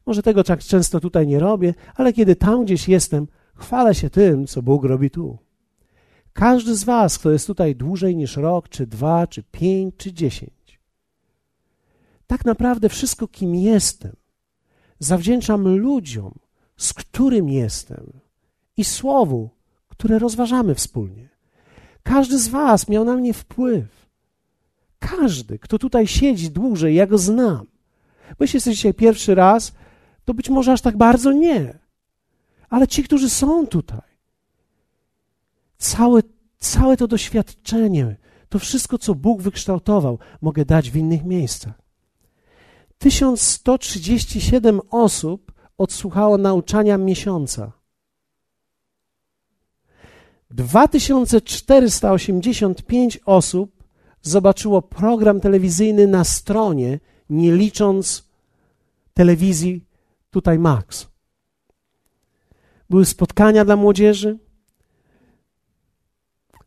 Może 0.07 0.23
tego 0.23 0.45
tak 0.45 0.61
często 0.61 1.01
tutaj 1.01 1.27
nie 1.27 1.39
robię, 1.39 1.75
ale 1.95 2.13
kiedy 2.13 2.37
tam 2.37 2.65
gdzieś 2.65 2.89
jestem, 2.89 3.29
chwalę 3.55 3.95
się 3.95 4.11
tym, 4.11 4.47
co 4.47 4.63
Bóg 4.63 4.85
robi 4.85 5.11
tu. 5.11 5.39
Każdy 6.33 6.75
z 6.77 6.85
Was, 6.85 7.19
kto 7.19 7.31
jest 7.31 7.47
tutaj 7.47 7.77
dłużej 7.77 8.17
niż 8.17 8.37
rok, 8.37 8.69
czy 8.69 8.87
dwa, 8.87 9.27
czy 9.27 9.43
pięć, 9.43 9.95
czy 9.97 10.13
dziesięć, 10.13 10.81
tak 12.27 12.45
naprawdę 12.45 12.89
wszystko, 12.89 13.29
kim 13.29 13.55
jestem, 13.55 14.17
zawdzięczam 14.99 15.77
ludziom, 15.77 16.39
z 16.77 16.93
którym 16.93 17.49
jestem 17.49 18.13
i 18.77 18.85
słowu, 18.85 19.51
które 19.89 20.19
rozważamy 20.19 20.75
wspólnie. 20.75 21.29
Każdy 22.03 22.39
z 22.39 22.49
Was 22.49 22.89
miał 22.89 23.05
na 23.05 23.17
mnie 23.17 23.35
wpływ. 23.35 24.09
Każdy, 24.99 25.59
kto 25.59 25.79
tutaj 25.79 26.07
siedzi 26.07 26.51
dłużej, 26.51 26.95
ja 26.95 27.07
go 27.07 27.19
znam. 27.19 27.67
Bo 28.39 28.45
jeśli 28.45 28.57
jesteś 28.57 28.77
dzisiaj 28.77 28.95
pierwszy 28.95 29.35
raz, 29.35 29.73
to 30.25 30.35
być 30.35 30.51
może 30.51 30.73
aż 30.73 30.81
tak 30.81 30.97
bardzo 30.97 31.33
nie. 31.33 31.79
Ale 32.69 32.89
ci, 32.89 33.05
którzy 33.05 33.31
są 33.31 33.67
tutaj, 33.67 34.12
Całe, 35.83 36.21
całe 36.59 36.97
to 36.97 37.09
doświadczenie, 37.09 38.17
to 38.49 38.59
wszystko, 38.59 38.99
co 38.99 39.15
Bóg 39.15 39.43
wykształtował, 39.43 40.19
mogę 40.43 40.65
dać 40.65 40.91
w 40.91 40.97
innych 40.97 41.25
miejscach. 41.25 41.83
1137 42.99 44.81
osób 44.91 45.53
odsłuchało 45.79 46.39
nauczania 46.39 46.99
miesiąca. 46.99 47.73
2485 50.51 53.21
osób 53.27 53.85
zobaczyło 54.21 54.83
program 54.83 55.41
telewizyjny 55.41 56.07
na 56.07 56.25
stronie, 56.25 57.01
nie 57.31 57.57
licząc 57.57 58.29
telewizji 59.15 59.85
tutaj 60.31 60.59
Max. 60.59 61.07
Były 62.91 63.05
spotkania 63.05 63.65
dla 63.65 63.77
młodzieży, 63.77 64.39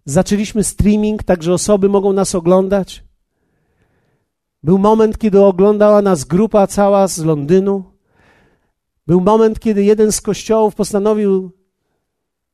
Zaczęliśmy 0.06 0.64
streaming, 0.64 1.24
tak 1.24 1.44
że 1.44 1.54
osoby 1.54 1.90
mogą 1.90 2.14
nas 2.14 2.36
oglądać. 2.36 3.04
Był 4.64 4.78
moment, 4.78 5.18
kiedy 5.18 5.42
oglądała 5.42 6.02
nas 6.02 6.24
grupa 6.24 6.68
cała 6.68 7.08
z 7.08 7.20
Londynu. 7.20 7.84
Był 9.08 9.22
moment, 9.22 9.60
kiedy 9.60 9.84
jeden 9.84 10.12
z 10.12 10.22
kościołów 10.22 10.76
postanowił 10.76 11.52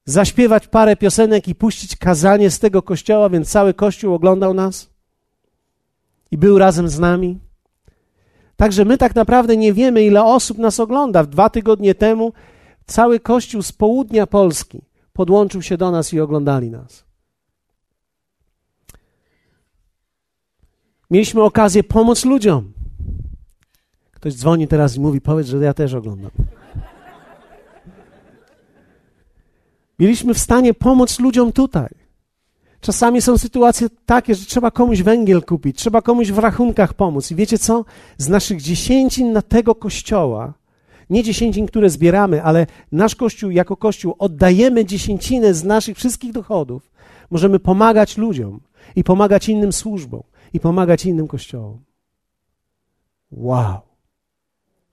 zaśpiewać 0.06 0.68
parę 0.68 0.96
piosenek 0.96 1.48
i 1.48 1.56
puścić 1.56 1.96
kazanie 1.96 2.50
z 2.50 2.60
tego 2.60 2.82
kościoła, 2.82 3.30
więc 3.30 3.50
cały 3.50 3.74
kościół 3.74 4.14
oglądał 4.14 4.54
nas 4.54 4.90
i 6.32 6.38
był 6.38 6.58
razem 6.58 6.90
z 6.90 7.00
nami. 7.00 7.40
Także 8.56 8.86
my 8.86 8.98
tak 8.98 9.16
naprawdę 9.16 9.58
nie 9.58 9.74
wiemy, 9.74 10.04
ile 10.04 10.24
osób 10.24 10.58
nas 10.58 10.80
ogląda. 10.80 11.24
Dwa 11.24 11.50
tygodnie 11.50 11.96
temu 11.96 12.34
cały 12.86 13.20
kościół 13.20 13.62
z 13.62 13.72
południa 13.72 14.28
Polski 14.28 14.82
podłączył 15.14 15.62
się 15.62 15.78
do 15.78 15.92
nas 15.92 16.14
i 16.14 16.20
oglądali 16.20 16.70
nas. 16.70 17.11
Mieliśmy 21.12 21.44
okazję 21.44 21.84
pomóc 21.84 22.26
ludziom. 22.26 22.74
Ktoś 24.12 24.34
dzwoni 24.34 24.68
teraz 24.68 24.96
i 24.96 25.00
mówi, 25.00 25.22
powiedz, 25.22 25.48
że 25.48 25.58
ja 25.58 25.74
też 25.74 25.94
oglądam. 25.94 26.32
Mieliśmy 30.00 30.34
w 30.34 30.40
stanie 30.40 30.74
pomóc 30.74 31.20
ludziom 31.20 31.52
tutaj. 31.52 31.90
Czasami 32.82 33.22
są 33.22 33.38
sytuacje 33.38 33.88
takie, 34.06 34.36
że 34.36 34.46
trzeba 34.46 34.72
komuś 34.72 35.02
węgiel 35.02 35.44
kupić, 35.44 35.78
trzeba 35.78 36.02
komuś 36.02 36.32
w 36.32 36.38
rachunkach 36.38 36.94
pomóc. 36.94 37.32
I 37.32 37.36
wiecie 37.36 37.58
co? 37.58 37.86
Z 38.18 38.30
naszych 38.30 38.62
dziesięcin 38.62 39.34
na 39.34 39.42
tego 39.42 39.76
kościoła, 39.76 40.54
nie 41.10 41.24
dziesięcin, 41.24 41.68
które 41.68 41.90
zbieramy, 41.90 42.44
ale 42.44 42.68
nasz 42.92 43.16
kościół 43.16 43.52
jako 43.52 43.78
kościół 43.78 44.16
oddajemy 44.20 44.86
dziesięcinę 44.86 45.54
z 45.54 45.64
naszych 45.64 45.98
wszystkich 45.98 46.32
dochodów. 46.32 46.92
Możemy 47.32 47.60
pomagać 47.60 48.18
ludziom 48.18 48.60
i 48.96 49.04
pomagać 49.04 49.50
innym 49.50 49.74
służbom 49.74 50.24
i 50.54 50.60
pomagać 50.60 51.06
innym 51.06 51.28
kościołom. 51.28 51.84
Wow! 53.32 53.80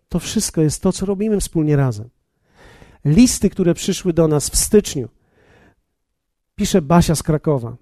To 0.09 0.19
wszystko 0.19 0.61
jest 0.61 0.83
to, 0.83 0.93
co 0.93 1.07
robimy 1.07 1.41
wspólnie 1.41 1.77
razem. 1.77 2.09
Listy, 3.05 3.51
które 3.51 3.75
przyszły 3.75 4.13
do 4.13 4.29
nas 4.29 4.51
w 4.51 4.57
styczniu, 4.57 5.09
pisze 6.55 6.83
Basia 6.83 7.15
z 7.15 7.23
Krakowa. 7.23 7.77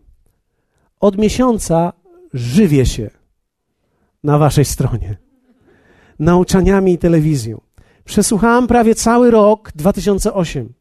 Od 1.01 1.19
miesiąca 1.19 1.93
żywię 2.33 2.87
się 2.87 3.11
na 4.25 4.39
waszej 4.39 4.65
stronie. 4.65 5.17
Nauczaniami 6.19 6.93
i 6.93 6.99
telewizją. 6.99 7.61
Przesłuchałam 8.05 8.67
prawie 8.67 8.95
cały 8.95 9.31
rok 9.31 9.73
2008. 9.75 10.73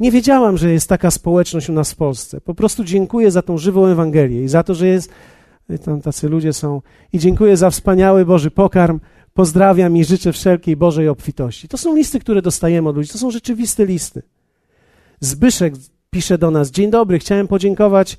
Nie 0.00 0.12
wiedziałam, 0.12 0.58
że 0.58 0.72
jest 0.72 0.88
taka 0.88 1.10
społeczność 1.10 1.68
u 1.68 1.72
nas 1.72 1.92
w 1.92 1.96
Polsce. 1.96 2.40
Po 2.40 2.54
prostu 2.54 2.84
dziękuję 2.84 3.30
za 3.30 3.42
tą 3.42 3.58
żywą 3.58 3.86
Ewangelię 3.86 4.42
i 4.42 4.48
za 4.48 4.62
to, 4.62 4.74
że 4.74 4.86
jest, 4.86 5.10
tam 5.84 6.00
tacy 6.00 6.28
ludzie 6.28 6.52
są. 6.52 6.82
I 7.12 7.18
dziękuję 7.18 7.56
za 7.56 7.70
wspaniały 7.70 8.24
Boży 8.24 8.50
pokarm. 8.50 9.00
Pozdrawiam 9.34 9.96
i 9.96 10.04
życzę 10.04 10.32
wszelkiej 10.32 10.76
Bożej 10.76 11.08
obfitości. 11.08 11.68
To 11.68 11.78
są 11.78 11.96
listy, 11.96 12.20
które 12.20 12.42
dostajemy 12.42 12.88
od 12.88 12.96
ludzi. 12.96 13.10
To 13.12 13.18
są 13.18 13.30
rzeczywiste 13.30 13.86
listy. 13.86 14.22
Zbyszek 15.20 15.74
pisze 16.10 16.38
do 16.38 16.50
nas: 16.50 16.70
Dzień 16.70 16.90
dobry, 16.90 17.18
chciałem 17.18 17.48
podziękować 17.48 18.18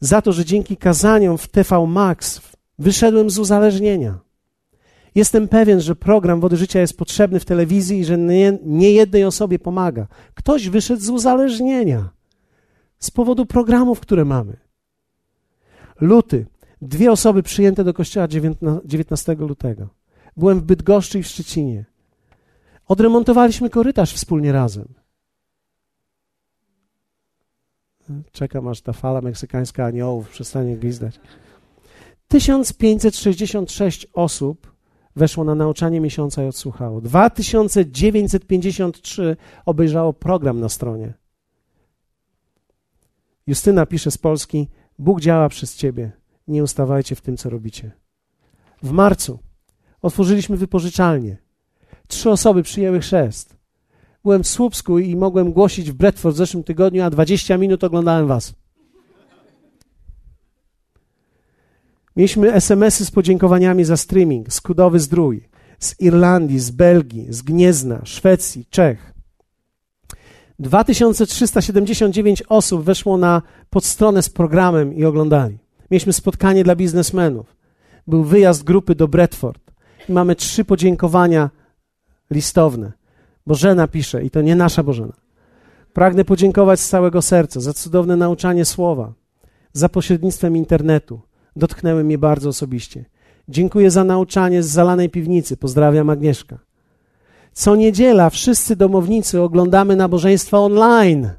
za 0.00 0.22
to, 0.22 0.32
że 0.32 0.44
dzięki 0.44 0.76
kazaniom 0.76 1.38
w 1.38 1.48
TV 1.48 1.86
Max 1.86 2.40
wyszedłem 2.78 3.30
z 3.30 3.38
uzależnienia. 3.38 4.18
Jestem 5.14 5.48
pewien, 5.48 5.80
że 5.80 5.96
program 5.96 6.40
Wody 6.40 6.56
Życia 6.56 6.80
jest 6.80 6.98
potrzebny 6.98 7.40
w 7.40 7.44
telewizji 7.44 7.98
i 7.98 8.04
że 8.04 8.18
nie, 8.18 8.58
nie 8.64 8.92
jednej 8.92 9.24
osobie 9.24 9.58
pomaga. 9.58 10.06
Ktoś 10.34 10.68
wyszedł 10.68 11.02
z 11.02 11.08
uzależnienia 11.08 12.08
z 12.98 13.10
powodu 13.10 13.46
programów, 13.46 14.00
które 14.00 14.24
mamy. 14.24 14.56
Luty. 16.00 16.46
Dwie 16.82 17.12
osoby 17.12 17.42
przyjęte 17.42 17.84
do 17.84 17.94
kościoła 17.94 18.28
19 18.84 19.34
lutego. 19.34 19.88
Byłem 20.36 20.60
w 20.60 20.62
Bydgoszczy 20.62 21.18
i 21.18 21.22
w 21.22 21.26
Szczecinie. 21.26 21.84
Odremontowaliśmy 22.88 23.70
korytarz 23.70 24.14
wspólnie 24.14 24.52
razem. 24.52 24.88
Czekam, 28.32 28.68
aż 28.68 28.80
ta 28.80 28.92
fala 28.92 29.20
meksykańska 29.20 29.84
aniołów 29.84 30.28
przestanie 30.28 30.76
gwizdać. 30.76 31.20
1566 32.28 34.06
osób 34.12 34.76
weszło 35.16 35.44
na 35.44 35.54
nauczanie 35.54 36.00
miesiąca 36.00 36.44
i 36.44 36.46
odsłuchało. 36.46 37.00
2953 37.00 39.36
obejrzało 39.66 40.12
program 40.12 40.60
na 40.60 40.68
stronie. 40.68 41.14
Justyna 43.46 43.86
pisze 43.86 44.10
z 44.10 44.18
Polski: 44.18 44.68
Bóg 44.98 45.20
działa 45.20 45.48
przez 45.48 45.76
ciebie. 45.76 46.12
Nie 46.48 46.62
ustawajcie 46.62 47.14
w 47.14 47.20
tym, 47.20 47.36
co 47.36 47.50
robicie. 47.50 47.90
W 48.82 48.90
marcu 48.90 49.38
otworzyliśmy 50.02 50.56
wypożyczalnię. 50.56 51.36
Trzy 52.06 52.30
osoby 52.30 52.62
przyjęły 52.62 53.00
chrzest. 53.00 53.56
Byłem 54.24 54.42
w 54.42 54.48
Słupsku 54.48 54.98
i 54.98 55.16
mogłem 55.16 55.52
głosić 55.52 55.90
w 55.90 55.94
Bradford 55.94 56.34
w 56.34 56.38
zeszłym 56.38 56.64
tygodniu, 56.64 57.02
a 57.02 57.10
20 57.10 57.58
minut 57.58 57.84
oglądałem 57.84 58.26
was. 58.26 58.54
Mieliśmy 62.16 62.52
SMS-y 62.52 63.04
z 63.04 63.10
podziękowaniami 63.10 63.84
za 63.84 63.96
streaming 63.96 64.52
z 64.52 64.60
Kudowy 64.60 65.00
Zdrój, 65.00 65.48
z 65.78 66.00
Irlandii, 66.00 66.60
z 66.60 66.70
Belgii, 66.70 67.26
z 67.32 67.42
Gniezna, 67.42 68.00
Szwecji, 68.04 68.66
Czech. 68.70 69.14
2379 70.58 72.42
osób 72.48 72.82
weszło 72.84 73.18
na 73.18 73.42
podstronę 73.70 74.22
z 74.22 74.28
programem 74.28 74.94
i 74.94 75.04
oglądali. 75.04 75.65
Mieliśmy 75.90 76.12
spotkanie 76.12 76.64
dla 76.64 76.76
biznesmenów. 76.76 77.56
Był 78.06 78.24
wyjazd 78.24 78.64
grupy 78.64 78.94
do 78.94 79.08
Bradford. 79.08 79.62
I 80.08 80.12
mamy 80.12 80.36
trzy 80.36 80.64
podziękowania 80.64 81.50
listowne. 82.30 82.92
Bożena 83.46 83.88
pisze, 83.88 84.24
i 84.24 84.30
to 84.30 84.42
nie 84.42 84.56
nasza 84.56 84.82
Bożena. 84.82 85.12
Pragnę 85.92 86.24
podziękować 86.24 86.80
z 86.80 86.88
całego 86.88 87.22
serca 87.22 87.60
za 87.60 87.72
cudowne 87.72 88.16
nauczanie 88.16 88.64
słowa, 88.64 89.12
za 89.72 89.88
pośrednictwem 89.88 90.56
internetu, 90.56 91.20
dotknęły 91.56 92.04
mnie 92.04 92.18
bardzo 92.18 92.48
osobiście. 92.48 93.04
Dziękuję 93.48 93.90
za 93.90 94.04
nauczanie 94.04 94.62
z 94.62 94.66
zalanej 94.66 95.10
piwnicy. 95.10 95.56
Pozdrawiam 95.56 96.10
Agnieszka. 96.10 96.58
Co 97.52 97.76
niedziela 97.76 98.30
wszyscy 98.30 98.76
domownicy 98.76 99.42
oglądamy 99.42 99.96
nabożeństwa 99.96 100.58
online. 100.58 101.30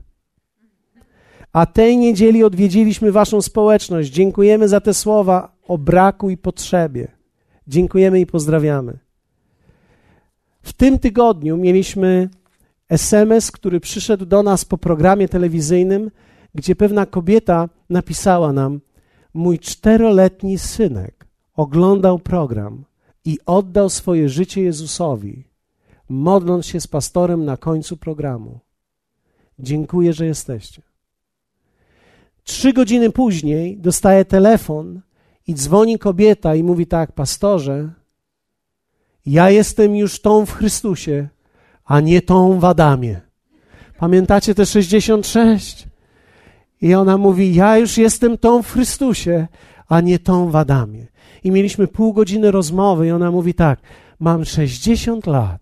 A 1.54 1.66
tej 1.66 1.98
niedzieli 1.98 2.44
odwiedziliśmy 2.44 3.12
Waszą 3.12 3.42
społeczność. 3.42 4.10
Dziękujemy 4.10 4.68
za 4.68 4.82
te 4.82 4.94
słowa 4.94 5.56
o 5.68 5.78
braku 5.78 6.30
i 6.30 6.38
potrzebie. 6.38 7.12
Dziękujemy 7.68 8.20
i 8.20 8.26
pozdrawiamy. 8.26 9.00
W 10.62 10.74
tym 10.74 11.00
tygodniu 11.00 11.58
mieliśmy 11.58 12.30
SMS, 12.90 13.52
który 13.52 13.80
przyszedł 13.80 14.26
do 14.26 14.44
nas 14.44 14.66
po 14.66 14.78
programie 14.78 15.30
telewizyjnym, 15.30 16.12
gdzie 16.56 16.76
pewna 16.76 17.06
kobieta 17.06 17.70
napisała 17.90 18.54
nam: 18.54 18.82
Mój 19.34 19.60
czteroletni 19.60 20.58
synek 20.58 21.28
oglądał 21.56 22.20
program 22.20 22.86
i 23.26 23.40
oddał 23.46 23.90
swoje 23.90 24.30
życie 24.30 24.62
Jezusowi, 24.62 25.48
modląc 26.10 26.66
się 26.66 26.82
z 26.82 26.88
pastorem 26.88 27.46
na 27.46 27.58
końcu 27.58 27.98
programu. 27.98 28.60
Dziękuję, 29.60 30.14
że 30.14 30.26
jesteście. 30.26 30.87
Trzy 32.48 32.74
godziny 32.74 33.10
później 33.12 33.78
dostaje 33.78 34.26
telefon 34.26 35.02
i 35.48 35.54
dzwoni 35.54 36.00
kobieta 36.00 36.56
i 36.56 36.64
mówi 36.64 36.88
tak, 36.88 37.12
pastorze, 37.12 37.90
ja 39.26 39.50
jestem 39.50 39.96
już 39.96 40.22
tą 40.22 40.46
w 40.46 40.52
Chrystusie, 40.52 41.28
a 41.86 42.00
nie 42.00 42.22
tą 42.22 42.60
w 42.60 42.66
Adamie. 42.66 43.22
Pamiętacie 43.98 44.56
te 44.56 44.66
66? 44.66 45.88
I 46.82 46.94
ona 46.94 47.18
mówi: 47.18 47.56
Ja 47.56 47.78
już 47.78 47.98
jestem 47.98 48.38
tą 48.38 48.64
w 48.64 48.72
Chrystusie, 48.72 49.48
a 49.88 50.02
nie 50.02 50.20
tą 50.20 50.50
w 50.50 50.56
Adamie. 50.56 51.08
I 51.44 51.52
mieliśmy 51.52 51.88
pół 51.88 52.14
godziny 52.14 52.52
rozmowy, 52.52 53.08
i 53.08 53.12
ona 53.12 53.32
mówi 53.32 53.54
tak: 53.54 53.80
Mam 54.20 54.46
60 54.46 55.28
lat. 55.28 55.62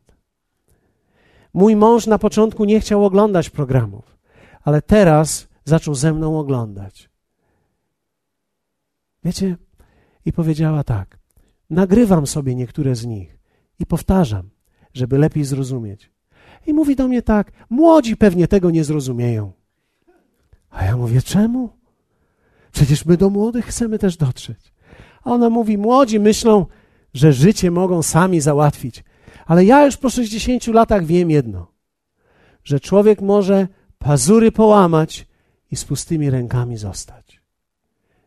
Mój 1.53 1.75
mąż 1.75 2.07
na 2.07 2.19
początku 2.19 2.65
nie 2.65 2.79
chciał 2.79 3.05
oglądać 3.05 3.49
programów, 3.49 4.17
ale 4.63 4.81
teraz 4.81 5.47
zaczął 5.65 5.95
ze 5.95 6.13
mną 6.13 6.39
oglądać. 6.39 7.09
Wiecie? 9.23 9.57
I 10.25 10.33
powiedziała 10.33 10.83
tak: 10.83 11.17
Nagrywam 11.69 12.27
sobie 12.27 12.55
niektóre 12.55 12.95
z 12.95 13.05
nich 13.05 13.37
i 13.79 13.85
powtarzam, 13.85 14.49
żeby 14.93 15.17
lepiej 15.17 15.43
zrozumieć. 15.43 16.11
I 16.67 16.73
mówi 16.73 16.95
do 16.95 17.07
mnie 17.07 17.21
tak: 17.21 17.51
Młodzi 17.69 18.17
pewnie 18.17 18.47
tego 18.47 18.71
nie 18.71 18.83
zrozumieją. 18.83 19.51
A 20.69 20.85
ja 20.85 20.97
mówię, 20.97 21.21
czemu? 21.21 21.69
Przecież 22.71 23.05
my 23.05 23.17
do 23.17 23.29
młodych 23.29 23.65
chcemy 23.65 23.99
też 23.99 24.17
dotrzeć. 24.17 24.73
A 25.23 25.31
ona 25.31 25.49
mówi, 25.49 25.77
młodzi 25.77 26.19
myślą, 26.19 26.65
że 27.13 27.33
życie 27.33 27.71
mogą 27.71 28.03
sami 28.03 28.41
załatwić. 28.41 29.03
Ale 29.45 29.65
ja 29.65 29.85
już 29.85 29.97
po 29.97 30.09
60 30.09 30.67
latach 30.67 31.05
wiem 31.05 31.31
jedno, 31.31 31.71
że 32.63 32.79
człowiek 32.79 33.21
może 33.21 33.67
pazury 33.97 34.51
połamać 34.51 35.24
i 35.71 35.75
z 35.75 35.85
pustymi 35.85 36.29
rękami 36.29 36.77
zostać. 36.77 37.41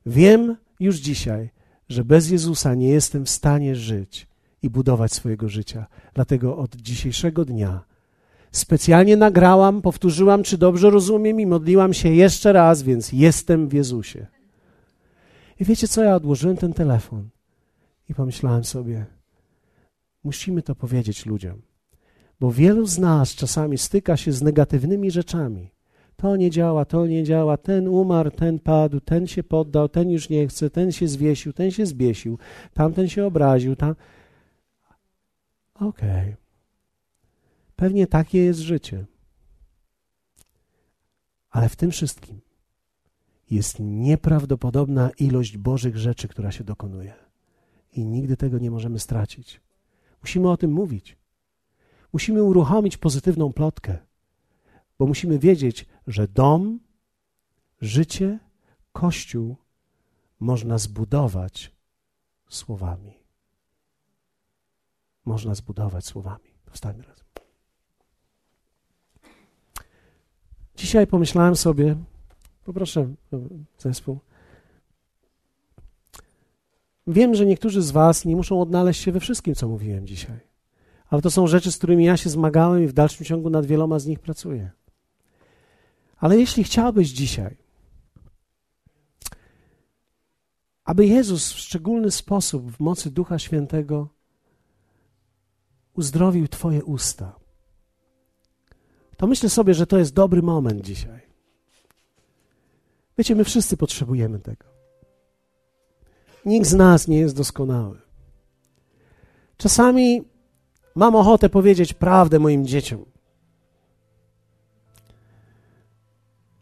Wiem 0.06 0.56
już 0.80 0.96
dzisiaj, 0.96 1.50
że 1.88 2.04
bez 2.04 2.30
Jezusa 2.30 2.74
nie 2.74 2.88
jestem 2.88 3.24
w 3.24 3.30
stanie 3.30 3.76
żyć 3.76 4.26
i 4.62 4.70
budować 4.70 5.12
swojego 5.12 5.48
życia. 5.48 5.86
Dlatego 6.14 6.56
od 6.56 6.76
dzisiejszego 6.76 7.44
dnia 7.44 7.88
Specjalnie 8.52 9.16
nagrałam, 9.16 9.82
powtórzyłam, 9.82 10.42
czy 10.42 10.58
dobrze 10.58 10.90
rozumiem 10.90 11.40
i 11.40 11.46
modliłam 11.46 11.94
się 11.94 12.08
jeszcze 12.08 12.52
raz, 12.52 12.82
więc 12.82 13.12
jestem 13.12 13.68
w 13.68 13.72
Jezusie. 13.72 14.26
I 15.60 15.64
wiecie 15.64 15.88
co? 15.88 16.02
Ja 16.02 16.14
odłożyłem 16.14 16.56
ten 16.56 16.72
telefon 16.72 17.28
i 18.08 18.14
pomyślałem 18.14 18.64
sobie, 18.64 19.06
musimy 20.24 20.62
to 20.62 20.74
powiedzieć 20.74 21.26
ludziom, 21.26 21.62
bo 22.40 22.52
wielu 22.52 22.86
z 22.86 22.98
nas 22.98 23.34
czasami 23.34 23.78
styka 23.78 24.16
się 24.16 24.32
z 24.32 24.42
negatywnymi 24.42 25.10
rzeczami. 25.10 25.70
To 26.22 26.36
nie 26.36 26.50
działa, 26.50 26.84
to 26.84 27.06
nie 27.06 27.24
działa, 27.24 27.56
ten 27.56 27.88
umarł, 27.88 28.30
ten 28.30 28.58
padł, 28.58 29.00
ten 29.00 29.26
się 29.26 29.42
poddał, 29.42 29.88
ten 29.88 30.10
już 30.10 30.28
nie 30.28 30.48
chce, 30.48 30.70
ten 30.70 30.92
się 30.92 31.08
zwiesił, 31.08 31.52
ten 31.52 31.70
się 31.70 31.86
zbiesił, 31.86 32.38
tamten 32.74 33.08
się 33.08 33.26
obraził, 33.26 33.76
tam. 33.76 33.94
Okej. 35.74 36.10
Okay. 36.10 36.36
Pewnie 37.76 38.06
takie 38.06 38.38
jest 38.44 38.60
życie. 38.60 39.06
Ale 41.50 41.68
w 41.68 41.76
tym 41.76 41.90
wszystkim 41.90 42.40
jest 43.50 43.76
nieprawdopodobna 43.80 45.10
ilość 45.18 45.56
Bożych 45.56 45.96
rzeczy, 45.96 46.28
która 46.28 46.52
się 46.52 46.64
dokonuje. 46.64 47.14
I 47.92 48.06
nigdy 48.06 48.36
tego 48.36 48.58
nie 48.58 48.70
możemy 48.70 48.98
stracić. 48.98 49.60
Musimy 50.22 50.50
o 50.50 50.56
tym 50.56 50.72
mówić. 50.72 51.16
Musimy 52.12 52.42
uruchomić 52.42 52.96
pozytywną 52.96 53.52
plotkę, 53.52 53.98
bo 54.98 55.06
musimy 55.06 55.38
wiedzieć, 55.38 55.86
że 56.06 56.28
dom, 56.28 56.80
życie, 57.80 58.38
kościół 58.92 59.56
można 60.40 60.78
zbudować 60.78 61.72
słowami. 62.48 63.14
Można 65.24 65.54
zbudować 65.54 66.04
słowami. 66.04 66.50
Powstańmy 66.64 67.04
razem. 67.04 67.24
Dzisiaj 70.76 71.06
pomyślałem 71.06 71.56
sobie, 71.56 71.96
poproszę 72.64 73.14
zespół. 73.78 74.18
Wiem, 77.06 77.34
że 77.34 77.46
niektórzy 77.46 77.82
z 77.82 77.90
Was 77.90 78.24
nie 78.24 78.36
muszą 78.36 78.60
odnaleźć 78.60 79.02
się 79.02 79.12
we 79.12 79.20
wszystkim, 79.20 79.54
co 79.54 79.68
mówiłem 79.68 80.06
dzisiaj, 80.06 80.40
ale 81.08 81.22
to 81.22 81.30
są 81.30 81.46
rzeczy, 81.46 81.72
z 81.72 81.78
którymi 81.78 82.04
ja 82.04 82.16
się 82.16 82.30
zmagałem 82.30 82.84
i 82.84 82.86
w 82.86 82.92
dalszym 82.92 83.26
ciągu 83.26 83.50
nad 83.50 83.66
wieloma 83.66 83.98
z 83.98 84.06
nich 84.06 84.18
pracuję. 84.18 84.70
Ale 86.18 86.38
jeśli 86.38 86.64
chciałbyś 86.64 87.08
dzisiaj, 87.08 87.56
aby 90.84 91.06
Jezus 91.06 91.52
w 91.52 91.58
szczególny 91.58 92.10
sposób, 92.10 92.70
w 92.70 92.80
mocy 92.80 93.10
Ducha 93.10 93.38
Świętego, 93.38 94.08
uzdrowił 95.94 96.48
Twoje 96.48 96.84
usta, 96.84 97.38
to 99.16 99.26
myślę 99.26 99.48
sobie, 99.48 99.74
że 99.74 99.86
to 99.86 99.98
jest 99.98 100.14
dobry 100.14 100.42
moment 100.42 100.80
dzisiaj. 100.80 101.20
Wiecie, 103.18 103.34
my 103.34 103.44
wszyscy 103.44 103.76
potrzebujemy 103.76 104.38
tego. 104.38 104.64
Nikt 106.44 106.66
z 106.66 106.74
nas 106.74 107.08
nie 107.08 107.18
jest 107.18 107.36
doskonały. 107.36 108.00
Czasami 109.56 110.24
mam 110.94 111.16
ochotę 111.16 111.48
powiedzieć 111.48 111.94
prawdę 111.94 112.38
moim 112.38 112.66
dzieciom, 112.66 113.04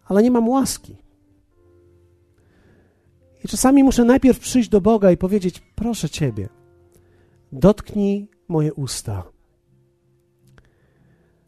ale 0.07 0.23
nie 0.23 0.31
mam 0.31 0.49
łaski. 0.49 0.97
I 3.45 3.49
czasami 3.49 3.85
muszę 3.85 4.05
najpierw 4.05 4.39
przyjść 4.39 4.69
do 4.69 4.81
Boga 4.81 5.11
i 5.11 5.17
powiedzieć: 5.17 5.63
Proszę 5.75 6.11
Ciebie, 6.11 6.49
dotknij 7.53 8.29
moje 8.49 8.75
usta. 8.75 9.23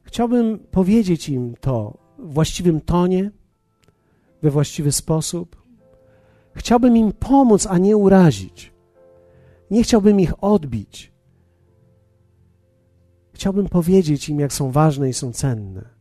Chciałbym 0.03 0.59
powiedzieć 0.59 1.29
im 1.29 1.55
to 1.61 1.99
w 2.19 2.33
właściwym 2.35 2.81
tonie, 2.81 3.31
we 4.43 4.51
właściwy 4.51 4.93
sposób. 4.93 5.63
Chciałbym 6.55 6.97
im 6.97 7.13
pomóc, 7.13 7.67
a 7.67 7.79
nie 7.79 7.97
urazić. 7.97 8.73
Nie 9.71 9.83
chciałbym 9.83 10.21
ich 10.21 10.45
odbić. 10.45 11.13
Chciałbym 13.33 13.69
powiedzieć 13.69 14.29
im, 14.29 14.41
jak 14.41 14.53
są 14.53 14.71
ważne 14.71 15.09
i 15.09 15.13
są 15.13 15.33
cenne, 15.33 15.98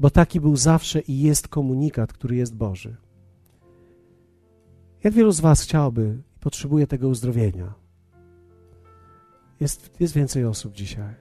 bo 0.00 0.10
taki 0.10 0.40
był 0.40 0.56
zawsze 0.56 1.00
i 1.00 1.20
jest 1.20 1.48
komunikat, 1.48 2.12
który 2.12 2.36
jest 2.36 2.54
Boży. 2.54 2.96
Jak 5.04 5.14
wielu 5.14 5.32
z 5.32 5.40
Was 5.40 5.62
chciałoby 5.62 6.18
i 6.36 6.38
potrzebuje 6.40 6.86
tego 6.86 7.08
uzdrowienia? 7.08 7.74
Jest, 9.60 9.90
jest 10.00 10.14
więcej 10.14 10.44
osób 10.44 10.74
dzisiaj. 10.74 11.14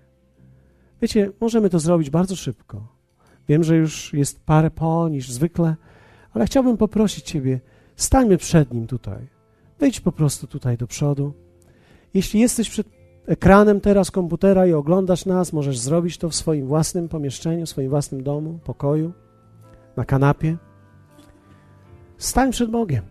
Wiecie, 1.01 1.31
możemy 1.41 1.69
to 1.69 1.79
zrobić 1.79 2.09
bardzo 2.09 2.35
szybko. 2.35 2.87
Wiem, 3.47 3.63
że 3.63 3.75
już 3.75 4.13
jest 4.13 4.39
parę 4.39 4.71
po 4.71 5.09
niż 5.09 5.31
zwykle, 5.31 5.75
ale 6.33 6.45
chciałbym 6.45 6.77
poprosić 6.77 7.25
Ciebie, 7.25 7.59
stańmy 7.95 8.37
przed 8.37 8.73
Nim 8.73 8.87
tutaj. 8.87 9.27
Wejdź 9.79 9.99
po 9.99 10.11
prostu 10.11 10.47
tutaj 10.47 10.77
do 10.77 10.87
przodu. 10.87 11.33
Jeśli 12.13 12.39
jesteś 12.39 12.69
przed 12.69 12.87
ekranem 13.29 13.81
teraz 13.81 14.11
komputera 14.11 14.65
i 14.65 14.73
oglądasz 14.73 15.25
nas, 15.25 15.53
możesz 15.53 15.77
zrobić 15.79 16.17
to 16.17 16.29
w 16.29 16.35
swoim 16.35 16.67
własnym 16.67 17.09
pomieszczeniu, 17.09 17.65
w 17.65 17.69
swoim 17.69 17.89
własnym 17.89 18.23
domu, 18.23 18.59
pokoju, 18.63 19.11
na 19.97 20.05
kanapie. 20.05 20.57
Stań 22.17 22.51
przed 22.51 22.71
Bogiem. 22.71 23.03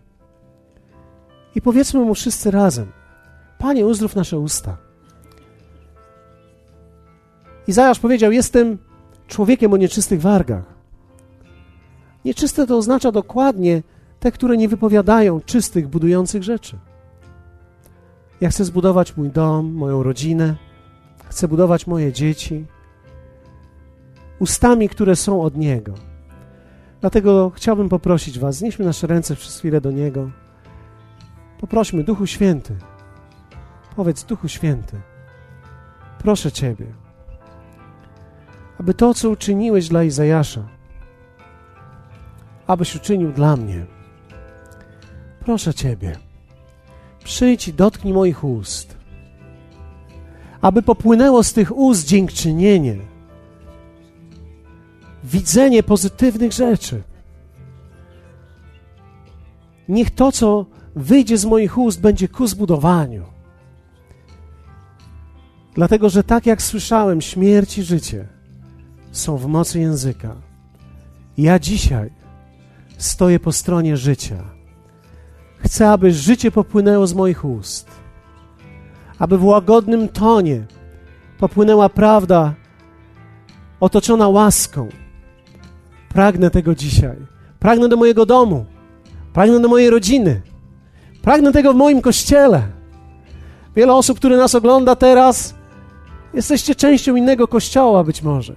I 1.55 1.61
powiedzmy 1.61 1.99
mu 1.99 2.15
wszyscy 2.15 2.51
razem: 2.51 2.91
Panie, 3.57 3.85
uzdrów 3.85 4.15
nasze 4.15 4.39
usta. 4.39 4.77
Izajasz 7.67 7.99
powiedział: 7.99 8.31
Jestem 8.31 8.77
człowiekiem 9.27 9.73
o 9.73 9.77
nieczystych 9.77 10.21
wargach. 10.21 10.63
Nieczyste 12.25 12.67
to 12.67 12.77
oznacza 12.77 13.11
dokładnie 13.11 13.83
te, 14.19 14.31
które 14.31 14.57
nie 14.57 14.69
wypowiadają 14.69 15.41
czystych, 15.41 15.87
budujących 15.87 16.43
rzeczy. 16.43 16.79
Ja 18.41 18.49
chcę 18.49 18.65
zbudować 18.65 19.17
mój 19.17 19.29
dom, 19.29 19.73
moją 19.73 20.03
rodzinę, 20.03 20.55
chcę 21.29 21.47
budować 21.47 21.87
moje 21.87 22.13
dzieci 22.13 22.65
ustami, 24.39 24.89
które 24.89 25.15
są 25.15 25.41
od 25.41 25.57
Niego. 25.57 25.93
Dlatego 27.01 27.51
chciałbym 27.55 27.89
poprosić 27.89 28.39
Was, 28.39 28.55
znieśmy 28.55 28.85
nasze 28.85 29.07
ręce 29.07 29.35
przez 29.35 29.59
chwilę 29.59 29.81
do 29.81 29.91
Niego. 29.91 30.29
Poprośmy, 31.59 32.03
Duchu 32.03 32.27
Święty, 32.27 32.75
powiedz 33.95 34.23
Duchu 34.23 34.47
Święty, 34.47 35.01
proszę 36.19 36.51
Ciebie, 36.51 36.85
aby 38.79 38.93
to, 38.93 39.13
co 39.13 39.29
uczyniłeś 39.29 39.89
dla 39.89 40.03
Izajasza, 40.03 40.67
abyś 42.67 42.95
uczynił 42.95 43.31
dla 43.31 43.55
mnie. 43.55 43.85
Proszę 45.39 45.73
Ciebie, 45.73 46.28
przyjdź 47.29 47.73
dotknij 47.73 48.13
moich 48.13 48.43
ust, 48.43 48.97
aby 50.61 50.81
popłynęło 50.81 51.43
z 51.43 51.53
tych 51.53 51.77
ust 51.77 52.07
dziękczynienie, 52.07 52.97
widzenie 55.23 55.83
pozytywnych 55.83 56.51
rzeczy. 56.51 57.03
Niech 59.89 60.11
to, 60.11 60.31
co 60.31 60.65
wyjdzie 60.95 61.37
z 61.37 61.45
moich 61.45 61.77
ust, 61.77 62.01
będzie 62.01 62.27
ku 62.27 62.47
zbudowaniu. 62.47 63.23
Dlatego, 65.73 66.09
że 66.09 66.23
tak 66.23 66.45
jak 66.45 66.61
słyszałem, 66.61 67.21
śmierć 67.21 67.77
i 67.77 67.83
życie 67.83 68.27
są 69.11 69.37
w 69.37 69.45
mocy 69.47 69.79
języka. 69.79 70.35
Ja 71.37 71.59
dzisiaj 71.59 72.09
stoję 72.97 73.39
po 73.39 73.51
stronie 73.51 73.97
życia. 73.97 74.58
Chcę, 75.59 75.89
aby 75.89 76.11
życie 76.11 76.51
popłynęło 76.51 77.07
z 77.07 77.13
moich 77.13 77.45
ust, 77.45 77.87
aby 79.19 79.37
w 79.37 79.45
łagodnym 79.45 80.09
tonie 80.09 80.63
popłynęła 81.39 81.89
prawda 81.89 82.53
otoczona 83.79 84.27
łaską. 84.27 84.89
Pragnę 86.09 86.49
tego 86.49 86.75
dzisiaj. 86.75 87.17
Pragnę 87.59 87.89
do 87.89 87.97
mojego 87.97 88.25
domu. 88.25 88.65
Pragnę 89.33 89.59
do 89.59 89.67
mojej 89.67 89.89
rodziny. 89.89 90.41
Pragnę 91.21 91.51
tego 91.51 91.73
w 91.73 91.75
moim 91.75 92.01
kościele. 92.01 92.63
Wiele 93.75 93.93
osób, 93.93 94.17
które 94.17 94.37
nas 94.37 94.55
ogląda 94.55 94.95
teraz, 94.95 95.55
jesteście 96.33 96.75
częścią 96.75 97.15
innego 97.15 97.47
kościoła 97.47 98.03
być 98.03 98.21
może. 98.21 98.55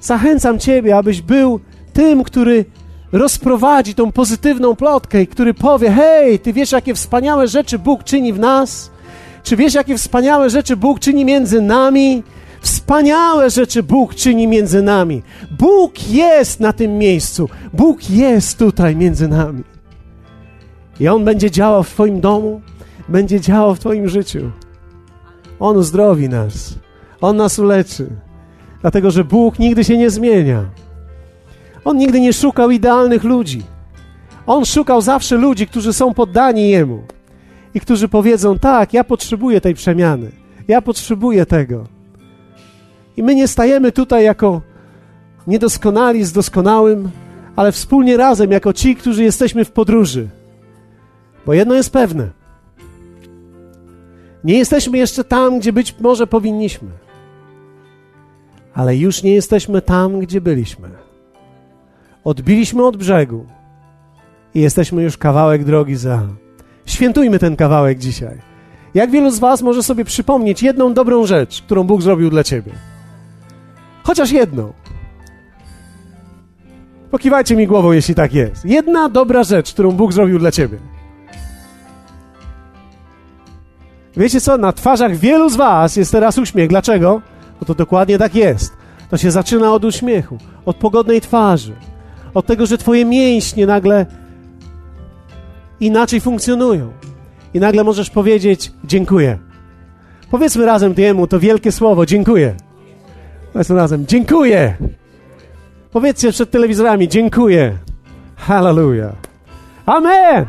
Zachęcam 0.00 0.58
Ciebie, 0.58 0.96
abyś 0.96 1.22
był 1.22 1.60
tym, 1.92 2.24
który 2.24 2.64
rozprowadzi 3.14 3.94
tą 3.94 4.12
pozytywną 4.12 4.76
plotkę 4.76 5.22
i 5.22 5.26
który 5.26 5.54
powie: 5.54 5.90
Hej, 5.90 6.38
ty 6.38 6.52
wiesz, 6.52 6.72
jakie 6.72 6.94
wspaniałe 6.94 7.48
rzeczy 7.48 7.78
Bóg 7.78 8.04
czyni 8.04 8.32
w 8.32 8.38
nas? 8.38 8.90
Czy 9.42 9.56
wiesz, 9.56 9.74
jakie 9.74 9.98
wspaniałe 9.98 10.50
rzeczy 10.50 10.76
Bóg 10.76 11.00
czyni 11.00 11.24
między 11.24 11.60
nami? 11.60 12.22
Wspaniałe 12.60 13.50
rzeczy 13.50 13.82
Bóg 13.82 14.14
czyni 14.14 14.46
między 14.46 14.82
nami. 14.82 15.22
Bóg 15.58 16.08
jest 16.08 16.60
na 16.60 16.72
tym 16.72 16.98
miejscu. 16.98 17.48
Bóg 17.72 18.10
jest 18.10 18.58
tutaj 18.58 18.96
między 18.96 19.28
nami. 19.28 19.64
I 21.00 21.08
On 21.08 21.24
będzie 21.24 21.50
działał 21.50 21.82
w 21.82 21.90
Twoim 21.90 22.20
domu, 22.20 22.60
będzie 23.08 23.40
działał 23.40 23.74
w 23.74 23.78
Twoim 23.78 24.08
życiu. 24.08 24.50
On 25.60 25.76
uzdrowi 25.76 26.28
nas. 26.28 26.74
On 27.20 27.36
nas 27.36 27.58
uleczy. 27.58 28.06
Dlatego, 28.80 29.10
że 29.10 29.24
Bóg 29.24 29.58
nigdy 29.58 29.84
się 29.84 29.98
nie 29.98 30.10
zmienia. 30.10 30.64
On 31.84 31.96
nigdy 31.96 32.20
nie 32.20 32.32
szukał 32.32 32.70
idealnych 32.70 33.24
ludzi. 33.24 33.62
On 34.46 34.64
szukał 34.64 35.00
zawsze 35.00 35.36
ludzi, 35.36 35.66
którzy 35.66 35.92
są 35.92 36.14
poddani 36.14 36.70
Jemu 36.70 37.02
i 37.74 37.80
którzy 37.80 38.08
powiedzą: 38.08 38.58
Tak, 38.58 38.92
ja 38.92 39.04
potrzebuję 39.04 39.60
tej 39.60 39.74
przemiany, 39.74 40.30
ja 40.68 40.82
potrzebuję 40.82 41.46
tego. 41.46 41.84
I 43.16 43.22
my 43.22 43.34
nie 43.34 43.48
stajemy 43.48 43.92
tutaj 43.92 44.24
jako 44.24 44.60
niedoskonali 45.46 46.24
z 46.24 46.32
doskonałym, 46.32 47.10
ale 47.56 47.72
wspólnie 47.72 48.16
razem, 48.16 48.50
jako 48.50 48.72
ci, 48.72 48.96
którzy 48.96 49.24
jesteśmy 49.24 49.64
w 49.64 49.72
podróży. 49.72 50.28
Bo 51.46 51.54
jedno 51.54 51.74
jest 51.74 51.90
pewne: 51.92 52.30
Nie 54.44 54.58
jesteśmy 54.58 54.98
jeszcze 54.98 55.24
tam, 55.24 55.58
gdzie 55.58 55.72
być 55.72 55.94
może 56.00 56.26
powinniśmy, 56.26 56.88
ale 58.74 58.96
już 58.96 59.22
nie 59.22 59.34
jesteśmy 59.34 59.82
tam, 59.82 60.20
gdzie 60.20 60.40
byliśmy. 60.40 61.03
Odbiliśmy 62.24 62.86
od 62.86 62.96
brzegu 62.96 63.46
i 64.54 64.60
jesteśmy 64.60 65.02
już 65.02 65.18
kawałek 65.18 65.64
drogi 65.64 65.96
za. 65.96 66.22
Świętujmy 66.86 67.38
ten 67.38 67.56
kawałek 67.56 67.98
dzisiaj. 67.98 68.38
Jak 68.94 69.10
wielu 69.10 69.30
z 69.30 69.38
Was 69.38 69.62
może 69.62 69.82
sobie 69.82 70.04
przypomnieć 70.04 70.62
jedną 70.62 70.94
dobrą 70.94 71.26
rzecz, 71.26 71.62
którą 71.62 71.84
Bóg 71.84 72.02
zrobił 72.02 72.30
dla 72.30 72.44
Ciebie? 72.44 72.72
Chociaż 74.02 74.30
jedną. 74.30 74.72
Pokiwajcie 77.10 77.56
mi 77.56 77.66
głową, 77.66 77.92
jeśli 77.92 78.14
tak 78.14 78.34
jest. 78.34 78.64
Jedna 78.64 79.08
dobra 79.08 79.42
rzecz, 79.42 79.72
którą 79.72 79.90
Bóg 79.92 80.12
zrobił 80.12 80.38
dla 80.38 80.52
Ciebie. 80.52 80.78
Wiecie 84.16 84.40
co? 84.40 84.58
Na 84.58 84.72
twarzach 84.72 85.16
wielu 85.16 85.50
z 85.50 85.56
Was 85.56 85.96
jest 85.96 86.12
teraz 86.12 86.38
uśmiech. 86.38 86.68
Dlaczego? 86.68 87.20
Bo 87.60 87.66
to 87.66 87.74
dokładnie 87.74 88.18
tak 88.18 88.34
jest. 88.34 88.72
To 89.10 89.16
się 89.16 89.30
zaczyna 89.30 89.72
od 89.72 89.84
uśmiechu, 89.84 90.38
od 90.66 90.76
pogodnej 90.76 91.20
twarzy, 91.20 91.72
od 92.34 92.46
tego, 92.46 92.66
że 92.66 92.78
Twoje 92.78 93.04
mięśnie 93.04 93.66
nagle 93.66 94.06
inaczej 95.80 96.20
funkcjonują. 96.20 96.92
I 97.54 97.60
nagle 97.60 97.84
możesz 97.84 98.10
powiedzieć: 98.10 98.72
Dziękuję. 98.84 99.38
Powiedzmy 100.30 100.66
razem 100.66 100.94
Jemu 100.96 101.26
to 101.26 101.40
wielkie 101.40 101.72
słowo: 101.72 102.06
Dziękuję. 102.06 102.54
Powiedzmy 103.52 103.76
razem: 103.76 104.06
Dziękuję. 104.06 104.76
Powiedzcie 105.92 106.32
przed 106.32 106.50
telewizorami: 106.50 107.08
Dziękuję. 107.08 107.78
Hallelujah. 108.36 109.12
Amen. 109.86 110.46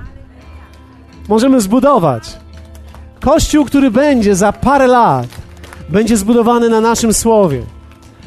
Możemy 1.30 1.62
zbudować 1.62 2.38
kościół, 3.22 3.66
który 3.66 3.92
będzie 3.92 4.36
za 4.36 4.54
parę 4.54 4.88
lat, 4.88 5.28
będzie 5.90 6.18
zbudowany 6.18 6.70
na 6.70 6.82
naszym 6.82 7.14
słowie, 7.14 7.62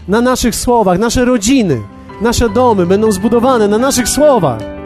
na 0.09 0.21
naszych 0.21 0.55
słowach. 0.55 0.99
Nasze 0.99 1.25
rodziny, 1.25 1.83
nasze 2.21 2.49
domy 2.49 2.87
będą 2.87 3.13
zbudowane 3.13 3.69
na 3.69 3.79
naszych 3.79 4.09
słowach. 4.09 4.78